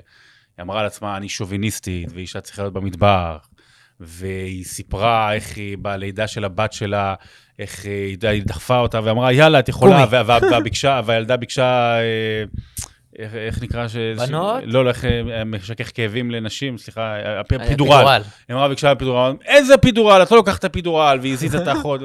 היא 0.57 0.63
אמרה 0.63 0.83
לעצמה, 0.83 1.17
אני 1.17 1.29
שוביניסטית, 1.29 2.09
ואישה 2.13 2.41
צריכה 2.41 2.61
להיות 2.61 2.73
במטבח. 2.73 3.47
והיא 4.03 4.65
סיפרה 4.65 5.33
איך 5.33 5.57
היא, 5.57 5.77
בלידה 5.81 6.27
של 6.27 6.45
הבת 6.45 6.73
שלה, 6.73 7.15
איך 7.59 7.85
אה, 7.85 7.91
היא 7.91 8.17
היא 8.29 8.43
דחפה 8.45 8.77
אותה 8.77 8.99
ואמרה, 9.03 9.31
יאללה, 9.33 9.59
את 9.59 9.69
יכולה. 9.69 10.05
וה- 10.09 10.23
וה- 10.25 10.39
והביקשה, 10.51 11.01
והילדה 11.05 11.37
ביקשה, 11.37 11.99
אה, 11.99 12.43
איך, 13.19 13.35
איך 13.35 13.61
נקרא 13.63 13.87
ש... 13.87 13.95
בנות? 13.95 14.61
לא, 14.65 14.85
לא, 14.85 14.89
איך 14.89 15.05
אה, 15.05 15.43
משכך 15.45 15.91
כאבים 15.93 16.31
לנשים, 16.31 16.77
סליחה, 16.77 17.15
הפ- 17.39 17.51
היה 17.51 17.67
פידורל. 17.69 18.21
היא 18.47 18.55
אמרה, 18.55 18.67
ביקשה 18.69 18.95
פידורל, 18.95 19.33
איזה 19.45 19.77
פידורל? 19.77 20.21
את 20.23 20.31
לא 20.31 20.37
לוקחת 20.37 20.59
את 20.59 20.63
הפידורל, 20.63 21.17
והיא 21.21 21.33
הזיזה 21.33 21.57
את 21.61 21.67
האחות. 21.67 22.01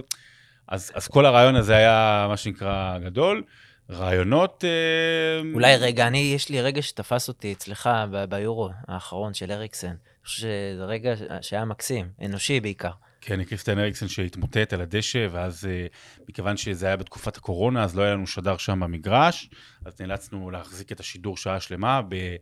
אז, 0.69 0.93
אז 0.95 1.09
כל 1.09 1.27
הרעיון 1.27 1.57
הזה 1.57 1.77
היה 1.77 2.27
מה 2.29 2.37
שנקרא 2.37 2.99
גדול. 2.99 3.43
רעיונות... 3.91 4.65
אה, 4.67 5.51
אולי 5.55 5.77
רגע, 5.77 6.07
אני, 6.07 6.19
יש 6.35 6.49
לי 6.49 6.61
רגע 6.61 6.83
שתפס 6.83 7.29
אותי 7.29 7.53
אצלך 7.53 7.91
ביורו 8.29 8.69
האחרון 8.89 9.35
של 9.35 9.53
אריקסן. 9.53 9.95
חושב 10.27 10.41
שזה 10.43 10.85
רגע 10.85 11.15
שהיה 11.41 11.65
מקסים, 11.65 12.09
אנושי 12.25 12.61
בעיקר. 12.61 12.91
כן, 13.21 13.45
קריסטיאן 13.45 13.79
אריקסן 13.79 14.09
שהתמוטט 14.09 14.73
על 14.73 14.81
הדשא, 14.81 15.29
ואז 15.33 15.69
אה, 15.71 15.87
מכיוון 16.29 16.57
שזה 16.57 16.87
היה 16.87 16.97
בתקופת 16.97 17.37
הקורונה, 17.37 17.85
אז 17.85 17.97
לא 17.97 18.03
היה 18.03 18.13
לנו 18.15 18.27
שדר 18.27 18.57
שם 18.57 18.81
במגרש, 18.81 19.51
אז 19.85 20.01
נאלצנו 20.01 20.51
להחזיק 20.51 20.93
את 20.93 21.01
השידור 21.01 21.37
שעה 21.37 21.61
שלמה 21.61 22.03
ב, 22.09 22.37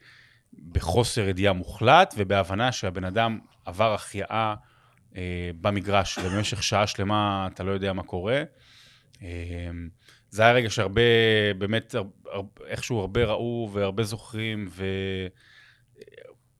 בחוסר 0.72 1.28
ידיעה 1.28 1.52
מוחלט, 1.52 2.14
ובהבנה 2.16 2.72
שהבן 2.72 3.04
אדם 3.04 3.38
עבר 3.64 3.94
החייאה 3.94 4.54
אה, 5.16 5.50
במגרש, 5.60 6.18
ובמשך 6.18 6.62
שעה 6.62 6.86
שלמה 6.86 7.48
אתה 7.54 7.62
לא 7.64 7.72
יודע 7.72 7.92
מה 7.92 8.02
קורה. 8.02 8.42
אה, 9.22 9.28
זה 10.30 10.42
היה 10.42 10.52
רגע 10.52 10.70
שהרבה, 10.70 11.00
באמת, 11.58 11.94
הר- 11.94 12.04
הר- 12.32 12.42
איכשהו 12.66 13.00
הרבה 13.00 13.24
ראו 13.24 13.70
והרבה 13.72 14.02
זוכרים, 14.04 14.68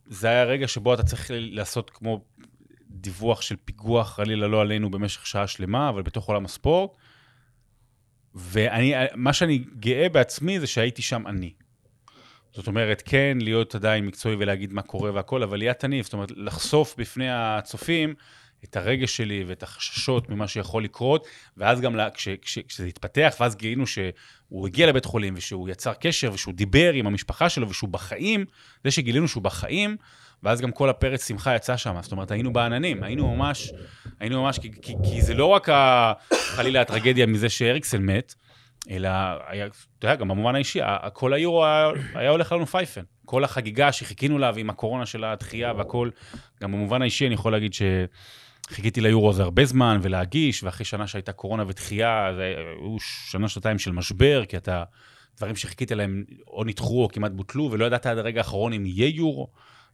וזה 0.08 0.28
היה 0.28 0.44
רגע 0.44 0.68
שבו 0.68 0.94
אתה 0.94 1.02
צריך 1.02 1.30
לעשות 1.34 1.90
כמו 1.90 2.24
דיווח 2.90 3.40
של 3.40 3.56
פיגוע, 3.64 4.04
חלילה 4.04 4.48
לא 4.48 4.60
עלינו, 4.60 4.90
במשך 4.90 5.26
שעה 5.26 5.46
שלמה, 5.46 5.88
אבל 5.88 6.02
בתוך 6.02 6.28
עולם 6.28 6.44
הספורט. 6.44 6.90
ואני, 8.34 8.94
מה 9.14 9.32
שאני 9.32 9.64
גאה 9.78 10.08
בעצמי 10.08 10.60
זה 10.60 10.66
שהייתי 10.66 11.02
שם 11.02 11.26
אני. 11.26 11.52
זאת 12.52 12.66
אומרת, 12.66 13.02
כן, 13.06 13.38
להיות 13.40 13.74
עדיין 13.74 14.06
מקצועי 14.06 14.36
ולהגיד 14.38 14.72
מה 14.72 14.82
קורה 14.82 15.14
והכל, 15.14 15.42
אבל 15.42 15.58
להיות 15.58 15.84
אני, 15.84 16.02
זאת 16.02 16.12
אומרת, 16.12 16.30
לחשוף 16.36 16.94
בפני 16.98 17.30
הצופים 17.30 18.14
את 18.64 18.76
הרגש 18.76 19.16
שלי 19.16 19.44
ואת 19.46 19.62
החששות 19.62 20.30
ממה 20.30 20.48
שיכול 20.48 20.84
לקרות, 20.84 21.26
ואז 21.56 21.80
גם 21.80 21.96
לה, 21.96 22.10
כש, 22.10 22.28
כש, 22.28 22.58
כשזה 22.58 22.86
התפתח, 22.86 23.34
ואז 23.40 23.56
גילינו 23.56 23.86
שהוא 23.86 24.66
הגיע 24.66 24.86
לבית 24.86 25.04
חולים, 25.04 25.34
ושהוא 25.36 25.68
יצר 25.68 25.92
קשר, 25.92 26.32
ושהוא 26.32 26.54
דיבר 26.54 26.92
עם 26.92 27.06
המשפחה 27.06 27.48
שלו, 27.48 27.68
ושהוא 27.68 27.90
בחיים, 27.90 28.44
זה 28.84 28.90
שגילינו 28.90 29.28
שהוא 29.28 29.42
בחיים, 29.42 29.96
ואז 30.42 30.60
גם 30.60 30.72
כל 30.72 30.90
הפרץ 30.90 31.28
שמחה 31.28 31.56
יצא 31.56 31.76
שם, 31.76 31.96
זאת 32.02 32.12
אומרת, 32.12 32.30
היינו 32.30 32.52
בעננים, 32.52 33.02
היינו 33.02 33.36
ממש, 33.36 33.72
היינו 34.20 34.42
ממש, 34.42 34.58
כי, 34.58 34.70
כי, 34.82 34.94
כי 35.04 35.22
זה 35.22 35.34
לא 35.34 35.46
רק 35.46 35.68
חלילה 36.32 36.80
הטרגדיה 36.80 37.26
מזה 37.26 37.48
שאריקסן 37.48 38.02
מת, 38.02 38.34
אלא, 38.90 39.08
היה, 39.46 39.66
אתה 39.98 40.06
יודע, 40.06 40.14
גם 40.16 40.28
במובן 40.28 40.54
האישי, 40.54 40.80
כל 41.12 41.32
היורו 41.32 41.64
היה, 41.64 41.90
היה 42.14 42.30
הולך 42.30 42.52
לנו 42.52 42.66
פייפן. 42.66 43.02
כל 43.24 43.44
החגיגה 43.44 43.92
שחיכינו 43.92 44.38
לה, 44.38 44.50
ועם 44.54 44.70
הקורונה 44.70 45.06
של 45.06 45.24
הדחייה 45.24 45.72
והכל, 45.72 46.10
גם 46.62 46.72
במובן 46.72 47.02
האישי 47.02 47.26
אני 47.26 47.34
יכול 47.34 47.52
להגיד 47.52 47.74
שחיכיתי 48.70 49.00
ליורו 49.00 49.30
הזה 49.30 49.42
הרבה 49.42 49.64
זמן, 49.64 49.98
ולהגיש, 50.02 50.62
ואחרי 50.62 50.84
שנה 50.84 51.06
שהייתה 51.06 51.32
קורונה 51.32 51.64
ודחייה, 51.66 52.32
זה 52.36 52.42
היו 52.42 52.96
שנה, 53.00 53.48
שנתיים 53.48 53.78
של 53.78 53.92
משבר, 53.92 54.44
כי 54.44 54.56
אתה, 54.56 54.84
דברים 55.36 55.56
שחיכית 55.56 55.92
להם 55.92 56.24
או 56.46 56.64
נדחו 56.64 57.02
או 57.02 57.08
כמעט 57.08 57.32
בוטלו, 57.32 57.68
ולא 57.72 57.84
ידעת 57.84 58.06
עד 58.06 58.18
הרגע 58.18 58.40
האחרון 58.40 58.72
אם 58.72 58.86
יהיה 58.86 59.08
יורו, 59.08 59.48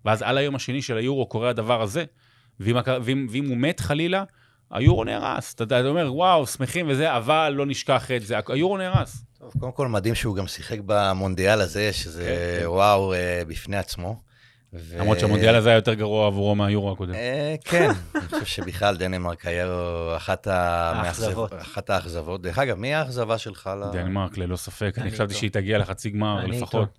ואז 0.04 0.22
על 0.22 0.38
היום 0.38 0.54
השני 0.54 0.82
של 0.82 0.96
היורו 0.96 1.26
קורה 1.26 1.50
הדבר 1.50 1.82
הזה, 1.82 2.04
ואם, 2.60 2.76
ואם, 3.02 3.26
ואם 3.30 3.48
הוא 3.48 3.56
מת 3.56 3.80
חלילה, 3.80 4.24
היורו 4.70 5.04
נהרס. 5.04 5.54
אתה 5.54 5.64
אתה 5.64 5.88
אומר, 5.88 6.14
וואו, 6.14 6.46
שמחים 6.46 6.86
וזה, 6.88 7.16
אבל 7.16 7.52
לא 7.56 7.66
נשכח 7.66 8.10
את 8.10 8.22
זה, 8.22 8.38
היורו 8.48 8.78
נהרס. 8.78 9.24
טוב, 9.38 9.52
קודם 9.60 9.72
כל 9.72 9.88
מדהים 9.88 10.14
שהוא 10.14 10.36
גם 10.36 10.46
שיחק 10.46 10.78
במונדיאל 10.86 11.60
הזה, 11.60 11.92
שזה 11.92 12.24
כן, 12.24 12.60
כן. 12.60 12.68
וואו 12.68 13.12
אה, 13.12 13.42
בפני 13.46 13.76
עצמו. 13.76 14.29
ו- 14.74 14.98
למרות 14.98 15.20
שהמונדיאל 15.20 15.54
הזה 15.54 15.68
היה 15.68 15.76
יותר 15.76 15.94
גרוע 15.94 16.26
עבורו 16.26 16.54
מהיורו 16.54 16.92
הקודם. 16.92 17.14
אה, 17.14 17.54
כן, 17.64 17.90
אני 18.14 18.28
חושב 18.28 18.44
שבכלל 18.44 18.96
דנמרק 18.96 19.46
היה 19.46 19.66
אחת 20.16 20.46
האכזבות. 20.46 21.52
המאכזב- 21.52 21.62
אחת 21.62 21.90
האכזבות. 21.90 22.42
דרך 22.42 22.58
אגב, 22.58 22.76
מי 22.78 22.94
האכזבה 22.94 23.38
שלך? 23.38 23.70
ל- 23.80 23.92
דנמרק, 23.92 24.38
ללא 24.38 24.56
ספק. 24.56 24.94
אני 24.98 25.10
חשבתי. 25.10 25.34
שהיא 25.34 25.50
תגיע 25.50 25.78
לחצי 25.78 26.10
גמר 26.10 26.46
לפחות. 26.46 26.98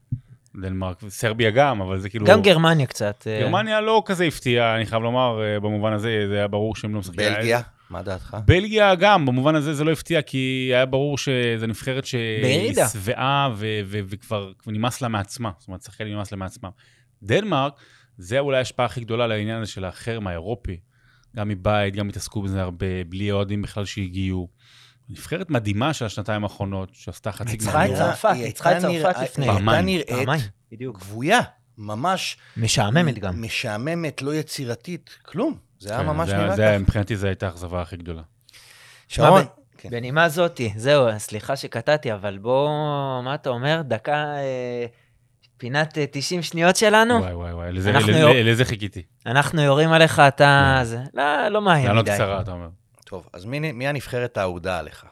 דנמרק, 0.61 0.97
סרביה 1.09 1.49
גם, 1.51 1.82
אבל 1.82 1.99
זה 1.99 2.09
כאילו... 2.09 2.26
גם 2.26 2.41
גרמניה 2.41 2.86
קצת. 2.86 3.28
אה, 3.28 3.39
גרמניה 3.41 3.82
לא 3.82 4.03
כזה 4.05 4.24
הפתיעה, 4.24 4.76
אני 4.76 4.86
חייב 4.86 5.03
לומר, 5.03 5.41
אה, 5.43 5.59
במובן 5.59 5.93
הזה, 5.93 6.26
זה 6.30 6.38
היה 6.38 6.47
ברור 6.47 6.76
שהם 6.76 6.93
לא 6.93 6.99
משחקים. 6.99 7.34
בלגיה? 7.34 7.61
מה 7.89 8.01
דעתך? 8.01 8.38
בלגיה 8.45 8.95
גם, 8.95 9.26
במובן 9.26 9.55
הזה 9.55 9.74
זה 9.74 9.84
לא 9.84 9.91
הפתיע, 9.91 10.22
כי 10.22 10.38
היה 10.74 10.86
ברור 10.86 11.17
שזו 11.17 11.67
נבחרת 11.67 12.05
שהיא. 12.05 12.74
שבעה 12.93 13.49
ו- 13.55 13.80
ו- 13.86 13.99
וכבר 14.09 14.51
נמאס 14.67 15.01
לה 15.01 15.07
מעצמה. 15.07 15.51
זאת 15.59 15.67
אומרת, 15.67 15.82
שחקנים 15.82 16.13
נמאס 16.13 16.32
לה 16.32 16.38
מעצמם. 16.38 16.69
דנמרק, 17.24 17.74
זה 18.17 18.39
אולי 18.39 18.57
ההשפעה 18.57 18.86
הכי 18.86 19.01
גדולה 19.01 19.28
לעניין 19.28 19.61
הזה 19.61 19.72
של 19.72 19.86
החרם 19.86 20.28
האירופי. 20.28 20.80
גם 21.36 21.47
מבית, 21.47 21.95
גם 21.95 22.09
התעסקו 22.09 22.41
בזה 22.41 22.61
הרבה, 22.61 23.03
בלי 23.09 23.32
אוהדים 23.32 23.61
בכלל 23.61 23.86
שהגיעו. 23.86 24.47
נבחרת 25.09 25.49
מדהימה 25.49 25.93
של 25.93 26.05
השנתיים 26.05 26.43
האחרונות, 26.43 26.89
שעשתה 26.93 27.32
חצי 27.32 27.43
גמר 27.43 27.51
ניצחה 27.51 27.86
את 27.86 27.89
יורו. 27.89 28.01
צרפת, 28.01 28.30
היא 28.34 28.45
ניצחה 28.45 28.78
את 28.78 28.84
הייתה 28.84 29.13
צרפת 29.13 29.24
לפני. 29.24 29.49
היא 29.49 30.03
הייתה. 30.07 30.32
נראית. 30.32 30.51
גבויה, 30.74 31.39
ממש 31.78 32.38
משעממת 32.57 33.19
גם. 33.19 33.41
משעממת, 33.41 34.22
לא 34.22 34.36
יצירתית, 34.36 35.17
כלום. 35.22 35.57
זה 35.80 35.89
היה 35.89 35.99
כן, 35.99 36.05
ממש 36.05 36.30
נראה 36.30 36.57
ככה. 36.57 36.78
מבחינתי 36.78 37.15
זו 37.15 37.28
הייתה 37.28 37.45
האכזבה 37.45 37.82
הכי 37.82 37.97
גדולה. 37.97 38.22
שרון, 39.07 39.43
כן. 39.78 39.89
בנימה 39.89 40.30
זאתי, 40.30 40.74
זהו, 40.76 41.07
סליחה 41.17 41.55
שקטעתי, 41.55 42.13
אבל 42.13 42.38
בוא, 42.38 42.69
מה 43.24 43.36
אתה 43.36 43.49
אומר? 43.49 43.82
דקה, 43.86 44.13
אה, 44.13 44.86
פינת 45.62 45.97
אה, 45.97 46.05
90 46.12 46.41
שניות 46.41 46.76
שלנו? 46.76 47.14
וואי 47.14 47.34
וואי 47.34 47.53
וואי, 47.53 47.72
לזה- 47.72 47.89
אנחנו 47.89 48.09
לזה- 48.09 48.20
יור- 48.20 48.34
לזה 48.43 48.66
חיכיתי. 48.66 49.01
אנחנו 49.26 49.62
יורים 49.62 49.91
עליך, 49.91 50.20
אתה... 50.28 50.76
כן. 50.80 50.84
זה, 50.84 50.99
לא, 51.14 51.47
לא 51.47 51.62
מהר 51.62 51.86
לענות 51.88 52.05
מדי. 52.05 52.14
קצרה, 52.16 52.41
אתה 52.41 52.51
אומר. 52.51 52.68
טוב, 53.05 53.28
אז 53.34 53.45
מי 53.45 53.59
מי 53.72 53.88
הנבחרת 53.88 54.38
האהודה 54.38 54.80
עליך? 54.80 55.05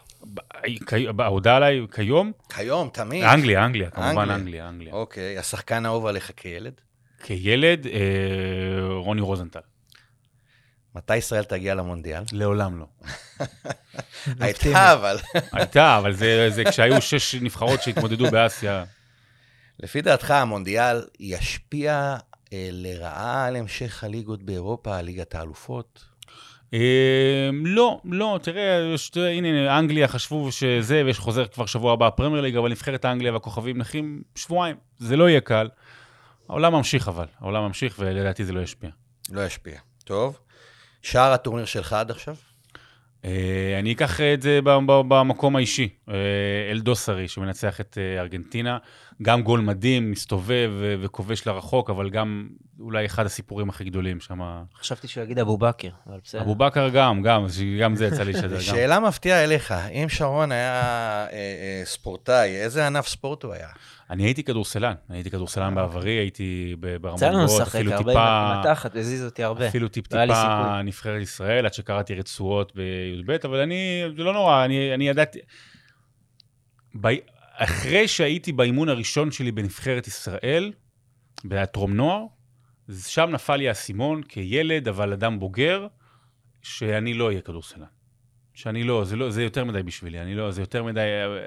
ההודעה 1.20 1.56
עליי 1.56 1.82
כיום, 1.95 2.32
כיום, 2.56 2.89
תמיד. 2.93 3.24
אנגליה, 3.24 3.66
אנגליה, 3.66 3.89
כמובן 3.89 4.10
אנגליה. 4.18 4.36
אנגליה, 4.36 4.70
אנגליה. 4.70 4.93
אוקיי, 4.93 5.38
השחקן 5.38 5.86
האהוב 5.86 6.06
עליך 6.06 6.32
כילד? 6.38 6.74
כילד, 7.24 7.88
אה, 7.88 8.00
רוני 8.95 9.22
רוזנטל. 9.22 9.60
מתי 10.95 11.16
ישראל 11.18 11.43
תגיע 11.43 11.76
למונדיאל? 11.76 12.24
לעולם 12.32 12.80
לא. 12.80 12.86
הייתה, 14.39 14.93
אבל... 14.93 15.18
הייתה, 15.52 15.97
אבל 15.97 16.14
זה 16.14 16.50
זה 16.50 16.64
כשהיו 16.66 17.02
שש 17.02 17.36
נבחרות 17.36 17.82
שהתמודדו 17.82 18.32
באסיה. 18.32 18.84
לפי 19.80 20.01
דעתך, 20.01 20.32
המונדיאל 20.32 21.01
ישפיע 21.19 22.17
אה, 22.53 22.69
לרעה 22.71 23.45
על 23.45 23.55
המשך 23.55 24.03
הליגות 24.03 24.43
באירופה, 24.43 25.01
ליגת 25.01 25.36
האלופות? 25.36 26.05
אה, 26.73 27.49
לא, 27.53 28.01
לא, 28.05 28.39
תראה, 28.43 28.95
הנה, 29.15 29.47
הנה, 29.47 29.80
אנגליה 29.80 30.07
חשבו 30.07 30.51
שזה, 30.51 31.01
ויש 31.05 31.19
חוזר 31.19 31.47
כבר 31.47 31.65
שבוע 31.65 31.93
הבא 31.93 32.09
פרמייר 32.09 32.41
ליג, 32.41 32.55
אבל 32.55 32.71
נבחרת 32.71 33.05
אנגליה 33.05 33.34
והכוכבים 33.34 33.77
נחים 33.77 34.21
שבועיים. 34.36 34.75
זה 34.97 35.17
לא 35.17 35.30
יהיה 35.30 35.41
קל. 35.41 35.69
העולם 36.49 36.73
ממשיך 36.73 37.07
אבל, 37.07 37.25
העולם 37.39 37.63
ממשיך, 37.63 37.95
ולדעתי 37.99 38.45
זה 38.45 38.53
לא 38.53 38.59
ישפיע. 38.61 38.89
לא 39.32 39.45
ישפיע. 39.45 39.80
טוב. 40.03 40.39
שער 41.01 41.32
הטורניר 41.32 41.65
שלך 41.65 41.93
עד 41.93 42.11
עכשיו? 42.11 42.36
אה, 43.26 43.80
אני 43.80 43.91
אקח 43.91 44.22
את 44.22 44.41
זה 44.41 44.59
במקום 44.84 45.55
האישי. 45.55 45.89
אה, 46.09 46.15
אלדוסרי, 46.72 47.28
שמנצח 47.28 47.82
את 47.82 47.97
אה, 47.97 48.22
ארגנטינה, 48.22 48.78
גם 49.22 49.41
גול 49.41 49.59
מדהים, 49.59 50.11
מסתובב 50.11 50.72
וכובש 51.01 51.47
לרחוק, 51.47 51.89
אבל 51.89 52.09
גם 52.09 52.47
אולי 52.80 53.05
אחד 53.05 53.26
הסיפורים 53.26 53.70
הכי 53.70 53.84
גדולים 53.84 54.20
שם. 54.20 54.39
חשבתי 54.76 55.07
שהוא 55.07 55.24
יגיד 55.24 55.39
אבו 55.39 55.57
בכר, 55.57 55.89
אבל 56.07 56.17
בסדר. 56.24 56.41
אבו 56.41 56.55
בכר 56.55 56.89
גם, 56.89 57.22
גם, 57.22 57.45
גם 57.80 57.95
זה 57.95 58.05
יצא 58.05 58.24
לי 58.24 58.34
לשדר. 58.34 58.55
גם. 58.55 58.61
שאלה 58.61 58.99
מפתיעה 58.99 59.43
אליך, 59.43 59.74
אם 59.91 60.05
שרון 60.09 60.51
היה 60.51 60.72
אה, 60.72 61.30
אה, 61.34 61.82
ספורטאי, 61.86 62.55
איזה 62.55 62.88
ענף 62.88 63.07
ספורט 63.07 63.43
הוא 63.43 63.53
היה? 63.53 63.70
אני 64.10 64.24
הייתי 64.24 64.43
כדורסלן, 64.43 64.93
אני 65.10 65.18
הייתי 65.18 65.32
כדורסלן 65.32 65.76
בעברי, 65.76 66.12
הייתי 66.12 66.76
ב- 66.80 66.97
ברמות 66.97 67.18
יצא 67.18 67.30
לנו 67.30 67.43
גבוהות, 67.43 67.62
לשחק 67.62 67.76
אפילו 67.76 67.97
טיפה, 67.97 68.28
עם 68.28 68.60
מתחת, 68.60 68.95
הזיז 68.95 69.26
אותי 69.26 69.43
הרבה. 69.43 69.68
אפילו 69.68 69.84
לא 69.84 69.89
טיפ-טיפה 69.89 70.26
סיכוי. 70.26 70.84
נבחרת 70.84 71.22
ישראל, 71.22 71.66
עד 71.66 71.74
שקראתי 71.74 72.16
רצועות 72.16 72.76
בי"ב, 72.76 73.32
אבל 73.43 73.60
אני, 73.60 74.03
זה 74.18 74.24
לא 74.24 74.34
נורא, 74.34 74.66
אני, 74.66 74.93
אני 74.93 75.07
ידעתי... 75.10 75.39
ב... 77.01 77.07
אחרי 77.55 78.07
שהייתי 78.07 78.51
באימון 78.51 78.89
הראשון 78.89 79.32
שלי 79.32 79.51
בנבחרת 79.51 80.07
ישראל, 80.07 80.74
בטרום 81.45 81.93
נוער, 81.93 82.26
שם 83.07 83.30
נפל 83.32 83.55
לי 83.55 83.68
האסימון 83.68 84.22
כילד, 84.24 84.88
אבל 84.88 85.14
אדם 85.14 85.39
בוגר, 85.39 85.88
שאני 86.62 87.14
לא 87.14 87.28
אהיה 87.28 87.41
כדורסלן. 87.41 87.84
שאני 88.60 88.84
לא, 88.84 89.03
זה, 89.05 89.16
לא, 89.16 89.30
זה 89.30 89.43
יותר 89.43 89.66
מדי 89.66 89.84
בשבילי, 89.84 90.22
אני 90.22 90.36
לא, 90.36 90.51
זה 90.51 90.62
יותר 90.62 90.84
מדי, 90.84 91.01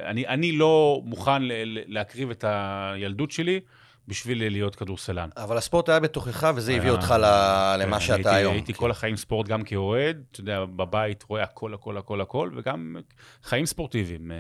אני, 0.05 0.27
אני 0.27 0.53
לא 0.53 1.01
מוכן 1.05 1.43
ל, 1.43 1.53
ל, 1.53 1.79
להקריב 1.87 2.31
את 2.31 2.45
הילדות 2.49 3.31
שלי 3.31 3.61
בשביל 4.09 4.49
להיות 4.51 4.77
כדורסלן. 4.77 5.29
אבל 5.37 5.57
הספורט 5.57 5.89
היה 5.89 6.01
בתוכך, 6.01 6.53
וזה 6.57 6.73
הביא 6.73 6.83
היה- 6.83 6.93
אותך 6.93 7.11
ל- 7.11 7.23
כן, 7.25 7.81
למה 7.87 7.97
אני 7.97 8.05
שאתה 8.05 8.15
הייתי, 8.15 8.31
היום. 8.31 8.53
הייתי 8.53 8.73
כן. 8.73 8.79
כל 8.79 8.91
החיים 8.91 9.17
ספורט 9.17 9.49
גם 9.49 9.63
כאוהד, 9.63 10.23
אתה 10.31 10.41
יודע, 10.41 10.65
בבית 10.65 11.23
רואה 11.23 11.43
הכל, 11.43 11.75
הכל, 11.75 11.97
הכל, 11.97 12.21
הכל, 12.21 12.51
וגם 12.57 12.97
חיים 13.43 13.67
ספורטיביים. 13.67 14.33
אה, 14.33 14.37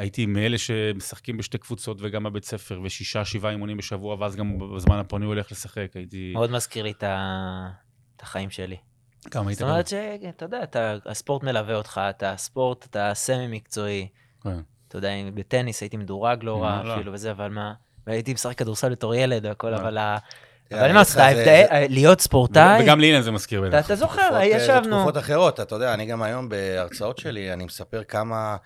הייתי 0.00 0.26
מאלה 0.26 0.58
שמשחקים 0.58 1.36
בשתי 1.36 1.58
קבוצות 1.58 1.96
וגם 2.00 2.22
בבית 2.22 2.44
ספר, 2.44 2.80
ושישה, 2.84 3.24
שבעה 3.24 3.52
אימונים 3.52 3.76
בשבוע, 3.76 4.16
ואז 4.20 4.36
גם 4.36 4.58
בזמן 4.76 4.98
הפנוי 4.98 5.26
הולך 5.26 5.52
לשחק, 5.52 5.88
הייתי... 5.94 6.32
מאוד 6.32 6.50
מזכיר 6.50 6.84
לי 6.84 6.90
את 6.90 7.02
ה- 7.02 7.68
את 8.16 8.22
החיים 8.22 8.50
שלי. 8.50 8.76
כמה 9.30 9.48
היית... 9.50 9.58
זאת 9.58 9.68
אומרת 9.68 9.86
שאתה 9.88 10.44
יודע, 10.44 10.62
אתה- 10.62 10.94
הספורט 11.06 11.42
מלווה 11.42 11.74
אותך, 11.74 12.00
אתה 12.10 12.34
ספורט, 12.36 12.86
אתה 12.90 13.10
סמי-מקצועי. 13.14 14.08
כן. 14.42 14.58
אתה 14.88 14.98
יודע, 14.98 15.10
בטניס 15.34 15.80
הייתי 15.80 15.96
מדורג 15.96 16.44
לא 16.44 16.62
רע 16.62 16.82
לא. 16.84 16.94
אפילו 16.94 17.12
וזה, 17.12 17.30
אבל 17.30 17.48
מה... 17.50 17.72
והייתי 18.06 18.34
משחק 18.34 18.58
כדורסל 18.58 18.88
בתור 18.90 19.14
ילד 19.14 19.46
והכל, 19.46 19.70
לא. 19.70 19.76
אבל 19.76 19.98
ה- 19.98 20.18
תראה, 20.68 20.80
אבל 20.80 20.90
אני 20.90 20.98
אומר 20.98 21.22
ההבדל, 21.22 21.64
להיות 21.88 22.20
ספורטאי, 22.20 22.82
וגם 22.82 23.00
לאילן 23.00 23.20
זה 23.20 23.30
מזכיר 23.30 23.62
בטח. 23.62 23.86
אתה 23.86 23.96
זוכר, 23.96 24.20
תקופות, 24.22 24.36
אה, 24.40 24.44
ישבנו. 24.44 24.96
תקופות 24.96 25.16
אחרות, 25.18 25.60
אתה 25.60 25.74
יודע, 25.74 25.94
אני 25.94 26.06
גם 26.06 26.22
היום 26.22 26.48
בהרצאות 26.48 27.18
שלי, 27.18 27.52
אני 27.52 27.64
מספר 27.64 28.04
כמה 28.04 28.56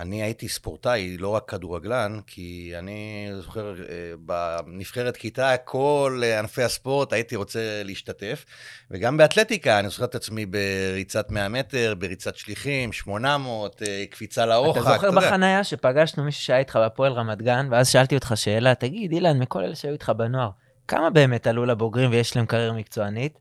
אני 0.00 0.22
הייתי 0.22 0.48
ספורטאי, 0.48 1.16
לא 1.18 1.28
רק 1.28 1.48
כדורגלן, 1.48 2.20
כי 2.26 2.72
אני 2.78 3.28
זוכר, 3.40 3.74
אה, 3.88 4.12
בנבחרת 4.18 5.16
כיתה, 5.16 5.56
כל 5.64 6.20
אה, 6.24 6.38
ענפי 6.38 6.62
הספורט, 6.62 7.12
הייתי 7.12 7.36
רוצה 7.36 7.82
להשתתף, 7.84 8.44
וגם 8.90 9.16
באתלטיקה, 9.16 9.78
אני 9.78 9.88
זוכר 9.88 10.04
את 10.04 10.14
עצמי 10.14 10.46
בריצת 10.46 11.30
100 11.30 11.48
מטר, 11.48 11.94
בריצת 11.98 12.36
שליחים, 12.36 12.92
800, 12.92 13.82
אה, 13.82 14.04
קפיצה 14.10 14.46
לרוחק, 14.46 14.80
אתה 14.82 14.92
זוכר 14.92 15.06
יודע. 15.06 15.20
בחנייה 15.20 15.64
שפגשנו 15.64 16.24
מישהו 16.24 16.42
שהיה 16.42 16.58
איתך 16.58 16.76
בהפועל 16.76 17.12
רמת 17.12 17.42
גן, 17.42 17.68
ואז 17.70 17.88
שאלתי 17.88 18.14
אותך 18.14 18.32
שאלה, 18.34 18.74
תגיד, 18.74 19.12
אילן, 19.12 19.38
מכל 19.38 19.64
אלה 19.64 19.74
שהיו 19.74 19.92
איתך 19.92 20.12
בנוער, 20.16 20.50
כמה 20.88 21.10
באמת 21.10 21.46
עלו 21.46 21.66
לבוגרים 21.66 22.10
ויש 22.10 22.36
להם 22.36 22.46
קריירה 22.46 22.72
מקצוענית? 22.72 23.38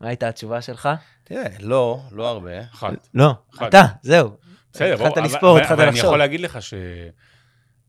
מה 0.00 0.08
הייתה 0.08 0.28
התשובה 0.28 0.60
שלך? 0.60 0.88
תראה, 1.24 1.46
לא, 1.60 2.00
לא 2.10 2.28
הרבה. 2.28 2.60
אחת. 2.60 3.08
לא, 3.14 3.34
אחד. 3.54 3.66
אתה, 3.66 3.82
זהו. 4.02 4.30
בסדר, 4.72 4.96
בוא, 4.96 5.06
התחלת 5.06 5.18
אבל- 5.18 5.26
לספור, 5.26 5.58
התחלת 5.58 5.72
אבל 5.72 5.82
אני 5.82 5.90
לחשוב. 5.90 6.04
יכול 6.04 6.18
להגיד 6.18 6.40
לך 6.40 6.58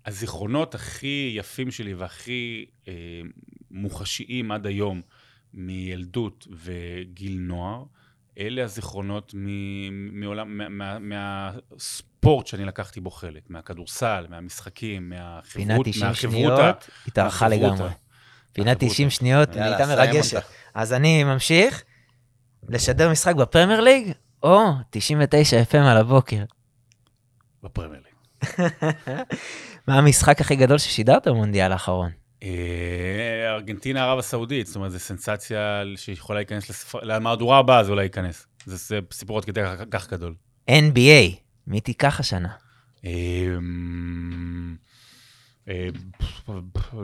שהזיכרונות 0.05 0.75
הכי 0.75 1.33
יפים 1.37 1.71
שלי 1.71 1.93
והכי 1.93 2.65
אה, 2.87 2.93
מוחשיים 3.71 4.51
עד 4.51 4.65
היום 4.65 5.01
מילדות 5.53 6.47
וגיל 6.63 7.37
נוער, 7.39 7.83
אלה 8.39 8.63
הזיכרונות 8.63 9.31
מ- 9.35 10.19
מעולם, 10.19 10.57
מה- 10.57 10.69
מה- 10.99 10.99
מהספורט 11.71 12.47
שאני 12.47 12.65
לקחתי 12.65 12.99
בו 13.01 13.11
חלק, 13.11 13.41
מהכדורסל, 13.49 14.25
מהמשחקים, 14.29 15.09
מהחברות, 15.09 15.53
פינה 15.53 15.77
90 15.83 16.05
מהחברותה. 16.07 16.55
שניות, 16.55 16.89
התארכה. 17.07 17.47
לגמרי. 17.49 17.89
פינה 18.53 18.71
החברותה. 18.71 18.93
90 18.93 19.09
שניות, 19.09 19.49
נהייתה 19.55 19.85
סיים 19.85 19.99
מרגשת. 19.99 20.41
אז 20.73 20.93
אני 20.93 21.23
ממשיך 21.23 21.83
לשדר 22.69 23.11
משחק 23.11 23.35
בפרמייר 23.35 23.81
ליג, 23.81 24.11
או 24.43 24.59
99 24.89 25.61
FM 25.71 25.77
על 25.77 25.97
הבוקר. 25.97 26.43
בפרמייר 27.63 28.01
ליג. 28.03 28.13
מה 29.87 29.97
המשחק 29.97 30.41
הכי 30.41 30.55
גדול 30.55 30.77
ששידרת 30.77 31.27
במונדיאל 31.27 31.71
האחרון? 31.71 32.11
אה, 32.43 33.53
ארגנטינה 33.53 34.03
ערב 34.03 34.19
הסעודית, 34.19 34.67
זאת 34.67 34.75
אומרת, 34.75 34.91
זו 34.91 34.99
סנסציה 34.99 35.83
שיכולה 35.95 36.39
להיכנס 36.39 36.69
לספר... 36.69 36.99
למהדורה 37.03 37.57
הבאה, 37.57 37.83
זה 37.83 37.91
אולי 37.91 38.03
ייכנס. 38.03 38.47
זה, 38.65 38.99
סיפור 39.11 39.37
עד 39.37 39.45
כדי 39.45 39.61
כך 39.91 40.09
גדול. 40.09 40.35
NBA, 40.69 41.35
מי 41.67 41.81
תיקח 41.81 42.19
השנה? 42.19 42.49
אמ, 43.03 44.75
אה, 45.69 45.87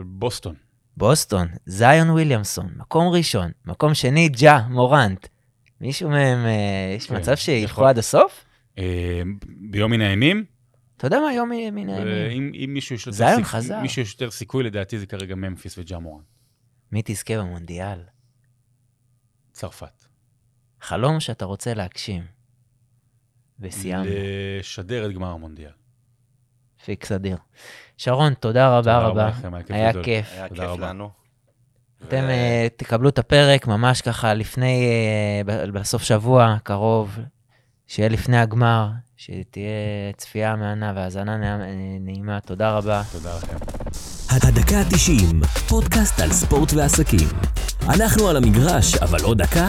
בוסטון. 0.04 0.54
בוסטון, 0.96 1.48
זיון 1.66 2.10
וויליאמסון, 2.10 2.68
מקום 2.76 3.08
ראשון, 3.08 3.50
מקום 3.66 3.94
שני, 3.94 4.28
ג'ה 4.28 4.58
מורנט. 4.68 5.26
מישהו 5.80 6.10
מהם, 6.10 6.46
אה, 6.46 6.94
יש 6.96 7.06
כן, 7.06 7.16
מצב 7.16 7.34
שילכו. 7.34 7.86
עד 7.86 7.98
הסוף? 7.98 8.44
אה, 8.78 9.22
ביום 9.70 9.90
מן 9.90 10.00
הימים, 10.00 10.44
אתה 10.96 11.06
יודע 11.06 11.20
מה, 11.20 11.32
יום 11.32 11.48
מן 11.48 11.88
הימים. 11.88 12.52
אם 12.54 12.74
מישהו 12.74 12.94
יש 12.94 13.08
יש 13.98 14.12
יותר 14.14 14.30
סיכוי, 14.30 14.64
לדעתי 14.64 14.98
זה 14.98 15.06
כרגע 15.06 15.34
ממפיס 15.34 15.78
וג'אמורן. 15.78 16.22
מי 16.92 17.02
תזכה 17.04 17.38
במונדיאל? 17.38 17.98
צרפת. 19.52 20.04
חלום 20.80 21.20
שאתה 21.20 21.44
רוצה 21.44 21.74
להגשים. 21.74 22.22
וסיימנו, 23.60 24.10
לשדר 24.58 25.06
את 25.06 25.12
גמר 25.14 25.30
המונדיאל. 25.30 25.72
פיקס 26.84 27.12
אדיר. 27.12 27.36
שרון, 27.96 28.34
תודה 28.34 28.78
רבה 28.78 28.78
תודה 28.78 28.98
רבה. 29.06 29.28
לכם, 29.28 29.54
היה 29.54 29.62
כיף 29.62 29.76
היה 29.76 29.90
גדול. 29.90 30.04
כיף. 30.04 30.32
היה 30.32 30.48
תודה 30.48 30.60
כיף 30.62 30.70
רבה. 30.70 30.88
לנו. 30.88 31.10
אתם 32.08 32.22
ו- 32.22 32.28
אה, 32.30 32.66
תקבלו 32.76 33.08
את 33.08 33.18
הפרק 33.18 33.66
ממש 33.66 34.02
ככה 34.02 34.34
לפני, 34.34 34.86
אה, 35.48 35.66
בסוף 35.72 36.02
שבוע 36.02 36.56
קרוב. 36.62 37.18
שיהיה 37.90 38.08
לפני 38.08 38.38
הגמר, 38.38 38.88
שתהיה 39.16 40.12
צפייה 40.16 40.56
מהנה 40.56 40.92
והאזנה 40.96 41.36
נעימה-. 42.00 42.40
תודה 42.40 42.70
רבה. 42.70 43.02
תודה 43.12 43.36
לכם. 43.36 43.56
הדקה 44.30 44.78
ה-90, 44.78 45.46
פודקאסט 45.68 46.20
על 46.20 46.32
ספורט 46.32 46.72
ועסקים. 46.72 47.28
אנחנו 47.88 48.28
על 48.28 48.36
המגרש, 48.36 48.94
אבל 48.94 49.22
עוד 49.22 49.42
דקה? 49.42 49.66